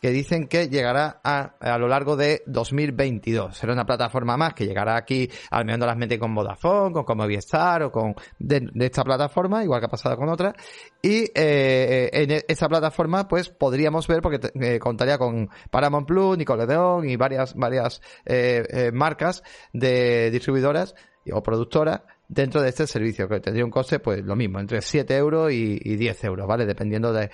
que 0.00 0.10
dicen 0.10 0.46
que 0.46 0.68
llegará 0.68 1.20
a, 1.24 1.56
a 1.60 1.78
lo 1.78 1.88
largo 1.88 2.16
de 2.16 2.42
2022. 2.46 3.56
Será 3.56 3.72
una 3.72 3.86
plataforma 3.86 4.36
más 4.36 4.54
que 4.54 4.66
llegará 4.66 4.96
aquí 4.96 5.28
al 5.50 5.64
menos 5.64 5.86
las 5.86 5.96
mete 5.96 6.18
con 6.18 6.34
Vodafone, 6.34 6.92
con, 6.92 7.04
con 7.04 7.16
Movistar 7.18 7.82
o 7.84 7.90
con 7.90 8.14
de, 8.38 8.70
esta 8.80 9.04
plataforma, 9.04 9.64
igual 9.64 9.80
que 9.80 9.86
ha 9.86 9.90
pasado 9.90 10.16
con 10.16 10.28
otra. 10.28 10.54
Y 11.02 11.30
eh, 11.34 12.10
en 12.12 12.42
esta 12.48 12.68
plataforma, 12.68 13.26
pues 13.28 13.48
podríamos 13.48 14.06
ver, 14.06 14.20
porque 14.20 14.40
eh, 14.54 14.78
contaría 14.78 15.18
con 15.18 15.48
Paramount 15.70 16.06
Plus, 16.06 16.38
Nickelodeon 16.38 17.08
y 17.08 17.16
varias, 17.16 17.54
varias 17.54 18.00
eh, 18.24 18.64
eh, 18.68 18.92
marcas 18.92 19.42
de 19.72 20.30
distribuidoras 20.30 20.94
o 21.32 21.42
productoras 21.42 22.02
dentro 22.28 22.60
de 22.60 22.68
este 22.68 22.86
servicio, 22.86 23.28
que 23.28 23.40
tendría 23.40 23.64
un 23.64 23.70
coste, 23.70 24.00
pues 24.00 24.22
lo 24.24 24.36
mismo, 24.36 24.58
entre 24.58 24.80
7 24.80 25.16
euros 25.16 25.52
y, 25.52 25.78
y 25.80 25.96
10 25.96 26.24
euros, 26.24 26.46
¿vale? 26.46 26.66
Dependiendo 26.66 27.12
de, 27.12 27.30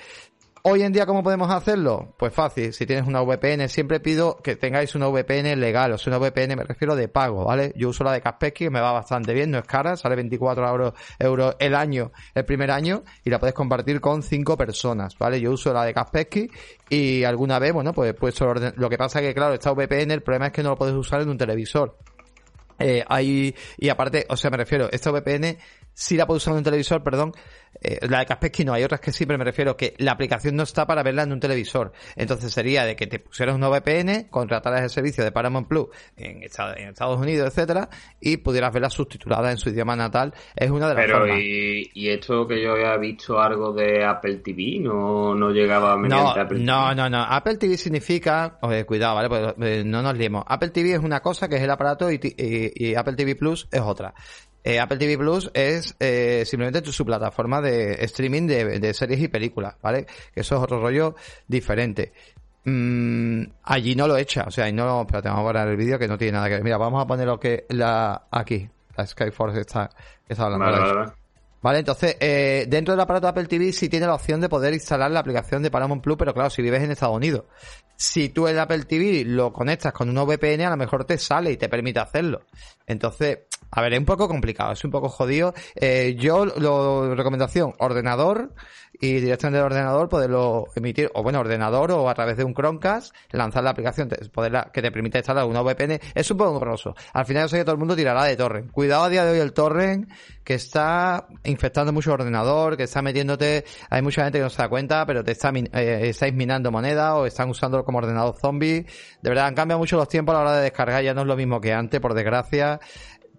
Hoy 0.65 0.83
en 0.83 0.93
día, 0.93 1.07
¿cómo 1.07 1.25
podemos 1.25 1.51
hacerlo? 1.51 2.15
Pues 2.17 2.33
fácil, 2.33 2.73
si 2.73 2.87
tienes 2.87 3.09
una 3.09 3.21
VPN, 3.21 3.69
siempre 3.69 3.99
pido 3.99 4.37
que 4.37 4.55
tengáis 4.55 4.95
una 4.95 5.09
VPN 5.09 5.59
legal, 5.59 5.91
o 5.91 5.99
sea, 5.99 6.17
una 6.17 6.25
VPN 6.25 6.55
me 6.55 6.63
refiero 6.63 6.95
de 6.95 7.09
pago, 7.09 7.45
¿vale? 7.45 7.73
Yo 7.75 7.89
uso 7.89 8.05
la 8.05 8.13
de 8.13 8.21
Kaspersky, 8.21 8.71
me 8.71 8.81
va 8.81 8.93
bastante 8.93 9.35
bien, 9.35 9.51
no 9.51 9.59
es 9.59 9.65
cara, 9.65 9.97
sale 9.97 10.15
24 10.15 10.69
euros, 10.69 10.93
euros 11.19 11.57
el 11.59 11.75
año, 11.75 12.13
el 12.33 12.45
primer 12.45 12.71
año, 12.71 13.03
y 13.25 13.31
la 13.31 13.41
puedes 13.41 13.57
compartir 13.57 14.01
con 14.01 14.23
cinco 14.23 14.57
personas, 14.57 15.19
¿vale? 15.19 15.41
Yo 15.41 15.51
uso 15.51 15.73
la 15.73 15.85
de 15.85 15.95
Kaspersky 15.95 16.49
y 16.89 17.25
alguna 17.25 17.59
vez, 17.59 17.73
bueno, 17.73 17.93
pues, 17.93 18.15
pues 18.15 18.39
lo 18.77 18.89
que 18.89 18.97
pasa 18.97 19.21
que, 19.21 19.35
claro, 19.35 19.55
esta 19.55 19.73
VPN, 19.73 20.13
el 20.13 20.23
problema 20.23 20.47
es 20.47 20.53
que 20.53 20.63
no 20.63 20.71
lo 20.71 20.77
puedes 20.77 20.95
usar 20.95 21.23
en 21.23 21.31
un 21.31 21.39
televisor. 21.39 21.99
Eh, 22.79 23.05
hay, 23.09 23.55
y 23.79 23.89
aparte, 23.89 24.27
o 24.29 24.37
sea, 24.37 24.51
me 24.51 24.59
refiero, 24.59 24.89
esta 24.93 25.11
VPN 25.11 25.59
sí 25.95 26.17
la 26.17 26.27
puedes 26.27 26.43
usar 26.43 26.53
en 26.53 26.59
un 26.59 26.65
televisor, 26.65 27.03
perdón, 27.03 27.33
eh, 27.81 27.99
la 28.09 28.21
de 28.21 28.27
Kaspersky 28.27 28.65
no, 28.65 28.75
hay 28.75 28.85
otras 28.85 29.01
que 29.01 29.13
sí, 29.13 29.27
pero 29.27 29.39
me 29.39 29.45
refiero 29.45 29.77
que 29.77 29.95
la 29.99 30.13
aplicación 30.13 30.55
no 30.57 30.63
está 30.63 30.87
para 30.87 31.03
verla 31.03 31.23
en 31.23 31.33
un 31.33 31.41
televisor. 31.41 31.93
Entonces 32.17 32.53
sería 32.53 32.85
de 32.85 32.95
que 32.97 33.07
te 33.07 33.19
pusieras 33.19 33.55
una 33.55 33.69
VPN, 33.69 34.29
contrataras 34.31 34.83
el 34.83 34.91
servicio 34.91 35.25
de 35.25 35.33
Paramount 35.33 35.69
Plus 35.69 35.89
en, 36.17 36.43
Estados 36.43 37.19
Unidos, 37.19 37.49
etcétera, 37.49 37.89
y 38.21 38.37
pudieras 38.37 38.73
verla 38.73 38.91
subtitulada 38.91 39.51
en 39.51 39.59
su 39.59 39.71
idioma 39.71 39.97
natal. 39.97 40.35
Es 40.55 40.71
una 40.71 40.89
de 40.89 40.95
las 40.95 41.05
pero 41.05 41.27
Y, 41.37 41.91
y 41.95 42.09
esto 42.11 42.47
que 42.47 42.63
yo 42.63 42.73
había 42.73 42.97
visto 42.99 43.41
algo 43.41 43.73
de 43.73 44.05
Apple 44.05 44.37
TV, 44.37 44.79
no, 44.81 45.35
no 45.35 45.51
llegaba 45.51 45.97
mediante 45.97 46.25
no, 46.25 46.31
Apple 46.31 46.59
TV. 46.59 46.65
No, 46.65 46.95
no, 46.95 47.11
no. 47.11 47.23
Apple 47.23 47.57
TV 47.57 47.77
significa, 47.77 48.59
oye, 48.63 48.85
cuidado, 48.85 49.17
¿vale? 49.17 49.29
Pues, 49.29 49.55
eh, 49.61 49.83
no 49.85 50.03
nos 50.03 50.17
liemos. 50.17 50.45
Apple 50.47 50.71
TV 50.71 50.93
es 50.93 51.01
una 51.01 51.21
cosa 51.21 51.49
que 51.49 51.57
es 51.57 51.63
el 51.63 51.71
aparato 51.71 52.11
y, 52.13 52.21
y 52.75 52.95
Apple 52.95 53.15
TV 53.15 53.35
Plus 53.35 53.67
es 53.73 53.81
otra. 53.81 54.15
Eh, 54.65 54.79
Apple 54.79 54.99
TV 54.99 55.19
Plus 55.19 55.51
es 55.55 55.97
eh, 55.99 56.45
simplemente 56.47 56.91
su 56.93 57.05
plataforma 57.05 57.61
de 57.61 58.05
streaming 58.05 58.47
de, 58.47 58.95
series 58.95 59.21
y 59.21 59.29
películas, 59.29 59.75
¿vale? 59.83 60.07
Que 60.33 60.41
eso 60.41 60.57
es 60.57 60.63
otro 60.63 60.81
rollo 60.81 61.17
diferente. 61.49 62.13
Mm, 62.65 63.43
allí 63.65 63.97
no 63.97 64.07
lo 64.07 64.17
echa, 64.17 64.45
o 64.47 64.51
sea, 64.51 64.67
ahí 64.67 64.73
no, 64.73 65.05
pero 65.09 65.21
tengo 65.21 65.37
que 65.37 65.43
borrar 65.43 65.69
el 65.69 65.77
vídeo 65.77 65.99
que 65.99 66.07
no 66.07 66.17
tiene 66.17 66.33
nada 66.33 66.49
que 66.49 66.55
ver. 66.55 66.65
Mira, 66.65 66.79
vamos 66.79 67.03
a 67.03 67.07
poner 67.07 67.27
lo 67.27 67.41
que 67.41 67.67
la 67.71 68.29
aquí, 68.31 68.69
la 68.97 69.07
Skyforce 69.07 69.61
está, 69.61 69.91
está 70.29 70.45
hablando. 70.45 71.13
Vale, 71.63 71.79
entonces, 71.79 72.17
eh, 72.19 72.67
dentro 72.69 72.93
del 72.93 73.01
aparato 73.01 73.29
Apple 73.29 73.47
TV 73.47 73.73
sí 73.73 73.89
tiene 73.89 74.07
la 74.07 74.17
opción 74.17 74.41
de 74.41 74.49
poder 74.49 74.75
instalar 74.75 75.13
la 75.13 75.21
aplicación 75.21 75.63
de 75.63 75.71
Paramount 75.71 76.03
Plus, 76.03 76.17
pero 76.17 76.35
claro, 76.35 76.51
si 76.51 76.61
vives 76.61 76.83
en 76.83 76.91
Estados 76.91 77.15
Unidos. 77.15 77.45
Si 77.97 78.31
tú 78.31 78.49
el 78.49 78.59
Apple 78.59 78.85
TV 78.85 79.25
lo 79.25 79.53
conectas 79.53 79.93
con 79.93 80.09
un 80.09 80.27
VPN, 80.27 80.63
a 80.63 80.71
lo 80.71 80.77
mejor 80.77 81.05
te 81.05 81.19
sale 81.19 81.53
y 81.53 81.57
te 81.57 81.69
permite 81.69 82.01
hacerlo. 82.01 82.47
Entonces, 82.87 83.41
a 83.71 83.81
ver, 83.81 83.95
es 83.95 83.99
un 83.99 84.05
poco 84.05 84.29
complicado, 84.29 84.73
es 84.73 84.85
un 84.85 84.91
poco 84.91 85.09
jodido. 85.09 85.55
Eh, 85.75 86.15
yo, 86.19 86.45
lo, 86.45 87.15
recomendación, 87.15 87.75
ordenador, 87.79 88.55
y 89.03 89.15
directamente 89.15 89.57
del 89.57 89.67
ordenador 89.67 90.09
poderlo 90.09 90.69
emitir, 90.77 91.11
o 91.15 91.25
bueno, 91.25 91.41
ordenador 91.41 91.91
o 91.91 92.09
a 92.09 92.15
través 92.15 92.37
de 92.37 92.45
un 92.45 92.55
Chromecast, 92.55 93.13
lanzar 93.33 93.65
la 93.65 93.71
aplicación 93.71 94.09
poderla, 94.33 94.71
que 94.73 94.81
te 94.81 94.93
permite 94.93 95.19
instalar 95.19 95.45
una 95.45 95.61
VPN. 95.61 95.99
Es 96.15 96.31
un 96.31 96.37
poco 96.37 96.53
engorroso. 96.53 96.95
Al 97.13 97.27
final 97.27 97.43
yo 97.43 97.49
sé 97.49 97.57
que 97.59 97.65
todo 97.65 97.73
el 97.73 97.81
mundo 97.81 97.97
tirará 97.97 98.23
de 98.23 98.37
torrent. 98.37 98.71
Cuidado 98.71 99.03
a 99.03 99.09
día 99.09 99.25
de 99.25 99.33
hoy 99.33 99.39
el 99.41 99.53
torrent, 99.53 100.09
que 100.45 100.55
está 100.55 101.27
infectando 101.43 101.93
mucho 101.93 102.11
el 102.11 102.21
ordenador, 102.21 102.77
que 102.77 102.85
está 102.85 103.03
metiéndote, 103.03 103.65
hay 103.91 104.03
mucha 104.03 104.23
gente 104.23 104.39
que 104.39 104.45
no 104.45 104.51
se 104.51 104.63
da 104.63 104.69
cuenta, 104.69 105.05
pero 105.05 105.25
te 105.25 105.33
está, 105.33 105.51
eh, 105.51 106.09
estáis 106.09 106.33
minando 106.33 106.71
moneda 106.71 107.17
o 107.17 107.27
están 107.27 107.51
usándolo 107.51 107.85
como 107.85 107.99
ordenador 107.99 108.37
zombie. 108.41 108.87
De 109.21 109.31
verdad, 109.31 109.47
han 109.47 109.57
cambiado 109.57 109.81
mucho 109.81 109.97
los 109.97 110.07
tiempos 110.07 110.33
a 110.37 110.39
la 110.39 110.43
hora 110.45 110.57
de 110.59 110.63
descargar, 110.63 111.03
ya 111.03 111.13
no 111.13 111.23
es 111.23 111.27
lo 111.27 111.37
mismo 111.37 111.61
que 111.61 111.73
antes, 111.73 112.01
por 112.01 112.15
desgracia 112.15 112.79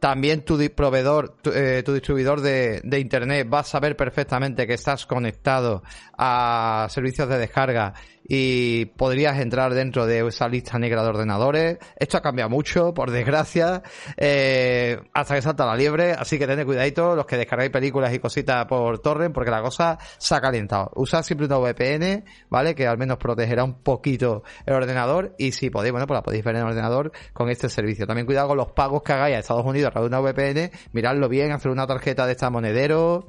también 0.03 0.43
tu 0.43 0.59
proveedor, 0.75 1.37
tu, 1.41 1.49
eh, 1.51 1.81
distribuidor 1.81 2.41
de, 2.41 2.81
internet 2.99 3.47
va 3.49 3.59
a 3.59 3.63
saber 3.63 3.95
perfectamente 3.95 4.67
que 4.67 4.73
estás 4.73 5.05
conectado 5.05 5.81
a 6.17 6.87
servicios 6.89 7.29
de 7.29 7.37
descarga 7.37 7.93
y 8.27 8.85
podrías 8.85 9.39
entrar 9.39 9.73
dentro 9.73 10.05
de 10.05 10.25
esa 10.27 10.47
lista 10.47 10.77
negra 10.79 11.03
de 11.03 11.09
ordenadores. 11.09 11.77
Esto 11.95 12.17
ha 12.17 12.21
cambiado 12.21 12.49
mucho, 12.49 12.93
por 12.93 13.11
desgracia, 13.11 13.81
eh, 14.17 14.99
hasta 15.13 15.35
que 15.35 15.41
salta 15.41 15.65
la 15.65 15.75
liebre, 15.75 16.11
así 16.11 16.37
que 16.37 16.47
tened 16.47 16.65
cuidadito 16.65 17.15
los 17.15 17.25
que 17.25 17.37
descargáis 17.37 17.71
películas 17.71 18.13
y 18.13 18.19
cositas 18.19 18.65
por 18.65 18.99
torrent, 18.99 19.33
porque 19.33 19.51
la 19.51 19.61
cosa 19.61 19.97
se 20.17 20.35
ha 20.35 20.41
calentado. 20.41 20.91
Usad 20.95 21.23
siempre 21.23 21.47
una 21.47 21.57
VPN, 21.57 22.25
¿vale? 22.49 22.75
Que 22.75 22.87
al 22.87 22.97
menos 22.97 23.17
protegerá 23.17 23.63
un 23.63 23.81
poquito 23.81 24.43
el 24.65 24.73
ordenador 24.73 25.35
y 25.37 25.51
si 25.51 25.69
podéis, 25.69 25.91
bueno, 25.91 26.07
pues 26.07 26.17
la 26.17 26.23
podéis 26.23 26.43
ver 26.43 26.55
en 26.55 26.61
el 26.61 26.67
ordenador 26.67 27.11
con 27.33 27.49
este 27.49 27.69
servicio. 27.69 28.07
También 28.07 28.25
cuidado 28.25 28.49
con 28.49 28.57
los 28.57 28.71
pagos 28.71 29.03
que 29.03 29.13
hagáis 29.13 29.35
a 29.35 29.39
Estados 29.39 29.65
Unidos 29.65 29.92
través 29.93 30.11
de 30.11 30.17
una 30.17 30.31
VPN, 30.31 30.71
miradlo 30.91 31.29
bien, 31.29 31.51
hacer 31.51 31.71
una 31.71 31.87
tarjeta 31.87 32.25
de 32.25 32.33
esta 32.33 32.49
monedero, 32.49 33.27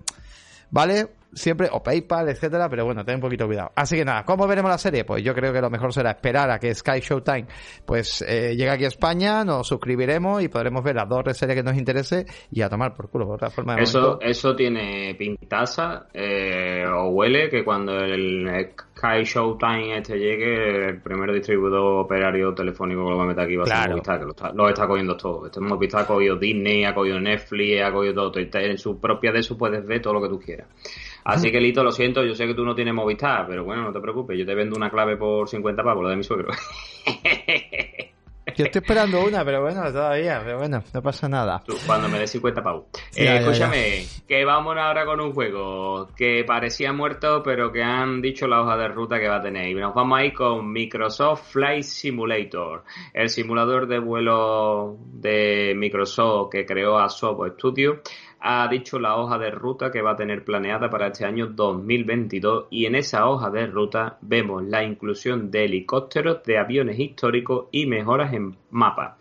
¿vale? 0.71 1.09
siempre, 1.35 1.69
o 1.71 1.83
PayPal, 1.83 2.29
etcétera, 2.29 2.69
pero 2.69 2.85
bueno, 2.85 3.05
ten 3.05 3.17
un 3.17 3.21
poquito 3.21 3.47
cuidado. 3.47 3.73
Así 3.75 3.97
que 3.97 4.05
nada, 4.05 4.25
¿cómo 4.25 4.47
veremos 4.47 4.71
la 4.71 4.79
serie? 4.79 5.05
Pues 5.05 5.23
yo 5.23 5.35
creo 5.35 5.53
que 5.53 5.61
lo 5.61 5.71
mejor 5.71 5.93
será 5.93 6.13
esperar 6.13 6.51
a 6.51 6.59
que 6.59 6.75
Sky 6.75 7.01
Showtime 7.01 7.47
pues 7.85 8.23
eh, 8.23 8.55
llegue 8.57 8.71
aquí 8.71 8.85
a 8.85 8.89
España, 8.89 9.45
nos 9.45 9.67
suscribiremos 9.67 10.43
y 10.43 10.49
podremos 10.49 10.83
ver 10.83 10.97
las 10.97 11.09
dos 11.09 11.25
series 11.37 11.57
que 11.57 11.63
nos 11.63 11.77
interese 11.77 12.27
y 12.51 12.63
a 12.63 12.69
tomar 12.69 12.95
por 12.95 13.11
culo, 13.11 13.27
por 13.27 13.37
otra 13.37 13.51
forma. 13.51 13.77
eso, 13.77 14.19
eso 14.21 14.55
tiene 14.55 15.15
pintaza, 15.19 16.07
eh, 16.13 16.85
o 16.87 17.09
huele 17.11 17.49
que 17.49 17.65
cuando 17.65 17.99
el 17.99 18.49
Sky 19.05 19.25
Showtime 19.25 19.99
este 19.99 20.19
llegue, 20.19 20.89
el 20.89 21.03
primer 21.03 21.31
distribuidor 21.33 22.05
operario 22.05 22.55
telefónico 22.55 23.05
que 23.05 23.11
lo 23.11 23.17
va 23.19 23.25
a 23.25 23.27
meter 23.27 23.45
aquí 23.45 23.57
va 23.57 23.65
a 23.65 23.67
ser 23.67 23.91
Movistar, 23.91 24.19
que 24.19 24.25
lo 24.25 24.31
está, 24.31 24.53
lo 24.53 24.69
está 24.69 24.87
cogiendo 24.87 25.17
todo. 25.17 25.47
Este 25.47 25.61
Movistar 25.61 26.03
ha 26.03 26.07
cogido 26.07 26.37
Disney, 26.37 26.85
ha 26.85 26.95
cogido 26.95 27.21
Netflix, 27.21 27.83
ha 27.83 27.93
cogido 27.93 28.15
todo. 28.15 28.41
En 28.41 28.79
su 28.79 28.99
propia 28.99 29.33
de 29.33 29.41
eso 29.41 29.59
puedes 29.59 29.85
ver 29.87 30.01
todo 30.01 30.15
lo 30.15 30.23
que 30.23 30.29
tú 30.29 30.41
quieras. 30.41 30.69
Así 31.25 31.51
que, 31.51 31.61
Lito, 31.61 31.83
lo 31.83 31.93
siento, 31.93 32.25
yo 32.25 32.35
sé 32.35 32.47
que 32.47 32.55
tú 32.55 32.65
no 32.65 32.75
tienes 32.75 32.95
Movistar, 32.95 33.47
pero 33.47 33.65
bueno, 33.65 33.83
no 33.83 33.93
te 33.93 34.01
preocupes, 34.01 34.39
yo 34.39 34.47
te 34.47 34.55
vendo 34.55 34.77
una 34.77 34.91
clave 34.91 35.17
por 35.17 35.49
50 35.49 35.83
pavos, 35.83 36.03
lo 36.03 36.09
de 36.09 36.17
mi 36.17 36.23
suegro. 36.23 36.49
Yo 38.57 38.65
estoy 38.65 38.81
esperando 38.81 39.25
una, 39.25 39.45
pero 39.45 39.63
bueno, 39.63 39.83
todavía, 39.93 40.41
pero 40.45 40.59
bueno, 40.59 40.83
no 40.93 41.03
pasa 41.03 41.29
nada. 41.29 41.63
Tú, 41.67 41.77
cuando 41.87 42.09
me 42.09 42.19
des 42.19 42.31
50 42.31 42.63
pavos. 42.63 42.85
Eh, 43.15 43.39
escúchame, 43.39 44.05
que 44.27 44.45
vamos 44.45 44.77
ahora 44.77 45.05
con 45.05 45.21
un 45.21 45.33
juego 45.33 46.09
que 46.17 46.45
parecía 46.47 46.93
muerto, 46.93 47.43
pero 47.43 47.73
que 47.73 47.83
han 47.83 48.21
dicho 48.21 48.47
la 48.47 48.63
hoja 48.63 48.77
de 48.77 48.89
ruta 48.89 49.19
que 49.19 49.29
va 49.29 49.37
a 49.37 49.43
tener. 49.43 49.69
Y 49.69 49.75
nos 49.75 49.95
vamos 49.95 50.19
a 50.19 50.25
ir 50.25 50.33
con 50.33 50.71
Microsoft 50.73 51.53
Flight 51.53 51.83
Simulator, 51.83 52.85
el 53.13 53.29
simulador 53.29 53.87
de 53.87 53.99
vuelo 53.99 54.97
de 55.13 55.75
Microsoft 55.77 56.51
que 56.51 56.65
creó 56.65 56.99
a 56.99 57.09
Sobo 57.09 57.49
Studio 57.49 58.01
ha 58.47 58.69
dicho 58.69 58.99
la 58.99 59.17
hoja 59.17 59.39
de 59.39 59.51
ruta 59.51 59.91
que 59.91 60.03
va 60.03 60.11
a 60.13 60.17
tener 60.17 60.45
planeada 60.45 60.91
para 60.91 61.07
este 61.07 61.25
año 61.25 61.47
2022 61.47 62.67
y 62.69 62.85
en 62.85 62.95
esa 62.95 63.27
hoja 63.27 63.49
de 63.49 63.67
ruta 63.67 64.19
vemos 64.21 64.63
la 64.63 64.85
inclusión 64.85 65.51
de 65.51 65.65
helicópteros, 65.65 66.43
de 66.45 66.59
aviones 66.59 66.99
históricos 66.99 67.69
y 67.73 67.87
mejoras 67.87 68.35
en 68.35 68.55
mapas. 68.71 69.15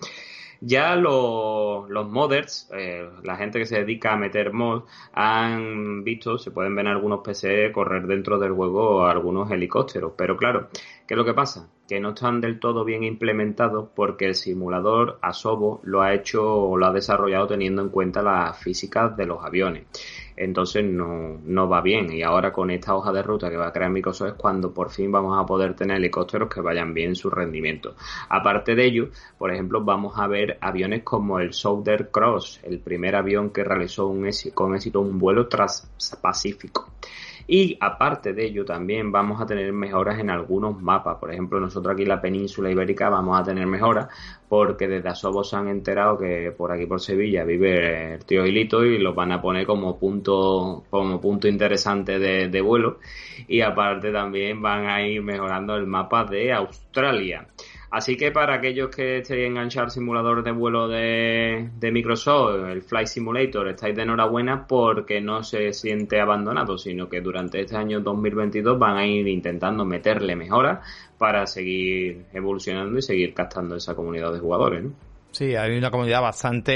Ya 0.59 0.97
los, 0.97 1.89
modders, 2.09 2.69
eh, 2.73 3.09
la 3.23 3.37
gente 3.37 3.59
que 3.59 3.65
se 3.65 3.79
dedica 3.79 4.11
a 4.11 4.17
meter 4.17 4.51
mods, 4.51 4.83
han 5.13 6.03
visto, 6.03 6.37
se 6.37 6.51
pueden 6.51 6.75
ver 6.75 6.85
en 6.85 6.91
algunos 6.91 7.21
PC 7.21 7.71
correr 7.71 8.07
dentro 8.07 8.37
del 8.37 8.51
juego 8.51 9.05
algunos 9.05 9.49
helicópteros. 9.51 10.13
Pero 10.17 10.35
claro, 10.35 10.67
¿qué 11.07 11.13
es 11.13 11.17
lo 11.17 11.25
que 11.25 11.33
pasa? 11.33 11.69
Que 11.87 11.99
no 11.99 12.09
están 12.09 12.41
del 12.41 12.59
todo 12.59 12.85
bien 12.85 13.03
implementados 13.03 13.89
porque 13.95 14.25
el 14.25 14.35
simulador 14.35 15.19
Asobo 15.21 15.81
lo 15.83 16.01
ha 16.01 16.13
hecho 16.13 16.43
o 16.43 16.77
lo 16.77 16.85
ha 16.85 16.91
desarrollado 16.91 17.47
teniendo 17.47 17.81
en 17.81 17.89
cuenta 17.89 18.21
las 18.21 18.57
físicas 18.57 19.15
de 19.17 19.25
los 19.25 19.43
aviones 19.43 19.85
entonces 20.35 20.83
no, 20.83 21.39
no 21.43 21.67
va 21.67 21.81
bien. 21.81 22.11
Y 22.11 22.21
ahora 22.23 22.51
con 22.51 22.71
esta 22.71 22.95
hoja 22.95 23.11
de 23.11 23.21
ruta 23.21 23.49
que 23.49 23.57
va 23.57 23.67
a 23.67 23.73
crear 23.73 23.91
Microsoft 23.91 24.29
es 24.29 24.33
cuando 24.35 24.73
por 24.73 24.89
fin 24.89 25.11
vamos 25.11 25.37
a 25.39 25.45
poder 25.45 25.75
tener 25.75 25.97
helicópteros 25.97 26.49
que 26.49 26.61
vayan 26.61 26.93
bien 26.93 27.15
su 27.15 27.29
rendimiento. 27.29 27.95
Aparte 28.29 28.75
de 28.75 28.85
ello, 28.85 29.09
por 29.37 29.53
ejemplo, 29.53 29.83
vamos 29.83 30.17
a 30.17 30.27
ver 30.27 30.57
aviones 30.61 31.03
como 31.03 31.39
el 31.39 31.53
Southern 31.53 32.09
Cross, 32.11 32.61
el 32.63 32.79
primer 32.79 33.15
avión 33.15 33.51
que 33.51 33.63
realizó 33.63 34.07
un 34.07 34.23
con 34.53 34.75
éxito 34.75 35.01
un 35.01 35.19
vuelo 35.19 35.47
transpacífico. 35.47 36.89
Y 37.47 37.77
aparte 37.79 38.33
de 38.33 38.45
ello, 38.45 38.65
también 38.65 39.11
vamos 39.11 39.41
a 39.41 39.45
tener 39.45 39.71
mejoras 39.73 40.19
en 40.19 40.29
algunos 40.29 40.81
mapas. 40.81 41.17
Por 41.17 41.31
ejemplo, 41.31 41.59
nosotros 41.59 41.93
aquí 41.93 42.03
en 42.03 42.09
la 42.09 42.21
península 42.21 42.71
ibérica 42.71 43.09
vamos 43.09 43.39
a 43.39 43.43
tener 43.43 43.67
mejoras 43.67 44.07
porque 44.47 44.87
desde 44.87 45.09
Asobo 45.09 45.43
se 45.43 45.55
han 45.55 45.67
enterado 45.67 46.17
que 46.17 46.53
por 46.55 46.71
aquí 46.71 46.85
por 46.85 47.01
Sevilla 47.01 47.43
vive 47.43 48.13
el 48.13 48.25
tío 48.25 48.45
Hilito 48.45 48.85
y 48.85 48.99
los 48.99 49.15
van 49.15 49.31
a 49.31 49.41
poner 49.41 49.65
como 49.65 49.97
punto, 49.97 50.83
como 50.89 51.19
punto 51.19 51.47
interesante 51.47 52.19
de, 52.19 52.49
de 52.49 52.61
vuelo. 52.61 52.99
Y 53.47 53.61
aparte 53.61 54.11
también 54.11 54.61
van 54.61 54.85
a 54.87 55.05
ir 55.05 55.21
mejorando 55.21 55.75
el 55.75 55.87
mapa 55.87 56.23
de 56.25 56.53
Australia. 56.53 57.47
Así 57.93 58.17
que 58.17 58.31
para 58.31 58.55
aquellos 58.55 58.89
que 58.89 59.19
estéis 59.19 59.45
enganchar 59.45 59.91
simulador 59.91 60.43
de 60.43 60.51
vuelo 60.51 60.87
de, 60.87 61.69
Microsoft, 61.79 62.67
el 62.67 62.81
Flight 62.81 63.05
Simulator, 63.05 63.67
estáis 63.67 63.95
de 63.95 64.01
enhorabuena 64.01 64.65
porque 64.65 65.21
no 65.21 65.43
se 65.43 65.71
siente 65.73 66.19
abandonado, 66.19 66.75
sino 66.79 67.07
que 67.07 67.21
durante 67.21 67.61
este 67.61 67.77
año 67.77 67.99
2022 67.99 68.79
van 68.79 68.97
a 68.97 69.05
ir 69.05 69.27
intentando 69.27 69.85
meterle 69.85 70.35
mejoras 70.35 70.79
para 71.19 71.45
seguir 71.45 72.25
evolucionando 72.33 72.97
y 72.97 73.03
seguir 73.03 73.31
captando 73.35 73.75
esa 73.75 73.93
comunidad 73.93 74.33
de 74.33 74.39
jugadores. 74.39 74.85
Sí, 75.29 75.55
hay 75.55 75.77
una 75.77 75.91
comunidad 75.91 76.21
bastante 76.23 76.71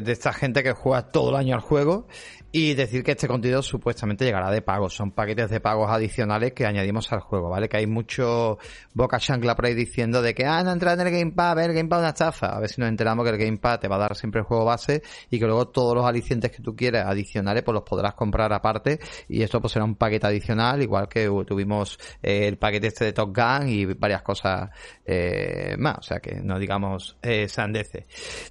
de 0.00 0.12
esta 0.12 0.32
gente 0.32 0.62
que 0.62 0.74
juega 0.74 1.10
todo 1.10 1.30
el 1.30 1.36
año 1.36 1.56
al 1.56 1.60
juego 1.60 2.06
y 2.52 2.74
decir 2.74 3.02
que 3.02 3.12
este 3.12 3.26
contenido 3.26 3.62
supuestamente 3.62 4.26
llegará 4.26 4.50
de 4.50 4.60
pago. 4.60 4.90
Son 4.90 5.10
paquetes 5.10 5.48
de 5.48 5.60
pagos 5.60 5.90
adicionales 5.90 6.52
que 6.52 6.66
añadimos 6.66 7.10
al 7.10 7.20
juego, 7.20 7.48
¿vale? 7.48 7.68
Que 7.68 7.78
hay 7.78 7.86
mucho 7.86 8.58
boca 8.92 9.18
chancla 9.18 9.56
por 9.56 9.64
ahí 9.64 9.74
diciendo 9.74 10.20
de 10.20 10.34
que, 10.34 10.44
ah, 10.44 10.62
no 10.62 10.70
entra 10.70 10.92
en 10.92 11.00
el 11.00 11.10
Gamepad, 11.10 11.50
a 11.50 11.54
ver, 11.54 11.70
el 11.70 11.76
Gamepad 11.76 11.98
es 11.98 12.02
una 12.02 12.08
estafa. 12.10 12.46
A 12.54 12.60
ver 12.60 12.68
si 12.68 12.80
nos 12.82 12.90
enteramos 12.90 13.24
que 13.24 13.30
el 13.30 13.38
Gamepad 13.38 13.80
te 13.80 13.88
va 13.88 13.96
a 13.96 14.00
dar 14.00 14.14
siempre 14.14 14.40
el 14.40 14.46
juego 14.46 14.66
base 14.66 15.02
y 15.30 15.38
que 15.38 15.46
luego 15.46 15.68
todos 15.68 15.94
los 15.94 16.04
alicientes 16.04 16.50
que 16.50 16.62
tú 16.62 16.76
quieras 16.76 17.06
adicionales, 17.06 17.62
pues 17.62 17.72
los 17.74 17.84
podrás 17.84 18.14
comprar 18.14 18.52
aparte 18.52 19.00
y 19.28 19.42
esto 19.42 19.60
pues 19.60 19.72
será 19.72 19.86
un 19.86 19.94
paquete 19.94 20.26
adicional, 20.26 20.82
igual 20.82 21.08
que 21.08 21.26
tuvimos 21.46 21.98
eh, 22.22 22.48
el 22.48 22.58
paquete 22.58 22.88
este 22.88 23.06
de 23.06 23.12
Top 23.14 23.34
Gun 23.34 23.68
y 23.68 23.86
varias 23.86 24.20
cosas 24.20 24.68
eh, 25.06 25.74
más. 25.78 25.98
O 25.98 26.02
sea 26.02 26.20
que 26.20 26.34
no 26.42 26.58
digamos 26.58 27.16
eh. 27.22 27.46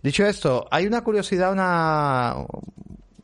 Dicho 0.01 0.25
esto, 0.25 0.67
hay 0.71 0.87
una 0.87 1.03
curiosidad, 1.03 1.51
una, 1.51 2.35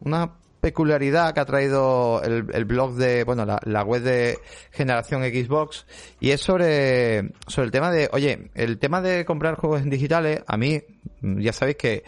una 0.01 0.32
peculiaridad 0.68 1.34
que 1.34 1.39
ha 1.39 1.45
traído 1.45 2.22
el, 2.24 2.65
blog 2.65 2.95
de, 2.95 3.24
bueno, 3.24 3.45
la, 3.45 3.84
web 3.84 4.01
de 4.01 4.38
Generación 4.72 5.24
Xbox 5.24 5.86
y 6.20 6.32
es 6.32 6.41
sobre, 6.41 7.32
sobre 7.47 7.68
el 7.68 7.72
tema 7.72 7.89
de, 7.89 8.09
oye, 8.11 8.49
el 8.53 8.78
tema 8.80 9.01
de 9.01 9.24
comprar 9.24 9.55
juegos 9.55 9.82
en 9.82 9.89
digitales, 9.89 10.41
a 10.45 10.57
mí, 10.57 10.82
ya 11.22 11.53
sabéis 11.53 11.78
que 11.78 12.03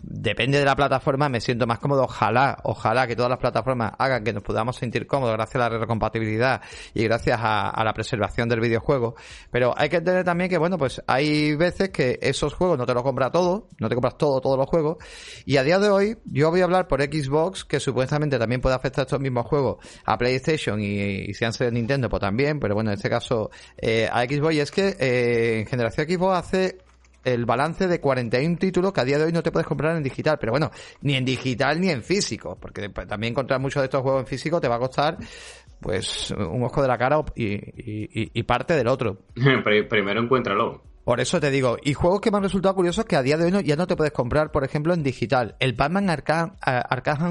depende 0.00 0.58
de 0.58 0.64
la 0.64 0.76
plataforma, 0.76 1.28
me 1.28 1.40
siento 1.40 1.66
más 1.66 1.78
cómodo. 1.78 2.04
Ojalá, 2.04 2.58
ojalá 2.62 3.06
que 3.06 3.16
todas 3.16 3.30
las 3.30 3.38
plataformas 3.38 3.92
hagan 3.98 4.24
que 4.24 4.32
nos 4.32 4.42
podamos 4.42 4.76
sentir 4.76 5.06
cómodos 5.06 5.34
gracias 5.34 5.56
a 5.56 5.58
la 5.58 5.68
retrocompatibilidad 5.70 6.62
y 6.94 7.04
gracias 7.04 7.38
a, 7.42 7.82
la 7.84 7.92
preservación 7.92 8.48
del 8.48 8.60
videojuego. 8.60 9.14
Pero 9.50 9.74
hay 9.76 9.88
que 9.88 9.96
entender 9.96 10.24
también 10.24 10.50
que, 10.50 10.58
bueno, 10.58 10.78
pues 10.78 11.02
hay 11.06 11.54
veces 11.56 11.90
que 11.90 12.18
esos 12.22 12.54
juegos 12.54 12.78
no 12.78 12.86
te 12.86 12.94
los 12.94 13.02
compra 13.02 13.30
todo, 13.30 13.68
no 13.78 13.88
te 13.88 13.94
compras 13.94 14.16
todo, 14.18 14.40
todos 14.40 14.58
los 14.58 14.66
juegos. 14.66 14.98
Y 15.44 15.56
a 15.56 15.62
día 15.62 15.78
de 15.78 15.90
hoy, 15.90 16.18
yo 16.24 16.50
voy 16.50 16.60
a 16.60 16.64
hablar 16.64 16.88
por 16.88 17.02
Xbox, 17.02 17.64
que 17.64 17.80
supuestamente 17.80 18.38
también 18.38 18.60
puede 18.60 18.76
afectar 18.76 19.04
estos 19.04 19.20
mismos 19.20 19.46
juegos 19.46 19.84
a 20.04 20.16
PlayStation 20.16 20.80
y, 20.80 21.32
si 21.34 21.44
han 21.44 21.52
sido 21.52 21.70
Nintendo, 21.70 22.08
pues 22.08 22.20
también, 22.20 22.60
pero 22.60 22.74
bueno, 22.74 22.90
en 22.90 22.96
este 22.96 23.10
caso 23.10 23.50
eh, 23.76 24.08
a 24.10 24.22
Xbox. 24.24 24.54
Y 24.54 24.60
es 24.60 24.70
que 24.70 24.96
eh, 24.98 25.60
en 25.60 25.66
generación 25.66 26.06
Xbox 26.08 26.38
hace 26.38 26.87
el 27.34 27.44
balance 27.44 27.86
de 27.86 28.00
41 28.00 28.56
títulos 28.56 28.92
que 28.92 29.00
a 29.00 29.04
día 29.04 29.18
de 29.18 29.24
hoy 29.24 29.32
no 29.32 29.42
te 29.42 29.52
puedes 29.52 29.66
comprar 29.66 29.96
en 29.96 30.02
digital. 30.02 30.38
Pero 30.38 30.52
bueno, 30.52 30.70
ni 31.02 31.14
en 31.14 31.24
digital 31.24 31.80
ni 31.80 31.90
en 31.90 32.02
físico, 32.02 32.56
porque 32.60 32.88
también 32.88 33.32
encontrar 33.32 33.60
muchos 33.60 33.82
de 33.82 33.86
estos 33.86 34.02
juegos 34.02 34.20
en 34.20 34.26
físico 34.26 34.60
te 34.60 34.68
va 34.68 34.76
a 34.76 34.80
costar 34.80 35.18
pues 35.80 36.30
un 36.32 36.62
ojo 36.64 36.82
de 36.82 36.88
la 36.88 36.98
cara 36.98 37.22
y, 37.34 38.42
parte 38.42 38.74
del 38.74 38.88
otro. 38.88 39.18
Primero 39.88 40.22
encuéntralo. 40.22 40.82
Por 41.04 41.20
eso 41.20 41.40
te 41.40 41.50
digo, 41.50 41.78
y 41.82 41.94
juegos 41.94 42.20
que 42.20 42.30
me 42.30 42.36
han 42.36 42.42
resultado 42.42 42.74
curiosos 42.74 43.06
que 43.06 43.16
a 43.16 43.22
día 43.22 43.38
de 43.38 43.46
hoy 43.46 43.64
ya 43.64 43.76
no 43.76 43.86
te 43.86 43.96
puedes 43.96 44.12
comprar, 44.12 44.52
por 44.52 44.62
ejemplo, 44.62 44.92
en 44.92 45.02
digital. 45.02 45.56
El 45.58 45.72
Batman 45.72 46.10
Arkham, 46.10 46.52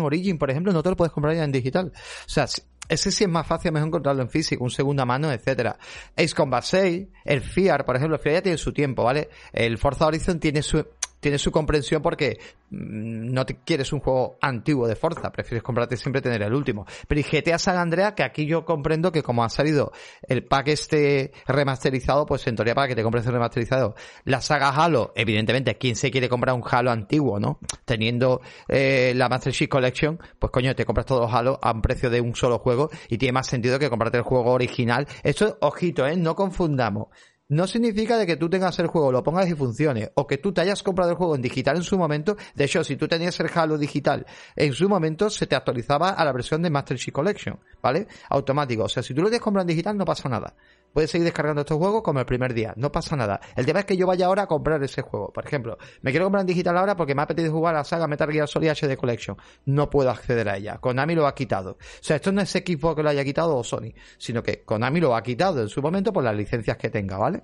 Origin, 0.04 0.40
por 0.40 0.50
ejemplo, 0.50 0.74
no 0.74 0.82
te 0.82 0.90
lo 0.90 0.96
puedes 0.96 1.14
comprar 1.14 1.36
ya 1.36 1.44
en 1.44 1.52
digital. 1.52 1.92
O 1.94 2.30
sea, 2.30 2.48
ese 2.90 3.12
sí 3.12 3.26
es 3.26 3.30
más 3.30 3.46
fácil, 3.46 3.72
mejor 3.72 3.88
encontrarlo 3.88 4.22
en 4.22 4.30
físico, 4.30 4.64
un 4.64 4.72
segunda 4.72 5.06
mano, 5.06 5.32
etcétera. 5.32 5.78
Ace 6.16 6.34
Combat 6.34 6.64
6, 6.64 7.08
el 7.26 7.42
FIAR, 7.42 7.86
por 7.86 7.96
ejemplo, 7.96 8.16
el 8.16 8.22
FIAR 8.22 8.42
tiene 8.42 8.58
su 8.58 8.74
tiempo, 8.74 9.04
¿vale? 9.04 9.30
El 9.52 9.78
Forza 9.78 10.08
Horizon 10.08 10.40
tiene 10.40 10.62
su, 10.62 10.86
tiene 11.20 11.38
su 11.38 11.52
comprensión 11.52 12.02
porque 12.02 12.40
mm, 12.70 13.34
no 13.34 13.46
te 13.46 13.60
quieres 13.64 13.92
un 13.94 14.00
juego 14.00 14.38
antiguo 14.42 14.88
de 14.88 14.96
Forza, 14.96 15.32
prefieres 15.32 15.64
comprarte 15.64 15.98
siempre 15.98 16.22
tener 16.22 16.42
el 16.42 16.54
último. 16.54 16.86
Pero 17.08 17.22
y 17.22 17.24
GTA 17.24 17.58
San 17.58 17.78
Andrea, 17.78 18.16
que 18.16 18.24
aquí 18.24 18.46
yo 18.46 18.66
comprendo 18.66 19.12
que 19.12 19.24
como 19.24 19.44
ha 19.44 19.50
salido 19.50 19.92
el 20.28 20.46
pack 20.46 20.70
este 20.70 21.32
remasterizado, 21.48 22.26
pues 22.26 22.46
en 22.48 22.56
teoría 22.56 22.76
para 22.76 22.88
que 22.88 22.96
te 22.96 23.04
compres 23.04 23.26
el 23.26 23.34
remasterizado. 23.34 23.96
La 24.24 24.42
saga 24.42 24.70
Halo, 24.70 25.14
evidentemente, 25.16 25.76
¿quién 25.78 25.96
se 25.96 26.12
quiere 26.12 26.30
comprar 26.30 26.56
un 26.56 26.64
Halo 26.70 26.92
antiguo, 26.92 27.40
no? 27.40 27.60
Teniendo 27.86 28.42
eh, 28.68 29.14
la 29.16 29.30
Master 29.30 29.54
Chief 29.54 29.70
Collection, 29.70 30.20
pues 30.40 30.52
coño, 30.52 30.76
te 30.76 30.86
compras 30.86 31.06
todos 31.06 31.22
los 31.22 31.34
Halo 31.34 31.60
a 31.62 31.72
un 31.72 31.82
precio 31.82 32.10
de 32.10 32.22
un 32.22 32.36
solo 32.36 32.60
juego 32.60 32.90
y 33.10 33.18
tiene 33.18 33.34
más 33.34 33.48
sentido 33.48 33.80
que 33.80 33.90
comprarte 33.90 34.18
el 34.18 34.24
juego 34.24 34.52
original. 34.52 35.08
Esto, 35.24 35.58
ojito, 35.62 36.06
eh, 36.06 36.16
no 36.16 36.36
confundamos 36.36 37.08
no 37.50 37.68
significa 37.68 38.18
de 38.18 38.26
que 38.26 38.36
tú 38.36 38.50
tengas 38.50 38.78
el 38.80 38.88
juego, 38.88 39.12
lo 39.12 39.24
pongas 39.24 39.50
y 39.50 39.56
funcione, 39.56 40.12
o 40.16 40.28
que 40.28 40.38
tú 40.38 40.52
te 40.54 40.62
hayas 40.62 40.84
comprado 40.84 41.12
el 41.12 41.18
juego 41.18 41.36
en 41.36 41.42
digital 41.42 41.78
en 41.78 41.84
su 41.84 41.98
momento. 41.98 42.36
De 42.56 42.66
hecho, 42.66 42.84
si 42.84 42.96
tú 42.96 43.08
tenías 43.08 43.40
el 43.40 43.50
Halo 43.54 43.78
digital 43.78 44.26
en 44.56 44.74
su 44.74 44.90
momento, 44.90 45.30
se 45.30 45.48
te 45.48 45.56
actualizaba 45.56 46.10
a 46.10 46.26
la 46.26 46.32
versión 46.32 46.62
de 46.62 46.70
Master 46.70 46.98
Chief 46.98 47.14
Collection, 47.14 47.60
¿vale? 47.82 48.08
Automático. 48.30 48.84
O 48.84 48.90
sea, 48.90 49.04
si 49.04 49.14
tú 49.14 49.22
lo 49.22 49.30
tienes 49.30 49.44
comprado 49.44 49.64
en 49.64 49.68
digital, 49.68 49.98
no 49.98 50.06
pasa 50.06 50.28
nada. 50.30 50.54
Puedes 50.94 51.12
seguir 51.12 51.26
descargando 51.26 51.62
estos 51.62 51.78
juegos 51.78 52.02
como 52.02 52.20
el 52.20 52.26
primer 52.26 52.54
día, 52.54 52.74
no 52.76 52.92
pasa 52.92 53.16
nada. 53.16 53.40
El 53.56 53.66
tema 53.66 53.80
es 53.80 53.86
que 53.86 53.96
yo 53.96 54.08
vaya 54.08 54.26
ahora 54.26 54.44
a 54.44 54.48
comprar 54.48 54.82
ese 54.84 55.02
juego. 55.02 55.32
Por 55.32 55.46
ejemplo, 55.46 55.78
me 56.02 56.12
quiero 56.12 56.26
comprar 56.26 56.42
en 56.42 56.48
digital 56.48 56.78
ahora 56.78 56.96
porque 56.96 57.14
me 57.14 57.22
ha 57.22 57.26
apetecido 57.26 57.54
jugar 57.54 57.76
a 57.76 57.80
la 57.80 57.84
saga 57.84 58.08
Metal 58.08 58.32
Gear 58.32 58.48
Solid 58.48 58.72
HD 58.72 58.98
Collection. 58.98 59.38
No 59.66 59.90
puedo 59.90 60.10
acceder 60.10 60.50
a 60.50 60.58
ella. 60.58 60.78
Konami 60.80 61.14
lo 61.16 61.28
ha 61.28 61.36
quitado. 61.36 61.72
O 61.72 61.78
sea, 62.02 62.16
esto 62.16 62.32
no 62.32 62.42
es 62.42 62.56
equipo 62.56 62.96
que 62.96 63.04
lo 63.04 63.10
haya 63.10 63.24
quitado 63.24 63.56
o 63.56 63.64
Sony, 63.64 63.94
sino 64.18 64.42
que 64.42 64.64
Konami 64.64 65.00
lo 65.00 65.16
ha 65.16 65.22
quitado 65.22 65.62
en 65.62 65.70
su 65.70 65.82
momento 65.82 66.12
por 66.12 66.24
las 66.24 66.36
licencias 66.36 66.78
que 66.78 66.90
tenga, 66.90 67.18
¿vale? 67.18 67.44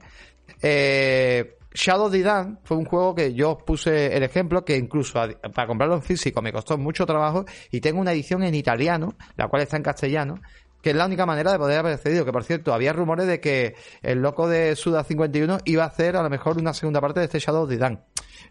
Eh, 0.61 1.57
Shadow 1.73 2.09
the 2.09 2.21
Dan 2.21 2.59
fue 2.63 2.77
un 2.77 2.85
juego 2.85 3.15
que 3.15 3.33
yo 3.33 3.57
puse 3.57 4.15
el 4.15 4.21
ejemplo 4.23 4.63
que 4.63 4.77
incluso 4.77 5.13
para 5.53 5.67
comprarlo 5.67 5.95
en 5.95 6.03
físico 6.03 6.41
me 6.41 6.53
costó 6.53 6.77
mucho 6.77 7.05
trabajo 7.05 7.45
y 7.71 7.81
tengo 7.81 7.99
una 7.99 8.11
edición 8.11 8.43
en 8.43 8.53
italiano, 8.53 9.15
la 9.35 9.47
cual 9.47 9.63
está 9.63 9.77
en 9.77 9.83
castellano, 9.83 10.35
que 10.83 10.89
es 10.89 10.95
la 10.95 11.05
única 11.05 11.25
manera 11.25 11.53
de 11.53 11.57
poder 11.57 11.79
haber 11.79 11.93
accedido. 11.93 12.25
Que 12.25 12.33
por 12.33 12.43
cierto, 12.43 12.73
había 12.73 12.91
rumores 12.91 13.25
de 13.25 13.39
que 13.39 13.75
el 14.01 14.21
loco 14.21 14.49
de 14.49 14.75
Suda 14.75 15.03
51 15.03 15.59
iba 15.63 15.83
a 15.83 15.87
hacer 15.87 16.17
a 16.17 16.21
lo 16.21 16.29
mejor 16.29 16.57
una 16.59 16.73
segunda 16.73 16.99
parte 16.99 17.21
de 17.21 17.25
este 17.27 17.39
Shadow 17.39 17.67
the 17.67 17.77
Dan. 17.77 18.03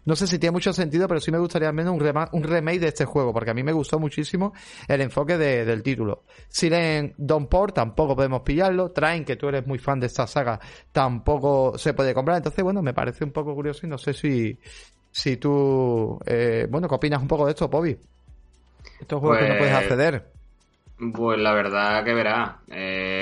No 0.05 0.15
sé 0.15 0.25
si 0.25 0.39
tiene 0.39 0.51
mucho 0.51 0.73
sentido, 0.73 1.07
pero 1.07 1.21
sí 1.21 1.31
me 1.31 1.37
gustaría 1.37 1.69
al 1.69 1.75
menos 1.75 1.93
un, 1.93 2.27
un 2.31 2.43
remake 2.43 2.79
de 2.79 2.87
este 2.87 3.05
juego, 3.05 3.31
porque 3.31 3.51
a 3.51 3.53
mí 3.53 3.61
me 3.61 3.71
gustó 3.71 3.99
muchísimo 3.99 4.51
el 4.87 5.01
enfoque 5.01 5.37
del 5.37 5.83
título. 5.83 6.23
Silen 6.49 7.15
Port 7.49 7.75
tampoco 7.75 8.15
podemos 8.15 8.41
pillarlo. 8.41 8.91
Train, 8.91 9.23
que 9.23 9.35
tú 9.35 9.47
eres 9.47 9.65
muy 9.67 9.77
fan 9.77 9.99
de 9.99 10.07
esta 10.07 10.25
saga, 10.25 10.59
tampoco 10.91 11.77
se 11.77 11.93
puede 11.93 12.15
comprar. 12.15 12.37
Entonces, 12.37 12.63
bueno, 12.63 12.81
me 12.81 12.95
parece 12.95 13.23
un 13.23 13.31
poco 13.31 13.53
curioso 13.53 13.85
y 13.85 13.89
no 13.89 13.99
sé 13.99 14.13
si, 14.13 14.59
si 15.11 15.37
tú, 15.37 16.19
eh, 16.25 16.67
bueno, 16.67 16.89
¿qué 16.89 16.95
opinas 16.95 17.21
un 17.21 17.27
poco 17.27 17.45
de 17.45 17.51
esto, 17.51 17.69
Bobby? 17.69 17.95
Estos 18.99 19.19
juegos 19.19 19.37
que 19.37 19.49
no 19.49 19.57
puedes 19.59 19.73
pues, 19.73 19.83
acceder. 19.83 20.32
Pues 21.13 21.39
la 21.39 21.53
verdad 21.53 22.03
que 22.05 22.13
verá. 22.13 22.61
Eh, 22.67 23.12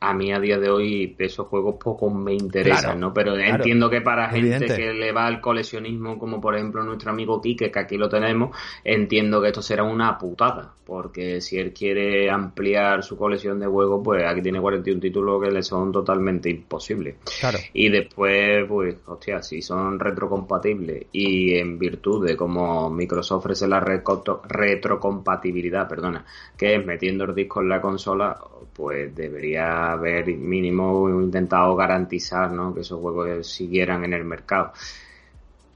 a 0.00 0.14
mí 0.14 0.32
a 0.32 0.40
día 0.40 0.58
de 0.58 0.70
hoy 0.70 1.14
esos 1.18 1.46
juegos 1.46 1.76
poco 1.82 2.10
me 2.10 2.34
interesan, 2.34 3.00
¿no? 3.00 3.12
Pero 3.12 3.36
entiendo 3.36 3.90
que 3.90 4.00
para 4.00 4.30
gente 4.30 4.66
que 4.66 4.92
le 4.92 5.12
va 5.12 5.26
al 5.26 5.40
coleccionismo, 5.40 6.18
como 6.18 6.40
por 6.40 6.56
ejemplo 6.56 6.82
nuestro 6.82 7.10
amigo 7.10 7.40
Quique, 7.40 7.70
que 7.70 7.78
aquí 7.78 7.96
lo 7.96 8.08
tenemos, 8.08 8.56
entiendo 8.84 9.40
que 9.40 9.48
esto 9.48 9.62
será 9.62 9.84
una 9.84 10.18
putada. 10.18 10.74
Porque 10.84 11.40
si 11.40 11.58
él 11.58 11.72
quiere 11.72 12.28
ampliar 12.28 13.04
su 13.04 13.16
colección 13.16 13.60
de 13.60 13.66
juegos, 13.66 14.02
pues 14.04 14.24
aquí 14.26 14.42
tiene 14.42 14.60
41 14.60 15.00
títulos 15.00 15.42
que 15.42 15.50
le 15.50 15.62
son 15.62 15.92
totalmente 15.92 16.50
imposibles. 16.50 17.16
Claro. 17.40 17.58
Y 17.72 17.88
después, 17.88 18.66
pues, 18.68 18.96
hostia, 19.06 19.42
si 19.42 19.62
son 19.62 19.98
retrocompatibles 19.98 21.06
y 21.12 21.54
en 21.54 21.78
virtud 21.78 22.26
de 22.26 22.36
como 22.36 22.90
Microsoft 22.90 23.44
ofrece 23.44 23.66
la 23.68 23.80
retrocompatibilidad, 23.80 25.88
perdona, 25.88 26.26
que 26.58 26.74
es 26.74 26.84
metiendo 26.84 27.24
el 27.24 27.34
disco 27.34 27.62
en 27.62 27.68
la 27.68 27.80
consola, 27.80 28.36
pues 28.74 28.91
debería 28.92 29.92
haber 29.92 30.26
mínimo 30.26 31.08
intentado 31.08 31.74
garantizar 31.76 32.50
¿no? 32.52 32.74
que 32.74 32.80
esos 32.80 33.00
juegos 33.00 33.46
siguieran 33.46 34.04
en 34.04 34.12
el 34.14 34.24
mercado 34.24 34.72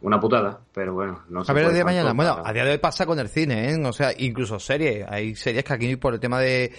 una 0.03 0.21
putada, 0.21 0.61
pero 0.73 0.95
bueno, 0.95 1.23
no 1.29 1.45
sé. 1.45 1.51
A 1.51 1.55
ver 1.55 1.65
el 1.65 1.71
día 1.71 1.79
de 1.79 1.85
mañana. 1.85 2.13
Bueno, 2.13 2.41
a 2.45 2.53
día 2.53 2.65
de 2.65 2.73
hoy 2.73 2.79
pasa 2.79 3.07
con 3.07 3.19
el 3.19 3.29
cine, 3.29 3.71
¿eh? 3.71 3.85
O 3.85 3.93
sea, 3.93 4.13
incluso 4.17 4.59
series. 4.59 5.07
Hay 5.09 5.35
series 5.35 5.65
que 5.65 5.73
aquí 5.73 5.97
por 5.97 6.15
el 6.15 6.21
tema 6.21 6.41
de 6.41 6.73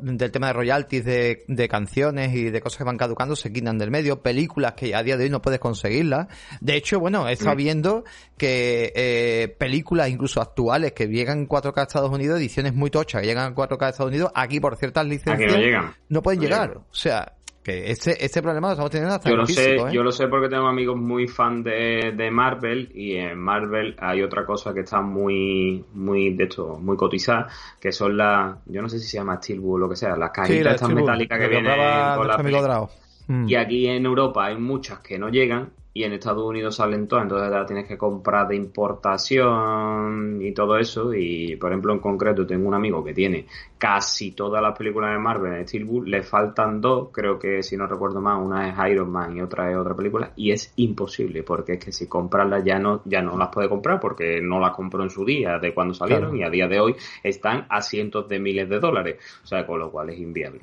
del 0.00 0.30
tema 0.30 0.48
de 0.48 0.52
royalties 0.52 1.04
de, 1.04 1.44
de 1.48 1.68
canciones 1.68 2.34
y 2.34 2.50
de 2.50 2.60
cosas 2.60 2.78
que 2.78 2.84
van 2.84 2.96
caducando 2.96 3.36
se 3.36 3.52
quitan 3.52 3.78
del 3.78 3.90
medio. 3.90 4.22
Películas 4.22 4.72
que 4.72 4.94
a 4.94 5.02
día 5.02 5.16
de 5.16 5.24
hoy 5.24 5.30
no 5.30 5.42
puedes 5.42 5.60
conseguirlas. 5.60 6.28
De 6.60 6.76
hecho, 6.76 6.98
bueno, 6.98 7.28
he 7.28 7.32
estado 7.32 7.54
mm. 7.54 7.58
viendo 7.58 8.04
que 8.36 8.92
eh, 8.94 9.54
películas 9.58 10.08
incluso 10.08 10.40
actuales 10.40 10.92
que 10.92 11.06
llegan 11.06 11.40
en 11.40 11.48
4K 11.48 11.78
a 11.78 11.82
Estados 11.82 12.10
Unidos, 12.10 12.38
ediciones 12.38 12.74
muy 12.74 12.90
tochas 12.90 13.20
que 13.20 13.26
llegan 13.26 13.48
en 13.48 13.54
4K 13.54 13.82
a 13.82 13.88
Estados 13.90 14.10
Unidos, 14.10 14.32
aquí 14.34 14.60
por 14.60 14.76
ciertas 14.76 15.06
licencias 15.06 15.92
no, 16.08 16.22
pueden 16.22 16.40
llegar. 16.40 16.78
O 16.78 16.94
sea, 16.94 17.34
que 17.62 17.90
este, 17.90 18.24
este 18.24 18.42
problema 18.42 18.68
lo 18.68 18.72
estamos 18.72 18.90
teniendo 18.90 19.14
hasta 19.14 19.30
yo 19.30 19.36
lo 19.36 19.46
sé, 19.46 19.76
¿eh? 19.76 19.84
Yo 19.92 20.02
lo 20.02 20.10
sé 20.10 20.26
porque 20.26 20.48
tengo 20.48 20.66
amigos 20.66 20.96
muy 20.96 21.28
fan 21.28 21.62
de, 21.62 22.12
de, 22.16 22.30
Marvel 22.30 22.90
y 22.94 23.14
en 23.14 23.38
Marvel 23.38 23.94
hay 23.98 24.22
otra 24.22 24.44
cosa 24.44 24.74
que 24.74 24.80
está 24.80 25.00
muy, 25.00 25.84
muy, 25.94 26.34
de 26.34 26.44
hecho, 26.44 26.78
muy 26.80 26.96
cotizada, 26.96 27.46
que 27.80 27.92
son 27.92 28.16
las, 28.16 28.56
yo 28.66 28.82
no 28.82 28.88
sé 28.88 28.98
si 28.98 29.06
se 29.06 29.18
llama 29.18 29.36
Steelbook 29.36 29.74
o 29.74 29.78
lo 29.78 29.88
que 29.88 29.96
sea, 29.96 30.16
las 30.16 30.30
cajitas 30.30 30.74
estas 30.74 30.90
metálicas 30.90 31.38
que, 31.38 31.48
vienen 31.48 31.72
con 32.16 32.26
la 32.26 32.88
mm. 33.28 33.48
Y 33.48 33.54
aquí 33.54 33.86
en 33.86 34.06
Europa 34.06 34.46
hay 34.46 34.56
muchas 34.58 34.98
que 34.98 35.18
no 35.18 35.28
llegan 35.28 35.70
y 35.94 36.04
en 36.04 36.14
Estados 36.14 36.44
Unidos 36.44 36.76
salen 36.76 37.06
todas, 37.06 37.24
entonces 37.24 37.50
la 37.50 37.66
tienes 37.66 37.86
que 37.86 37.98
comprar 37.98 38.48
de 38.48 38.56
importación 38.56 40.40
y 40.40 40.52
todo 40.52 40.78
eso. 40.78 41.12
Y 41.12 41.56
por 41.56 41.70
ejemplo, 41.70 41.92
en 41.92 41.98
concreto, 41.98 42.46
tengo 42.46 42.66
un 42.66 42.74
amigo 42.74 43.04
que 43.04 43.12
tiene 43.12 43.46
casi 43.76 44.32
todas 44.32 44.62
las 44.62 44.76
películas 44.76 45.12
de 45.12 45.18
Marvel 45.18 45.54
en 45.54 45.68
Steelbook, 45.68 46.06
le 46.06 46.22
faltan 46.22 46.80
dos, 46.80 47.10
creo 47.12 47.38
que 47.38 47.62
si 47.62 47.76
no 47.76 47.86
recuerdo 47.86 48.20
mal, 48.20 48.38
una 48.38 48.70
es 48.70 48.90
Iron 48.90 49.10
Man 49.10 49.36
y 49.36 49.42
otra 49.42 49.70
es 49.70 49.76
otra 49.76 49.94
película, 49.94 50.32
y 50.36 50.52
es 50.52 50.72
imposible, 50.76 51.42
porque 51.42 51.72
es 51.74 51.84
que 51.84 51.92
si 51.92 52.06
comprarlas 52.06 52.64
ya 52.64 52.78
no, 52.78 53.02
ya 53.04 53.20
no 53.20 53.36
las 53.36 53.48
puede 53.48 53.68
comprar, 53.68 54.00
porque 54.00 54.40
no 54.40 54.60
las 54.60 54.72
compró 54.72 55.02
en 55.02 55.10
su 55.10 55.24
día 55.24 55.58
de 55.58 55.74
cuando 55.74 55.94
salieron, 55.94 56.36
y 56.36 56.42
a 56.42 56.48
día 56.48 56.68
de 56.68 56.80
hoy 56.80 56.94
están 57.22 57.66
a 57.68 57.82
cientos 57.82 58.28
de 58.28 58.38
miles 58.38 58.68
de 58.68 58.78
dólares, 58.78 59.16
o 59.42 59.46
sea, 59.46 59.66
con 59.66 59.78
lo 59.78 59.90
cual 59.90 60.10
es 60.10 60.18
inviable. 60.18 60.60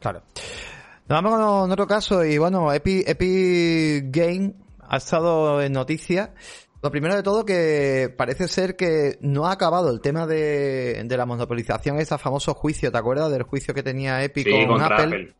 Claro. 0.00 0.22
Nos 1.08 1.22
vamos 1.22 1.38
con 1.38 1.70
otro 1.70 1.86
caso, 1.86 2.24
y 2.24 2.38
bueno, 2.38 2.72
Epic, 2.72 3.06
Epic 3.06 4.04
Game 4.10 4.54
ha 4.92 4.98
estado 4.98 5.62
en 5.62 5.72
noticias. 5.72 6.30
Lo 6.82 6.90
primero 6.90 7.16
de 7.16 7.22
todo 7.22 7.46
que 7.46 8.12
parece 8.16 8.46
ser 8.46 8.76
que 8.76 9.16
no 9.22 9.46
ha 9.46 9.52
acabado 9.52 9.90
el 9.90 10.02
tema 10.02 10.26
de, 10.26 11.06
la 11.08 11.24
monopolización, 11.24 11.98
ese 11.98 12.18
famoso 12.18 12.52
juicio, 12.52 12.92
¿te 12.92 12.98
acuerdas 12.98 13.30
del 13.32 13.42
juicio 13.44 13.72
que 13.72 13.82
tenía 13.82 14.22
Epic 14.22 14.66
con 14.66 14.82
Apple? 14.82 15.34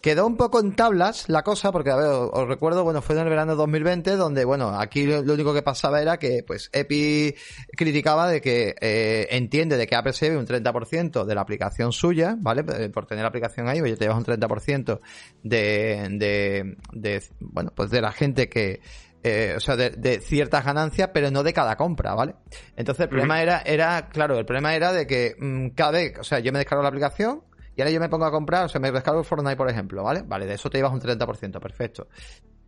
Quedó 0.00 0.26
un 0.26 0.38
poco 0.38 0.60
en 0.60 0.74
tablas 0.74 1.28
la 1.28 1.42
cosa, 1.42 1.72
porque 1.72 1.90
a 1.90 1.96
ver, 1.96 2.06
os 2.06 2.48
recuerdo, 2.48 2.84
bueno, 2.84 3.02
fue 3.02 3.16
en 3.16 3.22
el 3.22 3.28
verano 3.28 3.52
de 3.52 3.58
2020, 3.58 4.16
donde, 4.16 4.46
bueno, 4.46 4.70
aquí 4.80 5.04
lo, 5.04 5.20
único 5.20 5.52
que 5.52 5.60
pasaba 5.60 6.00
era 6.00 6.18
que, 6.18 6.42
pues, 6.42 6.70
Epic 6.72 7.36
criticaba 7.76 8.26
de 8.28 8.40
que 8.40 8.74
eh, 8.80 9.28
entiende 9.30 9.76
de 9.76 9.86
que 9.86 9.96
Apple 9.96 10.14
se 10.14 10.26
lleve 10.26 10.38
un 10.38 10.46
30% 10.46 11.24
de 11.24 11.34
la 11.34 11.42
aplicación 11.42 11.92
suya, 11.92 12.34
¿vale? 12.38 12.64
Eh, 12.78 12.88
por 12.88 13.04
tener 13.04 13.22
la 13.22 13.28
aplicación 13.28 13.68
ahí, 13.68 13.82
oye, 13.82 13.96
te 13.96 14.06
llevas 14.06 14.18
un 14.18 14.24
30% 14.24 15.00
de, 15.42 16.08
de, 16.12 16.76
de, 16.92 17.22
bueno, 17.38 17.70
pues 17.74 17.90
de 17.90 18.00
la 18.00 18.12
gente 18.12 18.48
que, 18.48 18.80
eh, 19.22 19.52
o 19.54 19.60
sea, 19.60 19.76
de, 19.76 20.20
ciertas 20.20 20.64
ganancias, 20.64 21.10
pero 21.12 21.30
no 21.30 21.42
de 21.42 21.52
cada 21.52 21.76
compra, 21.76 22.14
¿vale? 22.14 22.36
Entonces 22.74 23.02
el 23.02 23.08
problema 23.10 23.42
era, 23.42 23.60
era, 23.60 24.08
claro, 24.08 24.38
el 24.38 24.46
problema 24.46 24.74
era 24.74 24.94
de 24.94 25.06
que 25.06 25.36
mm, 25.38 25.68
cada 25.70 25.90
vez, 25.90 26.18
o 26.18 26.24
sea, 26.24 26.38
yo 26.38 26.52
me 26.52 26.58
descargo 26.58 26.82
la 26.82 26.88
aplicación, 26.88 27.42
y 27.80 27.82
ahora 27.82 27.92
yo 27.92 28.00
me 28.00 28.10
pongo 28.10 28.26
a 28.26 28.30
comprar, 28.30 28.66
o 28.66 28.68
sea, 28.68 28.78
me 28.78 28.92
descargo 28.92 29.24
Fortnite, 29.24 29.56
por 29.56 29.70
ejemplo, 29.70 30.02
¿vale? 30.02 30.22
Vale, 30.22 30.44
de 30.44 30.52
eso 30.52 30.68
te 30.68 30.76
llevas 30.76 30.92
un 30.92 31.00
30%, 31.00 31.58
perfecto. 31.58 32.08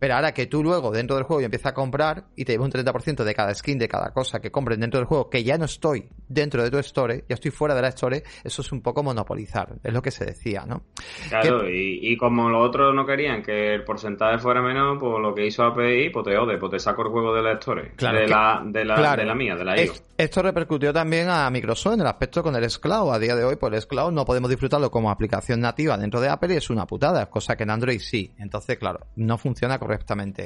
Pero 0.03 0.15
ahora 0.15 0.33
que 0.33 0.47
tú 0.47 0.61
luego 0.61 0.91
dentro 0.91 1.15
del 1.15 1.23
juego 1.23 1.39
y 1.39 1.45
empiezas 1.45 1.71
a 1.71 1.73
comprar 1.73 2.25
y 2.35 2.43
te 2.43 2.51
llevas 2.51 2.65
un 2.65 2.73
30% 2.73 3.23
de 3.23 3.33
cada 3.33 3.55
skin, 3.55 3.79
de 3.79 3.87
cada 3.87 4.11
cosa 4.11 4.41
que 4.41 4.51
compren 4.51 4.81
dentro 4.81 4.99
del 4.99 5.07
juego, 5.07 5.29
que 5.29 5.45
ya 5.45 5.57
no 5.57 5.63
estoy 5.63 6.09
dentro 6.27 6.61
de 6.61 6.69
tu 6.69 6.77
store, 6.79 7.23
ya 7.29 7.35
estoy 7.35 7.51
fuera 7.51 7.73
de 7.73 7.83
la 7.83 7.87
store, 7.87 8.21
eso 8.43 8.61
es 8.61 8.71
un 8.73 8.81
poco 8.81 9.01
monopolizar, 9.01 9.75
es 9.81 9.93
lo 9.93 10.01
que 10.01 10.11
se 10.11 10.25
decía, 10.25 10.65
¿no? 10.67 10.83
Claro, 11.29 11.69
y, 11.69 12.17
como 12.17 12.49
los 12.49 12.67
otros 12.67 12.93
no 12.93 13.05
querían 13.05 13.41
que 13.41 13.75
el 13.75 13.85
porcentaje 13.85 14.39
fuera 14.39 14.61
menor, 14.61 14.99
pues 14.99 15.21
lo 15.21 15.33
que 15.33 15.45
hizo 15.45 15.63
API, 15.63 16.09
pues 16.09 16.25
te 16.25 16.37
ode, 16.37 16.57
pues 16.57 16.71
te 16.73 16.79
saco 16.79 17.03
el 17.03 17.07
juego 17.07 17.33
de 17.33 17.41
la 17.41 17.53
store, 17.53 17.93
claro, 17.95 18.19
de, 18.19 18.27
la, 18.27 18.61
de, 18.65 18.83
la, 18.83 19.15
de 19.15 19.23
la 19.23 19.35
mía, 19.35 19.55
de 19.55 19.63
la 19.63 19.81
IO. 19.81 19.93
Esto 20.17 20.41
repercutió 20.41 20.93
también 20.93 21.29
a 21.29 21.49
Microsoft 21.49 21.93
en 21.93 22.01
el 22.01 22.07
aspecto 22.07 22.43
con 22.43 22.55
el 22.55 22.69
Xcloud. 22.69 23.13
A 23.13 23.19
día 23.19 23.35
de 23.35 23.43
hoy, 23.43 23.55
pues 23.55 23.73
el 23.73 23.81
Xcloud 23.81 24.11
no 24.11 24.25
podemos 24.25 24.49
disfrutarlo 24.49 24.91
como 24.91 25.09
aplicación 25.09 25.59
nativa 25.59 25.97
dentro 25.97 26.21
de 26.21 26.29
Apple 26.29 26.53
y 26.53 26.57
es 26.57 26.69
una 26.69 26.85
putada, 26.85 27.29
cosa 27.29 27.55
que 27.55 27.63
en 27.63 27.71
Android 27.71 27.99
sí. 27.99 28.31
Entonces, 28.37 28.77
claro, 28.77 29.07
no 29.15 29.37
funciona 29.37 29.79
correctamente. 29.79 29.92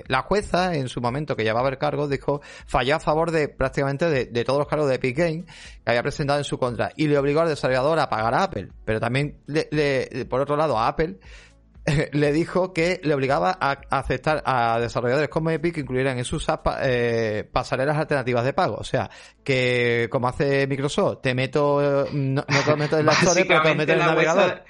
La 0.07 0.21
jueza, 0.23 0.75
en 0.75 0.89
su 0.89 1.01
momento 1.01 1.35
que 1.35 1.43
llevaba 1.43 1.69
el 1.69 1.77
cargo, 1.77 2.07
dijo, 2.07 2.41
falló 2.65 2.95
a 2.95 2.99
favor 2.99 3.31
de 3.31 3.49
prácticamente 3.49 4.09
de, 4.09 4.43
todos 4.43 4.59
los 4.59 4.67
cargos 4.67 4.89
de 4.89 4.95
Epic 4.95 5.17
Game 5.17 5.43
que 5.43 5.89
había 5.89 6.03
presentado 6.03 6.39
en 6.39 6.45
su 6.45 6.57
contra 6.57 6.91
y 6.95 7.07
le 7.07 7.17
obligó 7.17 7.41
al 7.41 7.49
desarrollador 7.49 7.99
a 7.99 8.09
pagar 8.09 8.33
a 8.33 8.43
Apple. 8.43 8.69
Pero 8.85 8.99
también, 8.99 9.41
le, 9.47 10.25
por 10.29 10.41
otro 10.41 10.55
lado, 10.55 10.77
a 10.77 10.87
Apple 10.87 11.19
le 12.11 12.31
dijo 12.31 12.73
que 12.73 12.99
le 13.03 13.13
obligaba 13.13 13.57
a 13.59 13.79
aceptar 13.89 14.43
a 14.45 14.79
desarrolladores 14.79 15.29
como 15.29 15.49
Epic 15.49 15.75
que 15.75 15.81
incluyeran 15.81 16.17
en 16.17 16.25
sus 16.25 16.49
apps 16.49 16.77
eh, 16.81 17.47
pasarelas 17.51 17.97
alternativas 17.97 18.43
de 18.43 18.53
pago. 18.53 18.75
O 18.75 18.83
sea, 18.83 19.09
que 19.43 20.07
como 20.11 20.27
hace 20.27 20.67
Microsoft, 20.67 21.21
te 21.21 21.33
meto, 21.33 22.05
no, 22.11 22.43
te 22.43 22.69
lo 22.71 22.77
meto 22.77 22.97
en 22.97 23.05
la 23.05 23.11
Store, 23.13 23.45
pero 23.45 23.61
te 23.61 23.69
lo 23.69 23.75
meto 23.75 23.93
en 23.93 23.99
el 23.99 24.05
navegador. 24.05 24.63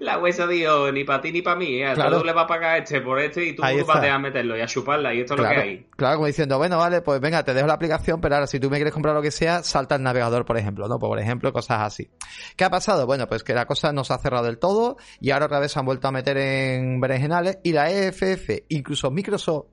la 0.00 0.18
huesa 0.18 0.46
dijo, 0.46 0.90
ni 0.92 1.04
para 1.04 1.20
ti 1.20 1.32
ni 1.32 1.42
para 1.42 1.56
mí, 1.56 1.82
¿eh? 1.82 1.92
Claro. 1.94 2.24
le 2.24 2.32
va 2.32 2.42
a 2.42 2.46
pagar 2.46 2.82
este 2.82 3.00
por 3.00 3.20
este 3.20 3.44
y 3.44 3.54
tú 3.54 3.62
vas 3.62 4.04
a 4.04 4.18
meterlo 4.18 4.56
y 4.56 4.60
a 4.60 4.66
chuparla 4.66 5.12
y 5.14 5.20
esto 5.20 5.34
es 5.34 5.40
lo 5.40 5.48
que 5.48 5.56
hay. 5.56 5.86
Claro, 5.96 6.16
como 6.16 6.26
diciendo, 6.26 6.56
bueno, 6.56 6.78
vale, 6.78 7.02
pues 7.02 7.20
venga, 7.20 7.44
te 7.44 7.52
dejo 7.52 7.66
la 7.66 7.74
aplicación, 7.74 8.20
pero 8.20 8.36
ahora 8.36 8.46
si 8.46 8.58
tú 8.58 8.70
me 8.70 8.76
quieres 8.76 8.94
comprar 8.94 9.14
lo 9.14 9.22
que 9.22 9.30
sea, 9.30 9.62
salta 9.62 9.96
el 9.96 10.02
navegador, 10.02 10.44
por 10.46 10.56
ejemplo, 10.56 10.88
¿no? 10.88 10.98
Pues, 10.98 11.08
por 11.08 11.18
ejemplo, 11.18 11.52
cosas 11.52 11.82
así. 11.82 12.10
¿Qué 12.56 12.64
ha 12.64 12.70
pasado? 12.70 13.06
Bueno, 13.06 13.28
pues 13.28 13.42
que 13.42 13.54
la 13.54 13.66
cosa 13.66 13.92
no 13.92 14.04
se 14.04 14.12
ha 14.12 14.18
cerrado 14.18 14.46
del 14.46 14.58
todo 14.58 14.96
y 15.20 15.30
ahora 15.30 15.46
otra 15.46 15.60
vez 15.60 15.72
se 15.72 15.78
han 15.78 15.86
vuelto 15.86 16.08
a 16.08 16.12
meter 16.12 16.36
en 16.38 17.00
berenjenales 17.00 17.58
y 17.62 17.72
la 17.72 17.90
EFF, 17.90 18.64
incluso 18.68 19.10
Microsoft, 19.10 19.66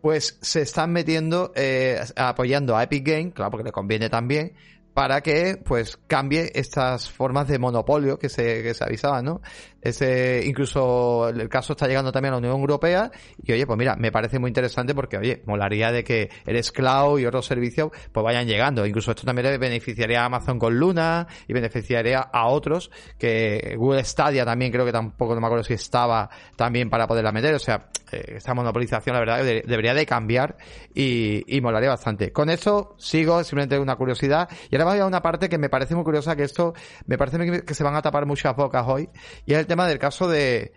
pues 0.00 0.38
se 0.42 0.60
están 0.60 0.92
metiendo, 0.92 1.52
eh, 1.54 1.98
apoyando 2.16 2.76
a 2.76 2.82
Epic 2.82 3.06
Game, 3.06 3.32
claro, 3.32 3.50
porque 3.50 3.64
le 3.64 3.72
conviene 3.72 4.10
también, 4.10 4.54
para 4.94 5.20
que 5.22 5.60
pues 5.62 5.98
cambie 6.06 6.52
estas 6.54 7.10
formas 7.10 7.48
de 7.48 7.58
monopolio 7.58 8.16
que 8.16 8.28
se, 8.28 8.62
que 8.62 8.74
se 8.74 8.84
avisaban, 8.84 9.24
¿no? 9.24 9.40
Ese, 9.82 10.42
incluso 10.46 11.28
el 11.28 11.46
caso 11.50 11.74
está 11.74 11.86
llegando 11.86 12.10
también 12.10 12.32
a 12.32 12.36
la 12.36 12.38
Unión 12.38 12.58
Europea 12.58 13.10
y 13.42 13.52
oye, 13.52 13.66
pues 13.66 13.76
mira, 13.76 13.96
me 13.96 14.10
parece 14.10 14.38
muy 14.38 14.48
interesante 14.48 14.94
porque 14.94 15.18
oye, 15.18 15.42
molaría 15.44 15.92
de 15.92 16.02
que 16.02 16.30
el 16.46 16.64
Cloud 16.72 17.18
y 17.18 17.26
otros 17.26 17.44
servicios 17.44 17.90
pues 18.10 18.24
vayan 18.24 18.46
llegando. 18.46 18.86
Incluso 18.86 19.10
esto 19.10 19.24
también 19.24 19.60
beneficiaría 19.60 20.22
a 20.22 20.26
Amazon 20.26 20.58
con 20.58 20.78
Luna 20.78 21.26
y 21.46 21.52
beneficiaría 21.52 22.20
a 22.20 22.46
otros 22.46 22.90
que 23.18 23.74
Google 23.76 24.04
Stadia 24.04 24.46
también 24.46 24.72
creo 24.72 24.86
que 24.86 24.92
tampoco 24.92 25.34
no 25.34 25.40
me 25.42 25.48
acuerdo 25.48 25.64
si 25.64 25.74
estaba 25.74 26.30
también 26.56 26.88
para 26.88 27.06
poderla 27.06 27.32
meter. 27.32 27.54
O 27.54 27.58
sea, 27.58 27.88
eh, 28.10 28.36
esta 28.36 28.54
monopolización 28.54 29.12
la 29.12 29.20
verdad 29.20 29.44
debería 29.44 29.92
de 29.92 30.06
cambiar 30.06 30.56
y, 30.94 31.44
y 31.54 31.60
molaría 31.60 31.90
bastante. 31.90 32.32
Con 32.32 32.48
esto 32.48 32.94
sigo, 32.98 33.44
simplemente 33.44 33.78
una 33.78 33.96
curiosidad 33.96 34.48
y 34.70 34.76
ahora 34.76 34.83
voy 34.84 34.98
a 34.98 35.06
una 35.06 35.22
parte 35.22 35.48
que 35.48 35.58
me 35.58 35.68
parece 35.68 35.94
muy 35.94 36.04
curiosa 36.04 36.36
que 36.36 36.44
esto 36.44 36.74
me 37.06 37.18
parece 37.18 37.62
que 37.62 37.74
se 37.74 37.84
van 37.84 37.96
a 37.96 38.02
tapar 38.02 38.26
muchas 38.26 38.54
bocas 38.56 38.84
hoy 38.86 39.08
y 39.46 39.54
es 39.54 39.58
el 39.58 39.66
tema 39.66 39.86
del 39.86 39.98
caso 39.98 40.28
de 40.28 40.72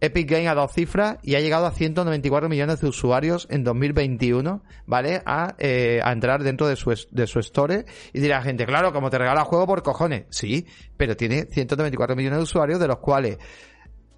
Epic 0.00 0.30
Game 0.30 0.48
a 0.48 0.54
dos 0.54 0.72
cifras 0.72 1.18
y 1.22 1.34
ha 1.34 1.40
llegado 1.40 1.66
a 1.66 1.72
194 1.72 2.48
millones 2.48 2.80
de 2.80 2.88
usuarios 2.88 3.46
en 3.50 3.64
2021, 3.64 4.62
¿vale? 4.86 5.22
A, 5.26 5.54
eh, 5.58 6.00
a 6.02 6.12
entrar 6.12 6.42
dentro 6.42 6.66
de 6.66 6.76
su, 6.76 6.94
de 7.10 7.26
su 7.26 7.38
store. 7.40 7.84
Y 8.12 8.20
dirá 8.20 8.40
gente, 8.42 8.64
claro, 8.64 8.92
como 8.92 9.10
te 9.10 9.18
regala 9.18 9.44
juego 9.44 9.66
por 9.66 9.82
cojones. 9.82 10.24
Sí, 10.30 10.66
pero 10.96 11.16
tiene 11.16 11.46
194 11.50 12.16
millones 12.16 12.38
de 12.38 12.42
usuarios, 12.44 12.80
de 12.80 12.88
los 12.88 12.98
cuales 12.98 13.38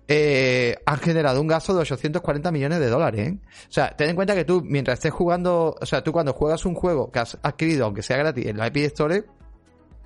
eh, 0.08 0.76
han 0.84 0.98
generado 0.98 1.40
un 1.40 1.46
gasto 1.46 1.74
de 1.74 1.80
840 1.80 2.50
millones 2.50 2.80
de 2.80 2.88
dólares. 2.88 3.28
¿eh? 3.28 3.38
O 3.68 3.72
sea, 3.72 3.90
ten 3.96 4.10
en 4.10 4.16
cuenta 4.16 4.34
que 4.34 4.44
tú, 4.44 4.62
mientras 4.64 4.98
estés 4.98 5.12
jugando, 5.12 5.76
o 5.80 5.86
sea, 5.86 6.02
tú 6.02 6.12
cuando 6.12 6.32
juegas 6.32 6.64
un 6.66 6.74
juego 6.74 7.10
que 7.10 7.20
has 7.20 7.38
adquirido, 7.42 7.86
aunque 7.86 8.02
sea 8.02 8.16
gratis, 8.16 8.46
en 8.46 8.56
la 8.56 8.66
Epic 8.66 8.84
Store, 8.84 9.24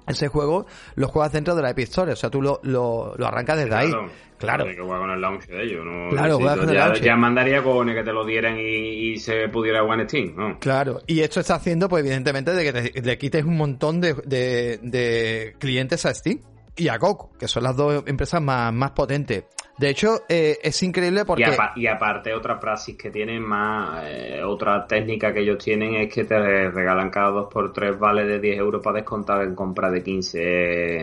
ese 0.07 0.28
juego 0.28 0.66
lo 0.94 1.09
juegas 1.09 1.32
dentro 1.32 1.55
de 1.55 1.62
la 1.62 1.70
Epic 1.70 1.88
Store, 1.88 2.12
o 2.12 2.16
sea, 2.16 2.30
tú 2.30 2.40
lo, 2.40 2.61
lo, 2.62 3.14
lo 3.16 3.26
arrancas 3.26 3.59
desde 3.59 3.74
ahí. 3.74 3.92
Claro. 4.38 4.66
que 4.66 4.76
con 4.76 5.11
el 5.11 5.20
launch 5.20 5.47
de 5.47 5.62
ellos, 5.62 5.82
¿no? 5.82 6.11
Claro, 6.11 6.38
con 6.38 7.01
ya, 7.01 7.16
mandaría 7.16 7.62
con 7.62 7.88
que 7.88 8.05
te 8.05 8.12
lo 8.12 8.24
dieran 8.24 8.59
y, 8.61 9.16
se 9.16 9.49
pudiera 9.49 9.82
jugar 9.82 10.01
en 10.01 10.09
Steam, 10.09 10.34
¿no? 10.36 10.59
Claro, 10.59 11.01
y 11.07 11.20
esto 11.20 11.40
está 11.40 11.55
haciendo, 11.55 11.88
pues 11.88 12.05
evidentemente, 12.05 12.53
de 12.53 12.70
que 12.70 13.01
le 13.01 13.18
quites 13.18 13.44
un 13.44 13.57
montón 13.57 14.01
de, 14.01 14.12
de, 14.26 14.78
de 14.82 15.57
clientes 15.59 16.05
a 16.05 16.12
Steam 16.12 16.40
y 16.76 16.88
a 16.88 16.99
Coco, 16.99 17.32
que 17.38 17.49
son 17.49 17.62
las 17.62 17.76
dos 17.76 18.05
empresas 18.07 18.42
más, 18.42 18.72
más 18.74 18.90
potentes. 18.90 19.44
De 19.79 19.91
hecho, 19.91 20.22
eh, 20.29 20.59
es 20.62 20.83
increíble 20.83 21.27
porque... 21.27 21.45
Y, 21.77 21.87
aparte 21.87 22.33
otra 22.33 22.59
praxis 22.59 22.97
que 22.97 23.11
tienen 23.11 23.43
más, 23.43 24.05
eh, 24.07 24.43
otra 24.43 24.87
técnica 24.87 25.35
que 25.35 25.41
ellos 25.41 25.62
tienen 25.62 25.97
es 25.97 26.12
que 26.12 26.24
te 26.24 26.70
regalan 26.70 27.11
cada 27.11 27.31
dos 27.31 27.53
por 27.53 27.72
tres 27.74 27.99
vale 27.99 28.24
de 28.24 28.41
10 28.41 28.59
euros 28.59 28.83
para 28.83 29.01
descontar 29.01 29.43
en 29.43 29.55
compra 29.55 29.91
de 29.91 30.03
15, 30.03 30.39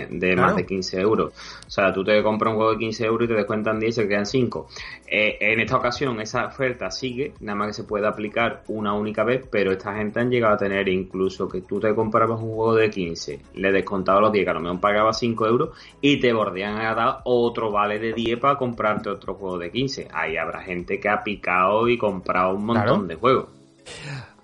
de 0.09 0.35
más 0.35 0.55
de 0.55 0.65
15 0.65 0.99
euros. 0.99 1.33
O 1.67 1.69
sea, 1.69 1.93
tú 1.93 2.03
te 2.03 2.21
compras 2.23 2.51
un 2.51 2.57
juego 2.57 2.71
de 2.71 2.79
15 2.79 3.05
euros 3.05 3.25
y 3.25 3.27
te 3.27 3.35
descuentan 3.35 3.79
10 3.79 3.89
y 3.89 4.01
se 4.01 4.07
quedan 4.07 4.25
5. 4.25 4.67
Eh, 5.07 5.37
en 5.39 5.59
esta 5.59 5.77
ocasión 5.77 6.19
esa 6.19 6.47
oferta 6.47 6.89
sigue, 6.89 7.33
nada 7.41 7.55
más 7.55 7.67
que 7.67 7.73
se 7.73 7.83
puede 7.83 8.07
aplicar 8.07 8.63
una 8.69 8.93
única 8.93 9.23
vez, 9.23 9.45
pero 9.51 9.71
esta 9.71 9.93
gente 9.93 10.19
han 10.19 10.31
llegado 10.31 10.55
a 10.55 10.57
tener 10.57 10.89
incluso 10.89 11.47
que 11.47 11.61
tú 11.61 11.79
te 11.79 11.93
comprabas 11.93 12.41
un 12.41 12.55
juego 12.55 12.73
de 12.73 12.89
15, 12.89 13.39
le 13.53 13.71
descontaba 13.71 14.19
los 14.19 14.31
10, 14.31 14.43
que 14.43 14.49
a 14.49 14.53
lo 14.55 14.61
mejor 14.61 14.79
pagaba 14.79 15.13
5 15.13 15.45
euros 15.45 15.69
y 16.01 16.19
te 16.19 16.33
bordean 16.33 16.79
a 16.79 16.95
dar 16.95 17.19
otro 17.25 17.71
vale 17.71 17.99
de 17.99 18.13
10 18.13 18.39
para 18.39 18.57
comprarte 18.63 19.09
otro 19.09 19.35
juego 19.35 19.57
de 19.57 19.71
15. 19.71 20.07
Ahí 20.13 20.37
habrá 20.37 20.61
gente 20.61 20.99
que 20.99 21.09
ha 21.09 21.21
picado 21.21 21.89
y 21.89 21.97
comprado 21.97 22.55
un 22.55 22.65
montón 22.65 23.07
de 23.07 23.15
juegos. 23.15 23.49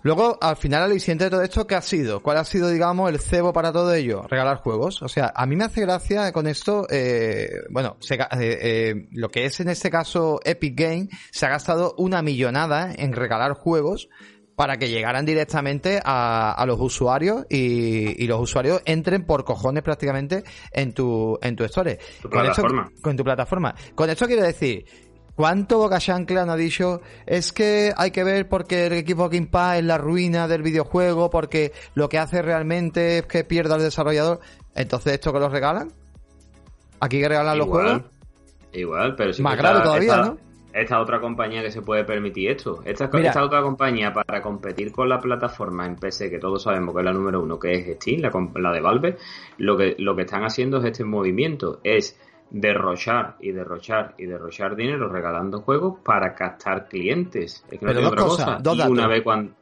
Luego, 0.02 0.38
al 0.42 0.56
final, 0.56 0.84
al 0.84 0.92
aliciente 0.92 1.26
de 1.26 1.30
todo 1.30 1.42
esto, 1.42 1.68
¿qué 1.68 1.76
ha 1.76 1.82
sido? 1.82 2.22
¿Cuál 2.22 2.38
ha 2.38 2.46
sido, 2.46 2.70
digamos, 2.70 3.10
el 3.10 3.20
cebo 3.20 3.52
para 3.52 3.72
todo 3.72 3.94
ello? 3.94 4.26
Regalar 4.30 4.58
juegos. 4.58 5.02
O 5.02 5.10
sea, 5.10 5.32
a 5.36 5.46
mí 5.46 5.56
me 5.56 5.66
hace 5.66 5.82
gracia 5.82 6.32
con 6.32 6.48
esto, 6.48 6.86
eh, 6.90 7.50
bueno, 7.70 7.98
se, 8.00 8.16
eh, 8.16 8.28
eh, 8.40 9.08
lo 9.12 9.30
que 9.30 9.46
es 9.46 9.60
en 9.60 9.70
este 9.70 9.90
caso 9.90 10.40
Epic 10.46 10.78
Game, 10.78 11.10
se 11.32 11.46
ha 11.46 11.50
gastado 11.50 11.96
una 11.98 12.22
millonada 12.22 12.94
en 12.94 13.14
regalar 13.14 13.54
juegos 13.54 14.10
para 14.60 14.76
que 14.76 14.90
llegaran 14.90 15.26
directamente 15.26 16.02
a, 16.04 16.52
a 16.52 16.66
los 16.66 16.78
usuarios 16.82 17.46
y, 17.50 18.22
y, 18.22 18.28
los 18.28 18.42
usuarios 18.42 18.82
entren 18.84 19.26
por 19.26 19.46
cojones 19.46 19.84
prácticamente 19.84 20.44
en 20.74 20.92
tu, 20.92 21.40
en 21.42 21.56
tu 21.56 21.64
store. 21.64 21.98
con 23.02 23.16
tu 23.16 23.24
plataforma. 23.24 23.74
Con 23.96 24.10
esto 24.10 24.28
quiero 24.28 24.44
decir, 24.44 24.84
¿Cuánto 25.34 25.78
Boca 25.78 25.98
Shankland 25.98 26.52
ha 26.52 26.58
dicho? 26.58 27.00
Es 27.26 27.54
que 27.54 27.94
hay 27.96 28.12
que 28.12 28.26
ver 28.26 28.50
porque 28.50 28.88
el 28.88 28.94
equipo 28.96 29.30
Game 29.30 29.48
Pass 29.48 29.78
es 29.78 29.86
la 29.86 29.98
ruina 29.98 30.50
del 30.50 30.62
videojuego, 30.62 31.30
porque 31.30 31.72
lo 31.94 32.10
que 32.10 32.18
hace 32.18 32.42
realmente 32.42 33.20
es 33.20 33.28
que 33.28 33.46
pierda 33.46 33.76
al 33.76 33.82
desarrollador. 33.82 34.42
Entonces, 34.76 35.14
¿esto 35.14 35.32
que 35.32 35.40
los 35.40 35.54
regalan? 35.54 35.94
¿Aquí 37.00 37.22
que 37.22 37.30
regalan 37.30 37.58
los 37.58 37.68
juegos? 37.70 38.02
Igual, 38.74 39.16
pero 39.16 39.32
si 39.32 39.42
Más 39.42 39.56
grave 39.56 39.80
todavía, 39.80 40.18
¿no? 40.18 40.49
Esta 40.74 41.00
otra 41.00 41.20
compañía 41.20 41.62
que 41.62 41.72
se 41.72 41.82
puede 41.82 42.04
permitir 42.04 42.52
esto. 42.52 42.82
Esta, 42.86 43.06
esta, 43.06 43.44
otra 43.44 43.62
compañía 43.62 44.14
para 44.14 44.42
competir 44.42 44.92
con 44.92 45.10
la 45.10 45.20
plataforma 45.20 45.86
en 45.86 45.96
PC, 45.96 46.30
que 46.30 46.40
todos 46.40 46.64
sabemos 46.64 46.94
que 46.94 47.02
es 47.02 47.06
la 47.06 47.14
número 47.14 47.42
uno, 47.42 47.60
que 47.60 47.74
es 47.74 47.96
Steam, 47.98 48.22
la, 48.22 48.32
la 48.62 48.72
de 48.72 48.82
Valve, 48.82 49.18
lo 49.58 49.78
que, 49.78 49.96
lo 49.98 50.16
que 50.16 50.24
están 50.24 50.44
haciendo 50.44 50.78
es 50.78 50.86
este 50.86 51.04
movimiento, 51.04 51.80
es 51.84 52.20
derrochar 52.52 53.36
y 53.40 53.52
derrochar 53.52 54.16
y 54.18 54.26
derrochar 54.26 54.76
dinero 54.76 55.08
regalando 55.10 55.62
juegos 55.62 56.00
para 56.04 56.34
captar 56.34 56.88
clientes. 56.88 57.64
Es 57.70 57.80
que 57.80 57.86
Pero 57.86 58.02
dos 58.02 58.16
cosas, 58.16 58.64
dos 58.64 58.78
datos. 58.78 58.92
Una 58.92 59.08
vez 59.08 59.24
cuando... 59.24 59.54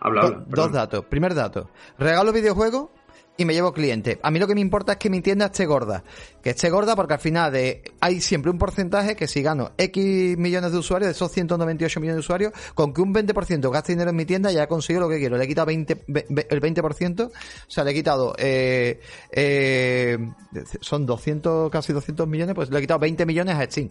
habla, 0.00 0.44
dos 0.46 0.72
datos. 0.72 1.04
Primer 1.06 1.34
dato. 1.34 1.70
Regalo 1.98 2.32
videojuegos 2.32 2.88
y 3.40 3.46
me 3.46 3.54
llevo 3.54 3.72
cliente. 3.72 4.20
A 4.22 4.30
mí 4.30 4.38
lo 4.38 4.46
que 4.46 4.54
me 4.54 4.60
importa 4.60 4.92
es 4.92 4.98
que 4.98 5.08
mi 5.08 5.22
tienda 5.22 5.46
esté 5.46 5.64
gorda. 5.64 6.04
Que 6.42 6.50
esté 6.50 6.68
gorda 6.68 6.94
porque 6.94 7.14
al 7.14 7.20
final 7.20 7.50
de, 7.50 7.82
hay 7.98 8.20
siempre 8.20 8.50
un 8.50 8.58
porcentaje 8.58 9.16
que 9.16 9.26
si 9.26 9.40
gano 9.40 9.72
X 9.78 10.36
millones 10.36 10.72
de 10.72 10.76
usuarios, 10.76 11.06
de 11.06 11.12
esos 11.12 11.32
198 11.32 12.00
millones 12.00 12.16
de 12.16 12.20
usuarios, 12.20 12.52
con 12.74 12.92
que 12.92 13.00
un 13.00 13.14
20% 13.14 13.70
gaste 13.72 13.92
dinero 13.92 14.10
en 14.10 14.16
mi 14.16 14.26
tienda 14.26 14.52
ya 14.52 14.66
consigo 14.66 15.00
lo 15.00 15.08
que 15.08 15.18
quiero. 15.18 15.38
Le 15.38 15.44
he 15.44 15.48
quitado 15.48 15.68
20, 15.68 16.04
el 16.50 16.60
20%, 16.60 17.28
o 17.28 17.30
sea, 17.66 17.82
le 17.82 17.92
he 17.92 17.94
quitado, 17.94 18.34
eh, 18.36 19.00
eh, 19.32 20.18
son 20.82 21.06
200, 21.06 21.70
casi 21.70 21.94
200 21.94 22.28
millones, 22.28 22.54
pues 22.54 22.68
le 22.68 22.76
he 22.76 22.82
quitado 22.82 23.00
20 23.00 23.24
millones 23.24 23.56
a 23.56 23.64
Steam. 23.64 23.88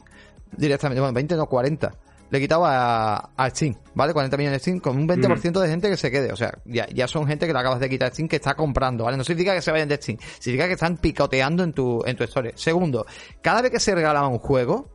Directamente, 0.56 1.02
bueno, 1.02 1.14
20 1.14 1.36
no 1.38 1.48
40 1.48 1.92
le 2.30 2.38
he 2.38 2.42
quitado 2.42 2.66
a, 2.66 3.32
a 3.36 3.50
Steam, 3.50 3.76
¿vale? 3.96 4.14
40 4.14 4.38
millones 4.38 4.58
de 4.58 4.60
Steam, 4.60 4.80
con 4.80 4.98
un 4.98 5.08
20% 5.08 5.60
de 5.60 5.68
gente 5.68 5.90
que 5.90 5.98
se 5.98 6.12
quede. 6.12 6.32
O 6.32 6.36
sea, 6.36 6.58
ya, 6.66 6.88
ya 6.88 7.08
son 7.08 7.28
gente 7.28 7.48
que 7.48 7.54
le 7.54 7.60
acabas 7.60 7.80
de 7.80 7.90
quitar 7.90 8.12
Steam 8.12 8.28
que 8.28 8.38
está 8.38 8.56
comprando, 8.56 9.06
¿vale? 9.06 9.18
No 9.18 9.24
significa 9.24 9.54
que 9.54 9.62
se 9.62 9.72
vayan 9.72 9.90
de 9.90 9.98
Steam, 9.98 10.18
significa 10.40 10.68
que 10.68 10.74
están 10.74 10.98
picoteando 10.98 11.64
en 11.64 11.74
tu, 11.74 12.04
en 12.06 12.16
tu 12.16 12.24
historia. 12.24 12.52
Segundo, 12.56 13.06
cada 13.42 13.62
vez 13.62 13.72
que 13.72 13.80
se 13.80 13.96
regalaba 13.96 14.28
un 14.28 14.40
juego, 14.40 14.90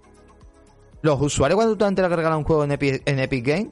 los 1.03 1.21
usuarios 1.21 1.57
cuando 1.57 1.77
tú 1.77 1.85
antes 1.85 2.03
le 2.03 2.17
regalas 2.17 2.39
un 2.39 2.45
juego 2.45 2.65
en 2.65 2.73
Epic, 2.73 3.03
en 3.05 3.19
Epic 3.19 3.47
Game, 3.47 3.71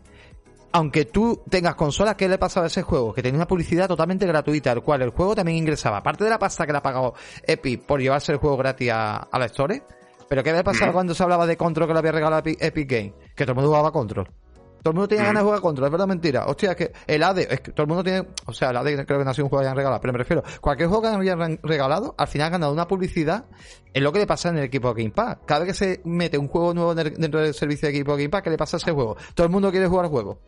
aunque 0.73 1.05
tú 1.05 1.43
tengas 1.49 1.75
consolas, 1.75 2.17
¿qué 2.17 2.29
le 2.29 2.39
pasaba 2.39 2.65
a 2.65 2.69
ese 2.69 2.83
juego? 2.83 3.13
Que 3.13 3.23
tenía 3.23 3.37
una 3.37 3.47
publicidad 3.47 3.89
totalmente 3.89 4.27
gratuita, 4.27 4.73
al 4.73 4.83
cual 4.83 5.03
el 5.03 5.11
juego 5.11 5.35
también 5.35 5.59
ingresaba, 5.59 5.99
aparte 5.99 6.25
de 6.25 6.31
la 6.31 6.39
pasta 6.39 6.67
que 6.67 6.73
le 6.73 6.79
ha 6.79 6.83
pagado 6.83 7.15
Epic 7.47 7.83
por 7.83 8.01
llevarse 8.01 8.33
el 8.33 8.39
juego 8.39 8.57
gratis 8.57 8.91
a, 8.93 9.29
la 9.33 9.45
Store, 9.47 9.83
pero 10.33 10.43
¿qué 10.43 10.51
le 10.55 10.65
pasaba 10.65 10.93
cuando 10.93 11.15
se 11.15 11.23
hablaba 11.23 11.47
de 11.47 11.59
Control 11.59 11.87
que 11.87 11.93
le 11.93 11.99
había 11.99 12.13
regalado 12.13 12.43
Epic, 12.47 12.91
Game? 12.91 13.13
Que 13.37 13.45
todo 13.45 13.51
el 13.51 13.57
mundo 13.57 13.69
jugaba 13.69 13.93
Control. 13.93 14.27
Todo 14.83 14.93
el 14.93 14.95
mundo 14.95 15.07
tenía 15.07 15.25
ganas 15.25 15.43
de 15.43 15.45
jugar 15.45 15.61
Control, 15.61 15.85
es 15.85 15.93
verdad 15.93 16.07
mentira. 16.07 16.47
Hostia, 16.47 16.71
es 16.71 16.77
que 16.77 16.93
el 17.07 17.23
ADE, 17.23 17.49
es 17.51 17.61
que 17.61 17.73
todo 17.73 17.83
el 17.83 17.89
mundo 17.89 18.03
tiene, 18.03 18.27
o 18.47 18.53
sea, 18.55 18.71
el 18.71 18.79
ADE 18.79 19.05
creo 19.05 19.19
que 19.19 19.25
no 19.27 19.31
ha 19.31 19.35
sido 19.35 19.45
un 19.45 19.51
juego 19.51 19.61
que 19.61 19.67
hayan 19.67 19.77
regalado, 19.77 20.01
pero 20.01 20.15
me 20.15 20.19
refiero, 20.21 20.43
cualquier 20.63 20.89
juego 20.89 21.03
que 21.03 21.09
hayan 21.09 21.61
regalado, 21.63 22.15
al 22.17 22.29
final 22.29 22.47
ha 22.47 22.51
ganado 22.51 22.73
una 22.73 22.89
publicidad, 22.89 23.45
es 23.93 24.03
lo 24.03 24.11
que 24.11 24.21
le 24.21 24.27
pasa 24.27 24.49
en 24.49 24.57
el 24.57 24.65
equipo 24.65 24.95
de 24.95 25.03
Game 25.03 25.15
Pass. 25.15 25.37
Cada 25.45 25.67
vez 25.67 25.69
que 25.69 25.75
se 25.75 26.01
mete 26.07 26.39
un 26.39 26.49
juego 26.49 26.73
nuevo 26.73 26.95
dentro 26.95 27.43
del 27.43 27.53
servicio 27.53 27.89
de 27.89 27.95
equipo 27.95 28.17
de 28.17 28.23
Game 28.23 28.31
Pass, 28.31 28.41
¿qué 28.41 28.49
le 28.49 28.57
pasa 28.57 28.79
a 28.79 28.79
ese 28.79 28.91
juego? 28.91 29.19
Todo 29.35 29.47
el 29.47 29.53
mundo 29.53 29.71
quiere 29.71 29.87
jugar 29.87 30.07
el 30.07 30.11
juego. 30.13 30.39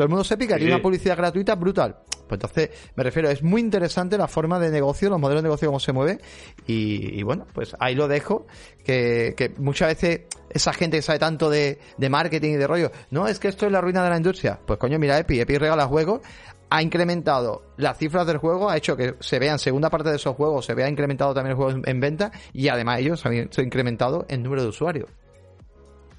Todo 0.00 0.06
el 0.06 0.12
mundo 0.12 0.24
se 0.24 0.38
pica, 0.38 0.56
tiene 0.56 0.72
una 0.72 0.80
publicidad 0.80 1.14
gratuita 1.14 1.56
brutal. 1.56 1.94
Pues 2.26 2.40
entonces, 2.42 2.70
me 2.96 3.04
refiero, 3.04 3.28
es 3.28 3.42
muy 3.42 3.60
interesante 3.60 4.16
la 4.16 4.28
forma 4.28 4.58
de 4.58 4.70
negocio, 4.70 5.10
los 5.10 5.20
modelos 5.20 5.42
de 5.42 5.48
negocio, 5.48 5.68
cómo 5.68 5.78
se 5.78 5.92
mueve. 5.92 6.20
Y, 6.66 7.22
bueno, 7.22 7.46
pues 7.52 7.76
ahí 7.78 7.94
lo 7.94 8.08
dejo. 8.08 8.46
Que, 8.82 9.34
que, 9.36 9.50
muchas 9.58 9.88
veces 9.88 10.22
esa 10.48 10.72
gente 10.72 10.96
que 10.96 11.02
sabe 11.02 11.18
tanto 11.18 11.50
de, 11.50 11.78
de, 11.98 12.08
marketing 12.08 12.52
y 12.52 12.56
de 12.56 12.66
rollo, 12.66 12.90
no, 13.10 13.28
es 13.28 13.38
que 13.38 13.48
esto 13.48 13.66
es 13.66 13.72
la 13.72 13.82
ruina 13.82 14.02
de 14.02 14.08
la 14.08 14.16
industria. 14.16 14.58
Pues 14.66 14.78
coño, 14.78 14.98
mira, 14.98 15.18
Epi, 15.18 15.38
Epi 15.38 15.58
regala 15.58 15.86
juegos, 15.86 16.22
ha 16.70 16.82
incrementado 16.82 17.64
las 17.76 17.98
cifras 17.98 18.26
del 18.26 18.38
juego, 18.38 18.70
ha 18.70 18.78
hecho 18.78 18.96
que 18.96 19.16
se 19.20 19.38
vean 19.38 19.58
segunda 19.58 19.90
parte 19.90 20.08
de 20.08 20.16
esos 20.16 20.34
juegos, 20.34 20.64
se 20.64 20.72
vea 20.72 20.88
incrementado 20.88 21.34
también 21.34 21.50
el 21.50 21.56
juego 21.56 21.82
en, 21.84 22.00
venta 22.00 22.32
y 22.54 22.68
además 22.68 23.00
ellos 23.00 23.26
han 23.26 23.34
incrementado 23.34 24.24
el 24.30 24.42
número 24.42 24.62
de 24.62 24.68
usuarios. 24.68 25.10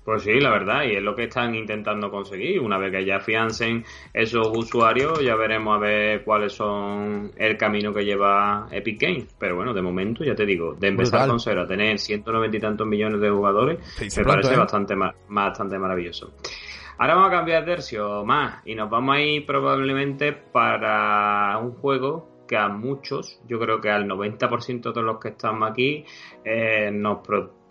Pues 0.04 0.24
sí, 0.24 0.40
la 0.40 0.50
verdad, 0.50 0.84
y 0.84 0.96
es 0.96 1.04
lo 1.04 1.16
que 1.16 1.26
están 1.26 1.54
intentando 1.54 2.10
conseguir. 2.10 2.60
Una 2.60 2.80
vez 2.80 2.92
que 2.92 3.06
ya 3.06 3.18
afiancen 3.18 3.86
esos 4.14 4.48
usuarios, 4.58 5.24
ya 5.24 5.36
veremos 5.36 5.76
a 5.76 5.80
ver 5.80 6.24
cuáles 6.24 6.54
son 6.54 7.32
el 7.38 7.56
camino 7.56 7.94
que 7.94 8.04
lleva 8.04 8.68
Epic 8.72 9.00
Games. 9.00 9.36
Pero 9.38 9.56
bueno, 9.56 9.76
de 9.76 9.82
momento, 9.84 10.24
ya 10.24 10.34
te 10.34 10.46
digo, 10.46 10.74
de 10.74 10.88
empezar 10.88 11.28
con 11.28 11.40
cero 11.40 11.62
a 11.62 11.68
tener 11.68 12.00
190 12.00 12.58
y 12.58 12.60
tantos 12.60 12.88
millones 12.88 13.22
de 13.22 13.30
jugadores, 13.30 13.80
me 14.18 14.24
parece 14.24 14.56
¿eh? 14.56 14.58
bastante, 14.58 14.96
bastante 15.30 15.78
maravilloso. 15.78 16.34
Ahora 16.98 17.16
vamos 17.16 17.30
a 17.30 17.36
cambiar 17.38 17.66
de 17.66 17.72
tercio 17.72 18.26
más 18.26 18.62
y 18.66 18.76
nos 18.76 18.90
vamos 18.90 19.16
a 19.16 19.20
ir 19.22 19.46
probablemente 19.46 20.34
para 20.34 21.58
un 21.60 21.74
juego 21.74 22.31
que 22.52 22.58
a 22.58 22.68
muchos, 22.68 23.40
yo 23.48 23.62
creo 23.62 23.80
que 23.80 23.90
al 23.90 24.10
90% 24.10 24.92
de 24.92 25.02
los 25.02 25.20
que 25.22 25.30
estamos 25.30 25.72
aquí, 25.72 26.04
eh, 26.44 26.92
nos, 26.92 27.20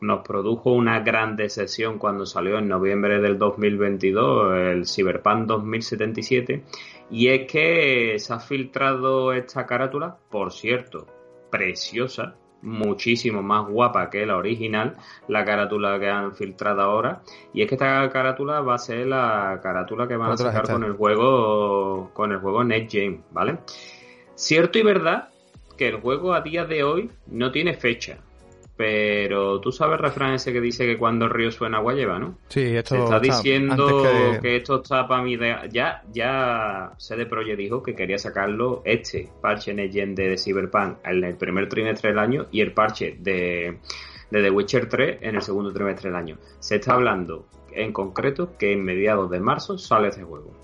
nos 0.01 0.26
produjo 0.26 0.72
una 0.72 1.01
gran 1.01 1.37
decepción 1.37 1.99
cuando 1.99 2.24
salió 2.24 2.57
en 2.59 2.66
noviembre 2.66 3.20
del 3.20 3.37
2022 3.37 4.57
el 4.57 4.87
Cyberpunk 4.87 5.45
2077 5.45 6.64
y 7.11 7.28
es 7.28 7.47
que 7.47 8.18
se 8.18 8.33
ha 8.33 8.41
filtrado 8.41 9.35
esta 9.35 9.66
carátula, 9.66 10.16
por 10.31 10.51
cierto, 10.51 11.07
preciosa, 11.51 12.37
muchísimo 12.62 13.43
más 13.43 13.68
guapa 13.68 14.09
que 14.09 14.24
la 14.24 14.39
original, 14.39 14.97
la 15.28 15.45
carátula 15.45 16.01
que 16.01 16.09
han 16.09 16.35
filtrado 16.35 16.81
ahora. 16.81 17.20
Y 17.53 17.61
es 17.61 17.68
que 17.68 17.74
esta 17.74 18.09
carátula 18.09 18.62
va 18.62 18.76
a 18.76 18.78
ser 18.78 19.07
la 19.07 19.61
carátula 19.62 20.09
que 20.09 20.16
van 20.16 20.33
a 20.33 20.37
sacar 20.39 20.66
con 20.66 20.85
el 20.85 20.95
juego, 20.95 22.12
con 22.14 22.33
el 22.33 22.39
juego 22.39 22.64
Next 22.64 22.95
Game, 22.95 23.20
¿vale? 23.31 23.59
Cierto 24.41 24.78
y 24.78 24.82
verdad 24.82 25.28
que 25.76 25.88
el 25.88 26.01
juego 26.01 26.32
a 26.32 26.41
día 26.41 26.64
de 26.64 26.82
hoy 26.82 27.11
no 27.26 27.53
tiene 27.53 27.74
fecha. 27.74 28.16
Pero 28.74 29.61
tú 29.61 29.70
sabes 29.70 29.99
el 29.99 30.03
refrán 30.03 30.32
ese 30.32 30.51
que 30.51 30.62
dice 30.62 30.86
que 30.86 30.97
cuando 30.97 31.26
el 31.26 31.30
río 31.30 31.51
suena 31.51 31.76
agua 31.76 31.93
lleva, 31.93 32.18
¿no? 32.18 32.38
Sí, 32.49 32.74
esto 32.74 32.95
Se 32.95 33.03
está 33.03 33.20
diciendo 33.20 34.03
que... 34.41 34.57
esto 34.57 34.80
está 34.80 35.07
para 35.07 35.22
mi 35.22 35.32
idea. 35.32 35.66
Ya, 35.70 36.03
ya 36.11 36.93
CD 36.97 37.26
Projekt 37.26 37.59
dijo 37.59 37.82
que 37.82 37.95
quería 37.95 38.16
sacarlo 38.16 38.80
este 38.86 39.28
parche 39.43 39.74
Next 39.74 39.95
de 39.95 40.38
Cyberpunk 40.38 40.97
en 41.05 41.22
el 41.22 41.36
primer 41.36 41.68
trimestre 41.68 42.09
del 42.09 42.18
año 42.18 42.47
y 42.51 42.62
el 42.62 42.72
parche 42.72 43.18
de, 43.20 43.80
de 44.30 44.43
The 44.43 44.51
Witcher 44.51 44.88
3 44.88 45.18
en 45.20 45.34
el 45.34 45.43
segundo 45.43 45.70
trimestre 45.70 46.09
del 46.09 46.16
año. 46.16 46.38
Se 46.61 46.76
está 46.76 46.95
hablando 46.95 47.47
en 47.72 47.93
concreto 47.93 48.57
que 48.59 48.72
en 48.72 48.82
mediados 48.82 49.30
de 49.30 49.41
marzo 49.41 49.76
sale 49.76 50.09
este 50.09 50.22
juego 50.22 50.61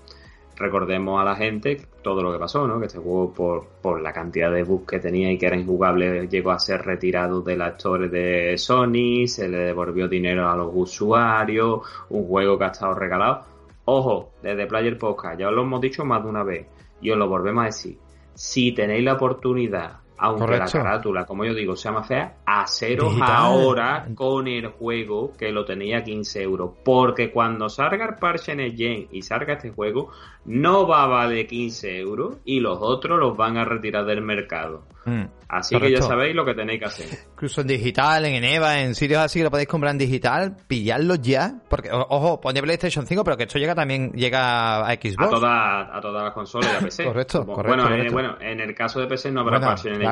recordemos 0.57 1.21
a 1.21 1.25
la 1.25 1.35
gente 1.35 1.81
todo 2.01 2.21
lo 2.21 2.31
que 2.31 2.39
pasó, 2.39 2.67
¿no? 2.67 2.79
Que 2.79 2.87
este 2.87 2.99
juego, 2.99 3.33
por, 3.33 3.67
por 3.81 4.01
la 4.01 4.11
cantidad 4.11 4.51
de 4.51 4.63
bugs 4.63 4.87
que 4.87 4.99
tenía 4.99 5.31
y 5.31 5.37
que 5.37 5.45
era 5.45 5.57
injugable, 5.57 6.27
llegó 6.27 6.51
a 6.51 6.59
ser 6.59 6.81
retirado 6.81 7.41
de 7.41 7.57
la 7.57 7.69
store 7.69 8.09
de 8.09 8.57
Sony, 8.57 9.27
se 9.27 9.47
le 9.47 9.57
devolvió 9.57 10.07
dinero 10.07 10.49
a 10.49 10.55
los 10.55 10.71
usuarios, 10.73 11.81
un 12.09 12.27
juego 12.27 12.57
que 12.57 12.65
ha 12.65 12.67
estado 12.67 12.93
regalado. 12.95 13.45
Ojo, 13.85 14.31
desde 14.41 14.67
Player 14.67 14.97
Podcast, 14.97 15.39
ya 15.39 15.47
os 15.47 15.53
lo 15.53 15.61
hemos 15.61 15.81
dicho 15.81 16.03
más 16.03 16.23
de 16.23 16.29
una 16.29 16.43
vez 16.43 16.67
y 17.01 17.11
os 17.11 17.17
lo 17.17 17.29
volvemos 17.29 17.63
a 17.63 17.65
decir. 17.67 17.97
Si 18.33 18.71
tenéis 18.73 19.03
la 19.03 19.13
oportunidad 19.13 20.06
aunque 20.17 20.57
la 20.57 20.65
carátula, 20.65 21.25
como 21.25 21.45
yo 21.45 21.53
digo, 21.53 21.75
sea 21.75 21.91
más 21.91 22.07
fea, 22.07 22.37
haceros 22.45 23.15
ahora 23.21 24.07
con 24.15 24.47
el 24.47 24.67
juego 24.67 25.33
que 25.37 25.51
lo 25.51 25.65
tenía 25.65 25.99
a 25.99 26.03
15 26.03 26.41
euros. 26.41 26.71
Porque 26.83 27.31
cuando 27.31 27.69
salga 27.69 28.05
el 28.05 28.15
parche 28.15 28.53
en 28.53 28.61
el 28.61 28.75
Gen 28.75 29.07
y 29.11 29.21
salga 29.21 29.53
este 29.53 29.71
juego, 29.71 30.11
no 30.45 30.87
va 30.87 31.03
a 31.03 31.07
valer 31.07 31.45
15 31.45 31.99
euros 31.99 32.37
y 32.45 32.59
los 32.59 32.79
otros 32.81 33.19
los 33.19 33.35
van 33.37 33.57
a 33.57 33.65
retirar 33.65 34.05
del 34.05 34.21
mercado. 34.21 34.83
Mm, 35.07 35.23
así 35.47 35.79
que 35.79 35.89
ya 35.89 36.01
sabéis 36.01 36.35
lo 36.35 36.43
que 36.43 36.53
tenéis 36.53 36.79
que 36.79 36.85
hacer. 36.85 37.07
Incluso 37.31 37.61
en 37.61 37.67
digital, 37.67 38.25
en 38.25 38.43
Eva, 38.43 38.81
en 38.81 38.93
sitios 38.93 39.21
así 39.21 39.39
que 39.39 39.45
lo 39.45 39.51
podéis 39.51 39.69
comprar 39.69 39.93
en 39.93 39.97
digital, 39.97 40.57
pilladlos 40.67 41.21
ya. 41.21 41.61
Porque, 41.69 41.89
ojo, 41.91 42.41
pone 42.41 42.61
PlayStation 42.61 43.07
5, 43.07 43.23
pero 43.23 43.37
que 43.37 43.43
esto 43.43 43.57
llega 43.57 43.73
también 43.73 44.11
llega 44.11 44.85
a 44.85 44.93
Xbox. 44.95 45.27
A, 45.27 45.29
todas 45.29 45.89
a 45.93 46.01
todas 46.01 46.23
las 46.23 46.33
consolas 46.33 46.73
y 46.73 46.75
a 46.75 46.79
PC. 46.79 47.05
correcto, 47.05 47.45
correcto, 47.45 47.83
bueno, 47.83 47.95
En, 47.95 48.11
bueno, 48.11 48.37
en 48.41 48.59
el 48.59 48.75
caso 48.75 48.99
de 48.99 49.07
PC 49.07 49.31
no 49.31 49.41
habrá 49.41 49.61
parche 49.61 49.89
en 49.89 50.01
el 50.01 50.06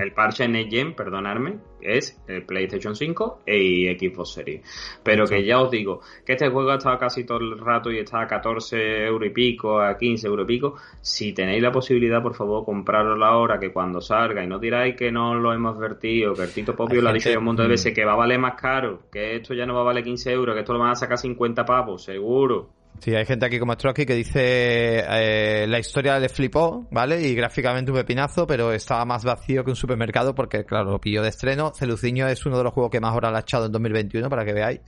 El 0.00 0.12
parche 0.12 0.44
en 0.44 0.70
Gen, 0.70 0.94
perdonadme, 0.94 1.58
es 1.80 2.20
el 2.28 2.44
PlayStation 2.44 2.94
5 2.94 3.42
y 3.46 3.88
Xbox 3.88 4.34
Series. 4.34 4.62
Pero 5.02 5.26
que 5.26 5.44
ya 5.44 5.60
os 5.60 5.70
digo, 5.70 6.00
que 6.24 6.32
este 6.32 6.48
juego 6.48 6.70
ha 6.70 6.76
estado 6.76 6.98
casi 6.98 7.24
todo 7.24 7.38
el 7.38 7.58
rato 7.58 7.90
y 7.90 7.98
está 7.98 8.22
a 8.22 8.26
14 8.26 9.06
euros 9.06 9.28
y 9.28 9.30
pico, 9.30 9.80
a 9.80 9.96
15 9.96 10.26
euros 10.26 10.44
y 10.44 10.46
pico. 10.46 10.76
Si 11.00 11.32
tenéis 11.32 11.62
la 11.62 11.72
posibilidad, 11.72 12.22
por 12.22 12.34
favor, 12.34 12.64
comprarlo 12.64 13.24
ahora, 13.24 13.58
que 13.58 13.72
cuando 13.72 14.00
salga 14.00 14.42
y 14.42 14.46
no 14.46 14.58
diráis 14.58 14.96
que 14.96 15.10
no 15.10 15.34
lo 15.34 15.52
hemos 15.52 15.78
vertido, 15.78 16.34
que 16.34 16.42
el 16.42 16.52
Tito 16.52 16.74
Popio 16.76 17.02
lo 17.02 17.08
ha 17.08 17.12
dicho 17.12 17.30
un 17.36 17.44
montón 17.44 17.66
de 17.66 17.72
veces, 17.72 17.94
que 17.94 18.04
va 18.04 18.12
a 18.12 18.16
valer 18.16 18.38
más 18.38 18.54
caro, 18.54 19.02
que 19.10 19.36
esto 19.36 19.54
ya 19.54 19.66
no 19.66 19.74
va 19.74 19.80
a 19.80 19.84
valer 19.84 20.04
15 20.04 20.32
euros, 20.32 20.54
que 20.54 20.60
esto 20.60 20.72
lo 20.72 20.78
van 20.78 20.90
a 20.90 20.96
sacar 20.96 21.18
50 21.18 21.64
pavos, 21.64 22.04
seguro. 22.04 22.81
Sí, 23.02 23.12
hay 23.16 23.26
gente 23.26 23.44
aquí 23.44 23.58
como 23.58 23.72
Strocky 23.72 24.06
que 24.06 24.14
dice 24.14 25.00
eh, 25.08 25.66
la 25.66 25.80
historia 25.80 26.20
le 26.20 26.28
flipó, 26.28 26.86
¿vale? 26.92 27.20
Y 27.20 27.34
gráficamente 27.34 27.90
un 27.90 27.96
pepinazo, 27.96 28.46
pero 28.46 28.72
estaba 28.72 29.04
más 29.04 29.24
vacío 29.24 29.64
que 29.64 29.70
un 29.70 29.76
supermercado 29.76 30.36
porque, 30.36 30.64
claro, 30.64 30.92
lo 30.92 31.00
pilló 31.00 31.20
de 31.20 31.30
estreno. 31.30 31.72
Celuciño 31.74 32.28
es 32.28 32.46
uno 32.46 32.58
de 32.58 32.62
los 32.62 32.72
juegos 32.72 32.92
que 32.92 33.00
más 33.00 33.12
horas 33.16 33.34
ha 33.34 33.40
echado 33.40 33.66
en 33.66 33.72
2021, 33.72 34.30
para 34.30 34.44
que 34.44 34.52
veáis. 34.52 34.80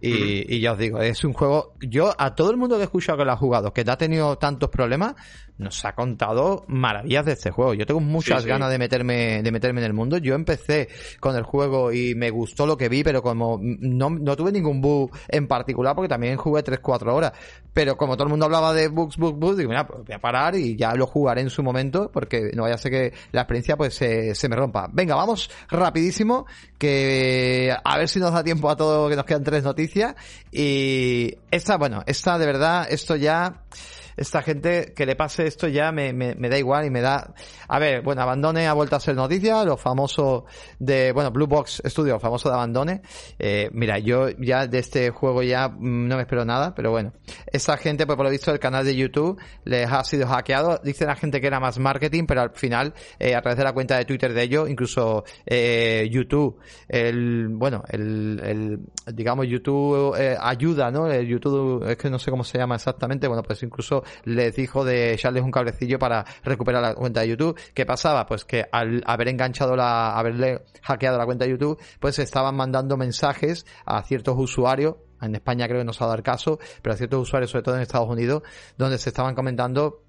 Y, 0.00 0.56
y, 0.56 0.60
ya 0.60 0.72
os 0.72 0.78
digo, 0.78 1.00
es 1.00 1.24
un 1.24 1.32
juego. 1.32 1.74
Yo, 1.80 2.14
a 2.16 2.34
todo 2.34 2.50
el 2.50 2.56
mundo 2.56 2.76
que 2.76 2.82
he 2.82 2.84
escuchado 2.84 3.18
que 3.18 3.24
lo 3.24 3.32
ha 3.32 3.36
jugado, 3.36 3.72
que 3.72 3.84
te 3.84 3.90
ha 3.90 3.98
tenido 3.98 4.38
tantos 4.38 4.70
problemas, 4.70 5.14
nos 5.60 5.84
ha 5.84 5.94
contado 5.94 6.64
maravillas 6.68 7.26
de 7.26 7.32
este 7.32 7.50
juego. 7.50 7.74
Yo 7.74 7.84
tengo 7.84 8.00
muchas 8.00 8.46
ganas 8.46 8.70
de 8.70 8.78
meterme, 8.78 9.42
de 9.42 9.52
meterme 9.52 9.80
en 9.80 9.86
el 9.86 9.92
mundo. 9.92 10.16
Yo 10.16 10.34
empecé 10.34 10.88
con 11.20 11.36
el 11.36 11.42
juego 11.42 11.92
y 11.92 12.14
me 12.14 12.30
gustó 12.30 12.66
lo 12.66 12.78
que 12.78 12.88
vi, 12.88 13.04
pero 13.04 13.22
como 13.22 13.58
no, 13.60 14.08
no 14.08 14.36
tuve 14.36 14.52
ningún 14.52 14.80
bug 14.80 15.10
en 15.28 15.46
particular, 15.46 15.94
porque 15.94 16.08
también 16.08 16.38
jugué 16.38 16.64
3-4 16.64 17.12
horas. 17.12 17.32
Pero 17.74 17.96
como 17.96 18.16
todo 18.16 18.24
el 18.24 18.30
mundo 18.30 18.46
hablaba 18.46 18.72
de 18.72 18.88
bugs, 18.88 19.18
bugs, 19.18 19.38
bugs, 19.38 19.58
digo, 19.58 19.68
mira, 19.68 19.86
pues 19.86 20.02
voy 20.04 20.14
a 20.14 20.18
parar 20.18 20.56
y 20.56 20.76
ya 20.76 20.94
lo 20.94 21.06
jugaré 21.06 21.42
en 21.42 21.50
su 21.50 21.62
momento, 21.62 22.10
porque 22.10 22.50
no 22.54 22.62
vaya 22.62 22.76
a 22.76 22.78
ser 22.78 22.90
que 22.90 23.12
la 23.32 23.42
experiencia 23.42 23.76
pues 23.76 23.94
se, 23.94 24.34
se 24.34 24.48
me 24.48 24.56
rompa. 24.56 24.88
Venga, 24.90 25.14
vamos 25.14 25.50
rapidísimo, 25.68 26.46
que 26.78 27.76
a 27.84 27.98
ver 27.98 28.08
si 28.08 28.18
nos 28.18 28.32
da 28.32 28.42
tiempo 28.42 28.70
a 28.70 28.76
todo, 28.76 29.10
que 29.10 29.16
nos 29.16 29.26
quedan 29.26 29.44
tres 29.44 29.62
noticias. 29.62 29.89
Y 30.52 31.36
esta, 31.50 31.76
bueno, 31.76 32.02
esta 32.06 32.38
de 32.38 32.46
verdad, 32.46 32.86
esto 32.90 33.16
ya 33.16 33.62
esta 34.20 34.42
gente 34.42 34.92
que 34.94 35.06
le 35.06 35.16
pase 35.16 35.46
esto 35.46 35.66
ya 35.66 35.92
me, 35.92 36.12
me, 36.12 36.34
me, 36.34 36.50
da 36.50 36.58
igual 36.58 36.84
y 36.84 36.90
me 36.90 37.00
da... 37.00 37.32
A 37.68 37.78
ver, 37.78 38.02
bueno, 38.02 38.20
Abandone 38.20 38.68
ha 38.68 38.74
vuelto 38.74 38.94
a 38.94 39.00
ser 39.00 39.16
noticia, 39.16 39.64
lo 39.64 39.78
famoso 39.78 40.44
de, 40.78 41.12
bueno, 41.12 41.30
Blue 41.30 41.46
Box 41.46 41.80
Studio, 41.86 42.20
famoso 42.20 42.50
de 42.50 42.54
Abandone. 42.54 43.00
Eh, 43.38 43.70
mira, 43.72 43.98
yo 43.98 44.28
ya 44.28 44.66
de 44.66 44.78
este 44.78 45.08
juego 45.08 45.42
ya 45.42 45.68
mm, 45.70 46.06
no 46.06 46.16
me 46.16 46.22
espero 46.22 46.44
nada, 46.44 46.74
pero 46.74 46.90
bueno. 46.90 47.14
Esa 47.46 47.78
gente, 47.78 48.04
pues 48.04 48.16
por 48.16 48.26
lo 48.26 48.30
visto, 48.30 48.52
el 48.52 48.58
canal 48.58 48.84
de 48.84 48.94
YouTube 48.94 49.40
les 49.64 49.90
ha 49.90 50.04
sido 50.04 50.26
hackeado. 50.26 50.78
Dice 50.84 51.06
la 51.06 51.16
gente 51.16 51.40
que 51.40 51.46
era 51.46 51.58
más 51.58 51.78
marketing, 51.78 52.24
pero 52.26 52.42
al 52.42 52.50
final, 52.50 52.92
eh, 53.18 53.34
a 53.34 53.40
través 53.40 53.56
de 53.56 53.64
la 53.64 53.72
cuenta 53.72 53.96
de 53.96 54.04
Twitter 54.04 54.34
de 54.34 54.42
ellos, 54.42 54.68
incluso 54.68 55.24
eh, 55.46 56.06
YouTube, 56.10 56.58
el, 56.88 57.48
bueno, 57.48 57.84
el, 57.88 58.38
el 58.44 59.14
digamos, 59.14 59.46
YouTube 59.46 60.14
eh, 60.18 60.36
ayuda, 60.38 60.90
¿no? 60.90 61.06
El 61.06 61.26
YouTube, 61.26 61.88
es 61.88 61.96
que 61.96 62.10
no 62.10 62.18
sé 62.18 62.30
cómo 62.30 62.44
se 62.44 62.58
llama 62.58 62.74
exactamente, 62.74 63.26
bueno, 63.26 63.42
pues 63.42 63.62
incluso 63.62 64.02
les 64.24 64.54
dijo 64.54 64.84
de 64.84 65.14
echarles 65.14 65.42
un 65.42 65.50
cablecillo 65.50 65.98
para 65.98 66.24
recuperar 66.44 66.82
la 66.82 66.94
cuenta 66.94 67.20
de 67.20 67.28
YouTube. 67.28 67.58
¿Qué 67.74 67.86
pasaba? 67.86 68.26
Pues 68.26 68.44
que 68.44 68.66
al 68.70 69.02
haber 69.06 69.28
enganchado 69.28 69.76
la, 69.76 70.16
haberle 70.16 70.62
hackeado 70.82 71.18
la 71.18 71.26
cuenta 71.26 71.44
de 71.44 71.52
YouTube, 71.52 71.80
pues 71.98 72.18
estaban 72.18 72.56
mandando 72.56 72.96
mensajes 72.96 73.66
a 73.84 74.02
ciertos 74.02 74.36
usuarios 74.38 74.96
en 75.20 75.34
España 75.34 75.66
creo 75.68 75.80
que 75.80 75.84
no 75.84 75.92
se 75.92 76.02
ha 76.02 76.06
dado 76.06 76.16
el 76.16 76.22
caso, 76.22 76.58
pero 76.82 76.94
a 76.94 76.96
ciertos 76.96 77.20
usuarios, 77.20 77.50
sobre 77.50 77.62
todo 77.62 77.76
en 77.76 77.82
Estados 77.82 78.08
Unidos, 78.08 78.42
donde 78.78 78.98
se 78.98 79.10
estaban 79.10 79.34
comentando 79.34 80.02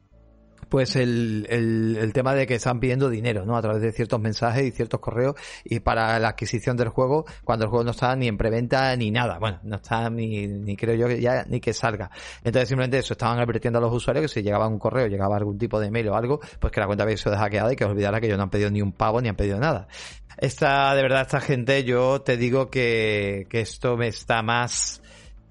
pues 0.72 0.96
el, 0.96 1.46
el, 1.50 1.98
el, 2.00 2.14
tema 2.14 2.34
de 2.34 2.48
que 2.48 2.56
están 2.56 2.80
pidiendo 2.80 3.10
dinero, 3.10 3.46
¿no? 3.46 3.58
A 3.58 3.62
través 3.62 3.82
de 3.82 3.92
ciertos 3.92 4.22
mensajes 4.22 4.64
y 4.64 4.72
ciertos 4.72 5.02
correos 5.02 5.36
y 5.66 5.82
para 5.82 6.18
la 6.18 6.30
adquisición 6.30 6.78
del 6.78 6.88
juego 6.88 7.26
cuando 7.44 7.66
el 7.66 7.70
juego 7.70 7.84
no 7.84 7.92
está 7.92 8.16
ni 8.16 8.30
en 8.30 8.38
preventa 8.38 8.96
ni 8.96 9.12
nada. 9.12 9.38
Bueno, 9.38 9.60
no 9.64 9.76
está 9.76 10.10
ni, 10.10 10.48
ni 10.48 10.78
creo 10.78 10.96
yo 10.96 11.10
que 11.10 11.20
ya 11.20 11.44
ni 11.44 11.60
que 11.60 11.74
salga. 11.74 12.10
Entonces 12.42 12.70
simplemente 12.70 13.00
eso, 13.00 13.16
estaban 13.16 13.38
advirtiendo 13.38 13.80
a 13.80 13.82
los 13.82 13.94
usuarios 13.94 14.24
que 14.24 14.30
si 14.30 14.44
llegaba 14.44 14.66
un 14.70 14.80
correo, 14.80 15.08
llegaba 15.08 15.36
algún 15.36 15.58
tipo 15.58 15.78
de 15.78 15.88
email 15.88 16.08
o 16.08 16.16
algo, 16.16 16.40
pues 16.62 16.72
que 16.72 16.80
la 16.80 16.86
cuenta 16.86 17.04
había 17.04 17.18
sido 17.18 17.36
hackeada 17.36 17.74
y 17.74 17.76
que 17.76 17.84
olvidara 17.84 18.22
que 18.22 18.28
ellos 18.28 18.38
no 18.38 18.44
han 18.44 18.50
pedido 18.50 18.72
ni 18.72 18.82
un 18.82 18.94
pago 18.94 19.20
ni 19.20 19.28
han 19.28 19.36
pedido 19.36 19.60
nada. 19.60 19.90
Esta, 20.38 20.96
de 20.96 21.02
verdad, 21.02 21.24
esta 21.24 21.42
gente, 21.42 21.84
yo 21.84 22.22
te 22.22 22.38
digo 22.38 22.70
que, 22.70 23.46
que 23.50 23.60
esto 23.60 23.98
me 23.98 24.08
está 24.08 24.42
más 24.42 25.02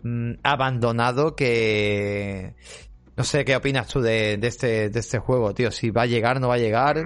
mm, 0.03 0.37
abandonado 0.43 1.37
que, 1.37 2.55
no 3.21 3.25
sé 3.25 3.45
qué 3.45 3.55
opinas 3.55 3.87
tú 3.87 4.01
de, 4.01 4.39
de, 4.39 4.47
este, 4.47 4.89
de 4.89 4.99
este 4.99 5.19
juego, 5.19 5.53
tío. 5.53 5.71
Si 5.71 5.91
va 5.91 6.03
a 6.03 6.07
llegar, 6.07 6.41
no 6.41 6.49
va 6.49 6.55
a 6.55 6.59
llegar. 6.59 7.05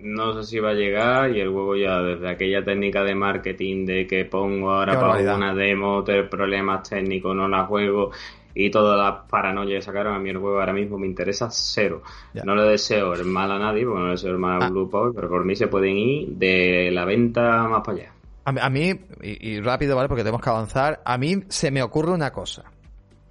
No 0.00 0.34
sé 0.34 0.44
si 0.44 0.58
va 0.58 0.72
a 0.72 0.74
llegar 0.74 1.34
y 1.34 1.40
el 1.40 1.48
juego 1.48 1.74
ya 1.74 1.98
desde 2.02 2.28
aquella 2.28 2.62
técnica 2.62 3.02
de 3.02 3.14
marketing 3.14 3.86
de 3.86 4.06
que 4.06 4.26
pongo 4.26 4.70
ahora 4.70 5.00
para 5.00 5.34
una 5.34 5.54
demo, 5.54 6.02
de 6.02 6.24
problemas 6.24 6.86
técnicos, 6.86 7.34
no 7.34 7.48
la 7.48 7.64
juego 7.64 8.10
y 8.52 8.70
todas 8.70 8.98
las 8.98 9.26
paranoias 9.30 9.78
que 9.78 9.86
sacaron 9.86 10.14
a 10.14 10.18
mí 10.18 10.28
el 10.28 10.36
juego 10.36 10.60
ahora 10.60 10.74
mismo 10.74 10.98
me 10.98 11.06
interesa 11.06 11.48
cero. 11.50 12.02
No 12.44 12.54
le 12.54 12.64
deseo 12.64 13.14
el 13.14 13.24
mal 13.24 13.50
a 13.50 13.58
nadie, 13.58 13.86
porque 13.86 14.00
no 14.00 14.06
le 14.08 14.12
deseo 14.12 14.32
el 14.32 14.38
mal 14.38 14.62
a 14.62 14.66
ah. 14.66 14.68
Blue 14.68 14.90
Power, 14.90 15.12
pero 15.14 15.30
por 15.30 15.42
mí 15.46 15.56
se 15.56 15.68
pueden 15.68 15.96
ir 15.96 16.28
de 16.36 16.90
la 16.92 17.06
venta 17.06 17.66
más 17.66 17.80
para 17.82 17.96
allá. 17.96 18.12
A, 18.44 18.68
mí, 18.68 18.92
y, 19.22 19.52
y 19.52 19.60
rápido, 19.62 19.96
¿vale? 19.96 20.08
Porque 20.08 20.22
tenemos 20.22 20.42
que 20.42 20.50
avanzar. 20.50 21.00
A 21.02 21.16
mí 21.16 21.44
se 21.48 21.70
me 21.70 21.82
ocurre 21.82 22.12
una 22.12 22.30
cosa. 22.30 22.75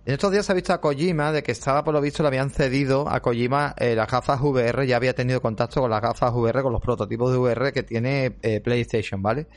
En 0.06 0.14
estos 0.14 0.32
días 0.32 0.46
se 0.46 0.52
ha 0.52 0.56
visto 0.56 0.72
a 0.72 0.80
Kojima 0.80 1.32
de 1.32 1.42
que 1.42 1.52
estaba, 1.52 1.84
por 1.84 1.92
lo 1.92 2.00
visto, 2.00 2.22
le 2.22 2.28
habían 2.28 2.52
cedido 2.52 3.10
a 3.10 3.22
Kojima 3.22 3.74
eh, 3.76 3.96
las 3.96 4.08
gafas 4.08 4.40
VR, 4.40 4.86
ya 4.86 4.98
había 4.98 5.16
tenido 5.16 5.42
contacto 5.42 5.82
con 5.82 5.90
las 5.90 6.00
gafas 6.00 6.32
VR, 6.32 6.62
con 6.62 6.72
los 6.72 6.82
prototipos 6.82 7.32
de 7.32 7.40
VR 7.40 7.74
que 7.74 7.82
tiene 7.82 8.36
eh, 8.44 8.62
PlayStation, 8.62 9.24
¿vale? 9.24 9.48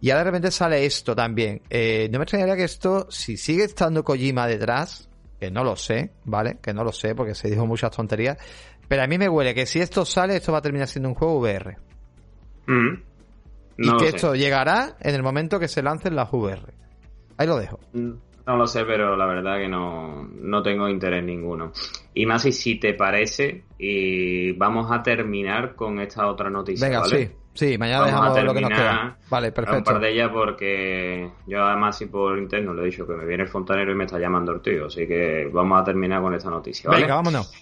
Y 0.00 0.10
ahora 0.10 0.24
de 0.24 0.30
repente 0.30 0.50
sale 0.50 0.84
esto 0.84 1.14
también. 1.14 1.62
Eh, 1.70 2.08
no 2.10 2.18
me 2.18 2.24
extrañaría 2.24 2.56
que 2.56 2.64
esto, 2.64 3.06
si 3.10 3.36
sigue 3.36 3.62
estando 3.62 4.02
Kojima 4.02 4.48
detrás, 4.48 5.08
que 5.38 5.52
no 5.52 5.62
lo 5.62 5.76
sé, 5.76 6.10
¿vale? 6.24 6.58
Que 6.60 6.74
no 6.74 6.82
lo 6.82 6.90
sé 6.90 7.14
porque 7.14 7.36
se 7.36 7.48
dijo 7.48 7.64
muchas 7.64 7.92
tonterías, 7.92 8.38
pero 8.88 9.04
a 9.04 9.06
mí 9.06 9.18
me 9.18 9.28
huele 9.28 9.54
que 9.54 9.66
si 9.66 9.78
esto 9.78 10.04
sale, 10.04 10.34
esto 10.34 10.50
va 10.50 10.58
a 10.58 10.62
terminar 10.62 10.88
siendo 10.88 11.10
un 11.10 11.14
juego 11.14 11.38
VR. 11.38 11.76
Mm. 12.66 13.02
y 13.78 13.96
que 13.98 14.08
esto 14.08 14.34
llegará 14.34 14.96
en 14.98 15.14
el 15.14 15.22
momento 15.22 15.60
que 15.60 15.68
se 15.68 15.80
lancen 15.80 16.16
las 16.16 16.32
VR. 16.32 16.74
Ahí 17.36 17.46
lo 17.46 17.56
dejo. 17.56 17.78
Mm. 17.92 18.25
No 18.46 18.56
lo 18.56 18.66
sé, 18.68 18.84
pero 18.84 19.16
la 19.16 19.26
verdad 19.26 19.58
que 19.58 19.68
no, 19.68 20.28
no 20.40 20.62
tengo 20.62 20.88
interés 20.88 21.24
ninguno. 21.24 21.72
Y 22.14 22.26
más 22.26 22.46
y 22.46 22.52
si 22.52 22.78
te 22.78 22.94
parece, 22.94 23.64
y 23.76 24.52
vamos 24.52 24.90
a 24.92 25.02
terminar 25.02 25.74
con 25.74 25.98
esta 25.98 26.28
otra 26.28 26.48
noticia. 26.48 26.88
Venga, 26.88 27.04
sí, 27.06 27.28
sí, 27.54 27.76
mañana 27.76 28.06
dejamos 28.06 28.44
lo 28.44 28.54
que 28.54 28.60
nos 28.60 28.70
queda. 28.70 29.18
Vale, 29.28 29.50
perfecto. 29.50 29.78
Un 29.78 29.84
par 29.84 30.00
de 30.00 30.12
ellas 30.12 30.30
porque 30.32 31.28
yo 31.48 31.64
además 31.64 32.00
y 32.00 32.06
por 32.06 32.38
interno 32.38 32.72
le 32.72 32.82
he 32.82 32.86
dicho 32.86 33.04
que 33.04 33.14
me 33.14 33.26
viene 33.26 33.42
el 33.42 33.48
fontanero 33.48 33.90
y 33.90 33.96
me 33.96 34.04
está 34.04 34.18
llamando 34.20 34.52
el 34.52 34.60
tío, 34.60 34.86
así 34.86 35.08
que 35.08 35.50
vamos 35.52 35.80
a 35.80 35.84
terminar 35.84 36.22
con 36.22 36.32
esta 36.32 36.48
noticia. 36.48 36.88
¿vale? 36.88 37.02
Venga, 37.02 37.16
vámonos. 37.16 37.52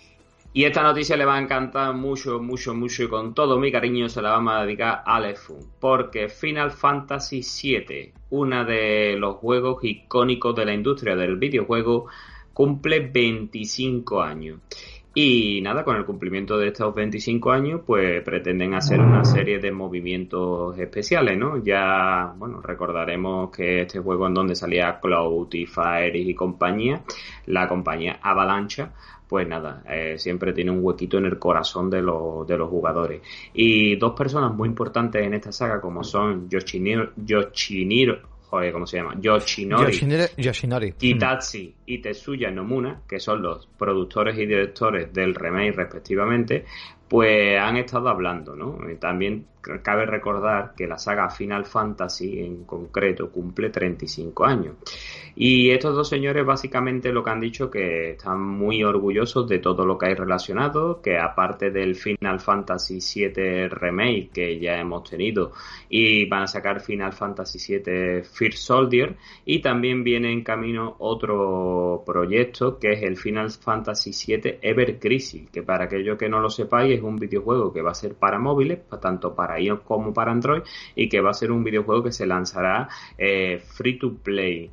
Y 0.57 0.65
esta 0.67 0.85
noticia 0.85 1.17
le 1.17 1.25
va 1.25 1.35
a 1.35 1.41
encantar 1.41 1.93
mucho, 1.95 2.39
mucho, 2.41 2.77
mucho 2.77 3.03
y 3.03 3.09
con 3.09 3.35
todo 3.35 3.59
mi 3.59 3.73
cariño 3.73 4.09
se 4.09 4.23
la 4.23 4.31
vamos 4.31 4.55
a 4.55 4.65
dedicar 4.65 5.03
a 5.05 5.19
Lefu. 5.19 5.59
Porque 5.81 6.29
Final 6.29 6.71
Fantasy 6.71 7.41
VII, 7.41 8.13
uno 8.31 8.65
de 8.65 9.17
los 9.19 9.35
juegos 9.39 9.83
icónicos 9.83 10.55
de 10.55 10.65
la 10.65 10.73
industria 10.73 11.17
del 11.17 11.39
videojuego, 11.39 12.07
cumple 12.53 13.01
25 13.01 14.23
años. 14.23 14.61
Y 15.17 15.61
nada, 15.61 15.85
con 15.85 15.97
el 15.97 16.05
cumplimiento 16.05 16.59
de 16.59 16.69
estos 16.69 16.93
25 16.93 17.53
años, 17.53 17.81
pues 17.87 18.21
pretenden 18.23 18.75
hacer 18.75 19.01
una 19.01 19.25
serie 19.25 19.61
de 19.61 19.71
movimientos 19.71 20.77
especiales, 20.77 21.39
¿no? 21.39 21.63
Ya, 21.63 22.33
bueno, 22.37 22.61
recordaremos 22.61 23.51
que 23.51 23.83
este 23.83 24.01
juego 24.01 24.27
en 24.27 24.35
donde 24.35 24.57
salía 24.57 24.99
Cloud 25.01 25.53
y 25.53 25.67
Fire 25.67 26.17
y 26.17 26.35
compañía, 26.35 27.03
la 27.47 27.69
compañía 27.69 28.19
Avalancha, 28.23 28.93
pues 29.29 29.49
nada, 29.49 29.83
eh, 29.89 30.19
siempre 30.19 30.53
tiene 30.53 30.71
un 30.71 30.81
huequito 30.83 31.19
en 31.19 31.27
el 31.27 31.39
corazón 31.39 31.91
de, 31.91 32.03
los, 32.03 32.47
de 32.47 32.57
los 32.57 32.69
jugadores. 32.69 33.23
Y 33.53 33.97
dos 33.97 34.13
personas 34.13 34.55
muy 34.55 34.69
importantes 34.69 35.25
en 35.25 35.35
esta 35.35 35.53
saga, 35.53 35.81
como 35.81 36.05
son 36.05 36.49
Yoshiniro, 36.49 37.13
Yoshiniro 37.17 38.35
joder, 38.55 38.73
¿cómo 38.73 38.87
se 38.87 38.99
llama? 38.99 39.17
Yoshinori, 39.19 39.93
Yoshinori, 39.93 40.25
Yoshinori. 40.37 40.93
Kitatsi 40.93 41.75
y 41.87 41.99
Tetsuya 41.99 42.53
Nomuna, 42.53 43.01
que 43.09 43.19
son 43.19 43.43
los 43.43 43.67
productores 43.67 44.37
y 44.39 44.47
directores 44.47 45.13
del 45.13 45.35
remake 45.35 45.73
respectivamente, 45.73 46.65
pues 47.09 47.59
han 47.59 47.77
estado 47.77 48.09
hablando, 48.09 48.57
¿no? 48.57 48.79
También 48.99 49.47
cabe 49.83 50.07
recordar 50.07 50.75
que 50.77 50.87
la 50.87 50.99
saga 50.99 51.31
Final 51.31 51.65
Fantasy 51.65 52.41
en 52.41 52.65
concreto 52.65 53.31
cumple 53.31 53.71
35 53.71 54.45
años. 54.45 54.75
Y 55.37 55.71
estos 55.71 55.97
dos 55.97 56.09
señores 56.09 56.47
básicamente 56.47 57.13
lo 57.13 57.25
que 57.25 57.31
han 57.31 57.41
dicho 57.41 57.71
que 57.71 58.13
están 58.13 58.41
muy 58.41 58.85
orgullosos 58.85 59.49
de 59.49 59.59
todo 59.59 59.85
lo 59.85 59.99
que 59.99 60.07
hay 60.07 60.15
relacionado, 60.15 61.01
que 61.03 61.19
aparte 61.19 61.71
del 61.71 61.97
Final 61.97 62.39
Fantasy 62.39 62.99
VII 63.01 63.69
Remake 63.69 64.31
que 64.33 64.59
ya 64.61 64.79
hemos 64.79 65.09
tenido 65.09 65.53
y 65.89 66.29
van 66.29 66.43
a 66.43 66.47
sacar 66.47 66.81
Final 66.81 67.13
Fantasy 67.13 67.59
VII 67.59 68.23
First 68.23 68.59
Soldier 68.59 69.17
y 69.45 69.61
también 69.61 70.05
viene 70.05 70.33
en 70.33 70.45
camino 70.45 70.95
otro 70.99 72.05
proyecto 72.07 72.79
que 72.79 72.93
es 72.93 73.03
el 73.03 73.17
Final 73.17 73.51
Fantasy 73.51 74.13
VII 74.13 74.59
Ever 74.63 75.01
Crisis, 75.01 75.51
que 75.51 75.63
para 75.63 75.87
aquellos 75.87 76.17
que 76.17 76.29
no 76.29 76.39
lo 76.39 76.49
sepáis 76.49 76.94
es 76.95 77.03
un 77.03 77.17
videojuego 77.17 77.73
que 77.73 77.83
va 77.83 77.91
a 77.91 77.95
ser 77.95 78.15
para 78.15 78.39
móviles, 78.39 78.81
tanto 79.01 79.35
para 79.35 79.61
iOS 79.61 79.81
como 79.81 80.13
para 80.13 80.33
Android 80.33 80.63
y 80.95 81.09
que 81.09 81.21
va 81.21 81.31
a 81.31 81.35
ser 81.35 81.51
un 81.51 81.65
videojuego 81.65 82.05
que 82.05 82.13
se 82.13 82.27
lanzará 82.27 82.89
eh, 83.19 83.59
free 83.59 83.99
to 83.99 84.15
play. 84.15 84.71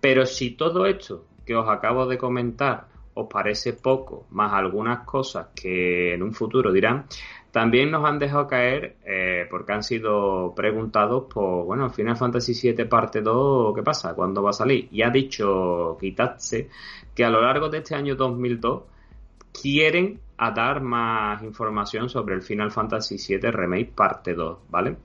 Pero 0.00 0.26
si 0.26 0.52
todo 0.52 0.86
esto 0.86 1.24
que 1.44 1.54
os 1.54 1.68
acabo 1.68 2.06
de 2.06 2.18
comentar 2.18 2.88
os 3.14 3.28
parece 3.28 3.72
poco, 3.72 4.26
más 4.30 4.52
algunas 4.52 5.06
cosas 5.06 5.48
que 5.54 6.12
en 6.14 6.22
un 6.22 6.34
futuro 6.34 6.70
dirán, 6.70 7.06
también 7.50 7.90
nos 7.90 8.04
han 8.04 8.18
dejado 8.18 8.46
caer, 8.46 8.96
eh, 9.06 9.46
porque 9.48 9.72
han 9.72 9.82
sido 9.82 10.52
preguntados 10.54 11.24
por, 11.32 11.64
bueno, 11.64 11.88
Final 11.88 12.16
Fantasy 12.18 12.52
VII 12.52 12.84
parte 12.84 13.22
2, 13.22 13.74
¿qué 13.74 13.82
pasa? 13.82 14.14
¿Cuándo 14.14 14.42
va 14.42 14.50
a 14.50 14.52
salir? 14.52 14.88
Y 14.92 15.00
ha 15.00 15.08
dicho 15.08 15.96
Kitatse 15.98 16.68
que 17.14 17.24
a 17.24 17.30
lo 17.30 17.40
largo 17.40 17.70
de 17.70 17.78
este 17.78 17.94
año 17.94 18.14
2002 18.14 18.82
quieren 19.58 20.20
dar 20.50 20.80
más 20.82 21.42
información 21.42 22.08
sobre 22.08 22.34
el 22.34 22.42
Final 22.42 22.70
Fantasy 22.70 23.16
VII 23.16 23.50
Remake 23.50 23.92
parte 23.94 24.34
2, 24.34 24.58
¿vale? 24.68 24.96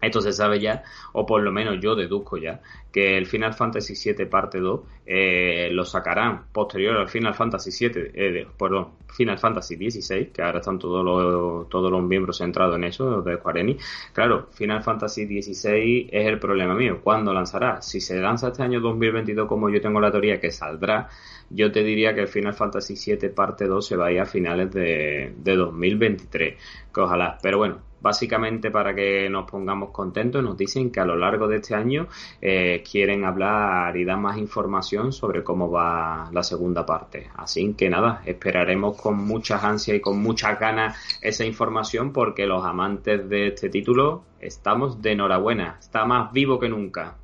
Esto 0.00 0.20
se 0.20 0.32
sabe 0.32 0.60
ya, 0.60 0.82
o 1.12 1.26
por 1.26 1.42
lo 1.42 1.52
menos 1.52 1.78
yo 1.80 1.94
deduzco 1.94 2.36
ya, 2.36 2.60
que 2.92 3.16
el 3.16 3.26
Final 3.26 3.54
Fantasy 3.54 3.94
VII 4.12 4.26
parte 4.26 4.58
2 4.58 4.80
eh, 5.06 5.68
lo 5.72 5.84
sacarán 5.84 6.44
posterior 6.52 6.96
al 6.96 7.08
Final 7.08 7.34
Fantasy 7.34 7.70
VII, 7.88 8.10
eh, 8.14 8.46
perdón, 8.58 8.88
Final 9.08 9.38
Fantasy 9.38 9.76
XVI, 9.76 10.26
que 10.26 10.42
ahora 10.42 10.60
están 10.60 10.78
todos 10.78 11.04
los, 11.04 11.68
todos 11.68 11.90
los 11.90 12.02
miembros 12.02 12.38
centrados 12.38 12.76
en 12.76 12.84
eso, 12.84 13.22
de 13.22 13.36
Square 13.36 13.60
Enix. 13.60 14.10
Claro, 14.12 14.48
Final 14.52 14.82
Fantasy 14.82 15.26
XVI 15.26 16.08
es 16.10 16.26
el 16.26 16.38
problema 16.38 16.74
mío. 16.74 17.00
¿Cuándo 17.02 17.32
lanzará? 17.32 17.82
Si 17.82 18.00
se 18.00 18.18
lanza 18.20 18.48
este 18.48 18.62
año 18.62 18.80
2022, 18.80 19.48
como 19.48 19.68
yo 19.68 19.80
tengo 19.80 20.00
la 20.00 20.10
teoría 20.10 20.40
que 20.40 20.50
saldrá, 20.50 21.08
yo 21.50 21.72
te 21.72 21.82
diría 21.82 22.14
que 22.14 22.20
el 22.20 22.28
Final 22.28 22.54
Fantasy 22.54 22.94
VII 22.94 23.30
parte 23.30 23.66
2 23.66 23.84
se 23.86 23.96
va 23.96 24.06
a 24.06 24.12
ir 24.12 24.20
a 24.20 24.26
finales 24.26 24.70
de, 24.70 25.34
de 25.36 25.56
2023. 25.56 26.56
Que 26.94 27.00
ojalá. 27.00 27.38
Pero 27.42 27.58
bueno, 27.58 27.89
básicamente 28.00 28.70
para 28.70 28.94
que 28.94 29.28
nos 29.30 29.50
pongamos 29.50 29.90
contentos, 29.90 30.42
nos 30.42 30.56
dicen 30.56 30.90
que 30.90 31.00
a 31.00 31.04
lo 31.04 31.16
largo 31.16 31.48
de 31.48 31.56
este 31.56 31.74
año 31.74 32.08
eh, 32.40 32.82
quieren 32.90 33.24
hablar 33.24 33.96
y 33.96 34.04
dar 34.04 34.18
más 34.18 34.38
información 34.38 35.12
sobre 35.12 35.44
cómo 35.44 35.70
va 35.70 36.30
la 36.32 36.42
segunda 36.42 36.84
parte. 36.86 37.28
Así 37.36 37.74
que 37.74 37.88
nada, 37.88 38.22
esperaremos 38.24 39.00
con 39.00 39.16
muchas 39.16 39.62
ansias 39.64 39.96
y 39.96 40.00
con 40.00 40.20
muchas 40.20 40.58
ganas 40.58 40.96
esa 41.20 41.44
información 41.44 42.12
porque 42.12 42.46
los 42.46 42.64
amantes 42.64 43.28
de 43.28 43.48
este 43.48 43.68
título 43.68 44.24
estamos 44.40 45.02
de 45.02 45.12
enhorabuena, 45.12 45.76
está 45.78 46.04
más 46.04 46.32
vivo 46.32 46.58
que 46.58 46.68
nunca. 46.68 47.16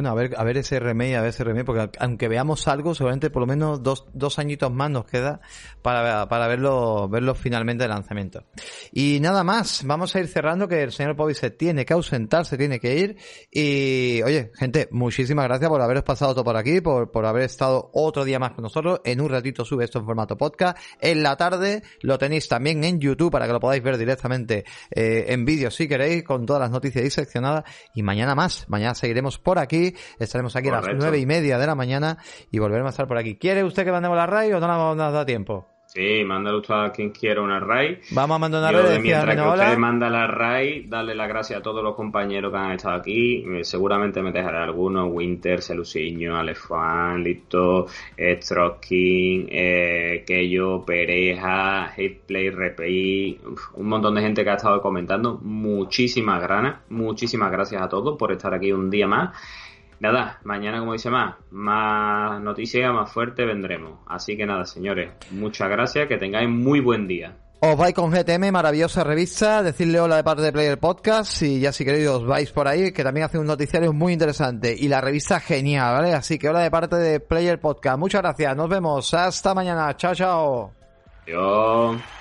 Bueno, 0.00 0.12
a 0.12 0.14
ver, 0.14 0.34
a 0.38 0.44
ver 0.44 0.56
ese 0.56 0.80
remake, 0.80 1.14
a 1.14 1.20
ver 1.20 1.28
ese 1.28 1.44
remake, 1.44 1.66
porque 1.66 1.90
aunque 1.98 2.26
veamos 2.26 2.66
algo, 2.68 2.94
seguramente 2.94 3.28
por 3.28 3.40
lo 3.42 3.46
menos 3.46 3.82
dos, 3.82 4.06
dos 4.14 4.38
añitos 4.38 4.72
más 4.72 4.90
nos 4.90 5.04
queda 5.04 5.42
para, 5.82 6.26
para 6.26 6.48
verlo, 6.48 7.06
verlo 7.06 7.34
finalmente 7.34 7.84
de 7.84 7.88
lanzamiento. 7.88 8.44
Y 8.92 9.18
nada 9.20 9.44
más, 9.44 9.82
vamos 9.84 10.16
a 10.16 10.20
ir 10.20 10.28
cerrando 10.28 10.68
que 10.68 10.82
el 10.84 10.92
señor 10.92 11.16
Bobby 11.16 11.34
se 11.34 11.50
tiene 11.50 11.84
que 11.84 11.92
ausentar, 11.92 12.46
se 12.46 12.56
tiene 12.56 12.80
que 12.80 12.96
ir. 12.96 13.16
Y, 13.50 14.22
oye, 14.22 14.52
gente, 14.54 14.88
muchísimas 14.90 15.44
gracias 15.44 15.68
por 15.68 15.82
haberos 15.82 16.02
pasado 16.02 16.32
todo 16.32 16.44
por 16.44 16.56
aquí, 16.56 16.80
por, 16.80 17.10
por 17.10 17.26
haber 17.26 17.42
estado 17.42 17.90
otro 17.92 18.24
día 18.24 18.38
más 18.38 18.52
con 18.52 18.62
nosotros. 18.62 19.02
En 19.04 19.20
un 19.20 19.28
ratito 19.28 19.66
sube 19.66 19.84
esto 19.84 19.98
en 19.98 20.06
formato 20.06 20.38
podcast. 20.38 20.78
En 21.02 21.22
la 21.22 21.36
tarde 21.36 21.82
lo 22.00 22.16
tenéis 22.16 22.48
también 22.48 22.84
en 22.84 23.00
YouTube 23.00 23.30
para 23.30 23.46
que 23.46 23.52
lo 23.52 23.60
podáis 23.60 23.82
ver 23.82 23.98
directamente 23.98 24.64
eh, 24.92 25.26
en 25.28 25.44
vídeo 25.44 25.70
si 25.70 25.86
queréis, 25.86 26.24
con 26.24 26.46
todas 26.46 26.62
las 26.62 26.70
noticias 26.70 27.04
diseccionadas. 27.04 27.64
Y 27.94 28.02
mañana 28.02 28.34
más, 28.34 28.64
mañana 28.70 28.94
seguiremos 28.94 29.38
por 29.38 29.58
aquí 29.58 29.89
Estaremos 30.18 30.54
aquí 30.56 30.68
a 30.68 30.72
las 30.72 30.88
nueve 30.94 31.18
y 31.18 31.26
media 31.26 31.58
de 31.58 31.66
la 31.66 31.74
mañana 31.74 32.18
y 32.50 32.58
volveremos 32.58 32.88
a 32.88 32.90
estar 32.90 33.06
por 33.06 33.18
aquí. 33.18 33.36
¿Quiere 33.36 33.64
usted 33.64 33.84
que 33.84 33.92
mandemos 33.92 34.16
la 34.16 34.26
RAI 34.26 34.52
o 34.52 34.60
no 34.60 34.94
nos 34.94 35.12
da 35.12 35.24
tiempo? 35.24 35.66
Sí, 35.92 36.22
mándale 36.24 36.58
usted 36.58 36.72
a 36.72 36.92
quien 36.92 37.10
quiera 37.10 37.42
una 37.42 37.58
RAI. 37.58 37.98
Vamos 38.12 38.36
a 38.36 38.38
mandar 38.38 38.72
una 38.72 38.80
RAI. 38.80 39.00
Mientras 39.00 39.34
que 39.34 39.42
usted 39.42 39.76
manda 39.76 40.08
la 40.08 40.28
RAI, 40.28 40.86
darle 40.86 41.16
las 41.16 41.28
gracias 41.28 41.58
a 41.58 41.62
todos 41.62 41.82
los 41.82 41.96
compañeros 41.96 42.52
que 42.52 42.58
han 42.58 42.70
estado 42.70 42.94
aquí. 42.94 43.44
Eh, 43.44 43.64
seguramente 43.64 44.22
me 44.22 44.30
dejaré 44.30 44.58
algunos. 44.58 45.08
Winter, 45.12 45.60
Celusiño, 45.60 46.36
Alefan, 46.36 47.24
Lito, 47.24 47.88
Stroking, 48.16 49.48
eh, 49.50 50.22
Keyo, 50.24 50.84
Pereja, 50.84 51.92
Hitplay, 51.96 52.50
Repi. 52.50 53.40
Un 53.74 53.88
montón 53.88 54.14
de 54.14 54.20
gente 54.20 54.44
que 54.44 54.50
ha 54.50 54.54
estado 54.54 54.80
comentando. 54.80 55.40
Muchísimas 55.42 56.46
ganas. 56.46 56.82
Muchísimas 56.88 57.50
gracias 57.50 57.82
a 57.82 57.88
todos 57.88 58.16
por 58.16 58.30
estar 58.30 58.54
aquí 58.54 58.70
un 58.70 58.90
día 58.90 59.08
más 59.08 59.30
nada, 60.00 60.40
mañana, 60.44 60.80
como 60.80 60.94
dice 60.94 61.10
más, 61.10 61.36
más 61.50 62.40
noticias, 62.40 62.92
más 62.92 63.12
fuerte 63.12 63.44
vendremos. 63.44 64.00
Así 64.06 64.36
que 64.36 64.46
nada, 64.46 64.64
señores, 64.64 65.12
muchas 65.30 65.70
gracias, 65.70 66.08
que 66.08 66.16
tengáis 66.16 66.48
muy 66.48 66.80
buen 66.80 67.06
día. 67.06 67.36
Os 67.62 67.76
vais 67.76 67.92
con 67.92 68.10
GTM, 68.10 68.50
maravillosa 68.50 69.04
revista, 69.04 69.62
decirle 69.62 70.00
hola 70.00 70.16
de 70.16 70.24
parte 70.24 70.40
de 70.40 70.50
Player 70.50 70.78
Podcast 70.78 71.42
y 71.42 71.60
ya 71.60 71.72
si 71.72 71.84
queréis 71.84 72.08
os 72.08 72.24
vais 72.24 72.50
por 72.52 72.66
ahí, 72.66 72.90
que 72.90 73.04
también 73.04 73.26
hace 73.26 73.38
un 73.38 73.46
noticiario 73.46 73.92
muy 73.92 74.14
interesante 74.14 74.74
y 74.74 74.88
la 74.88 75.02
revista 75.02 75.40
genial, 75.40 75.96
¿vale? 75.96 76.14
Así 76.14 76.38
que 76.38 76.48
hola 76.48 76.60
de 76.60 76.70
parte 76.70 76.96
de 76.96 77.20
Player 77.20 77.60
Podcast. 77.60 77.98
Muchas 77.98 78.22
gracias, 78.22 78.56
nos 78.56 78.68
vemos, 78.70 79.12
hasta 79.12 79.52
mañana, 79.52 79.94
chao, 79.94 80.14
chao. 80.14 80.72
Adiós. 81.24 82.19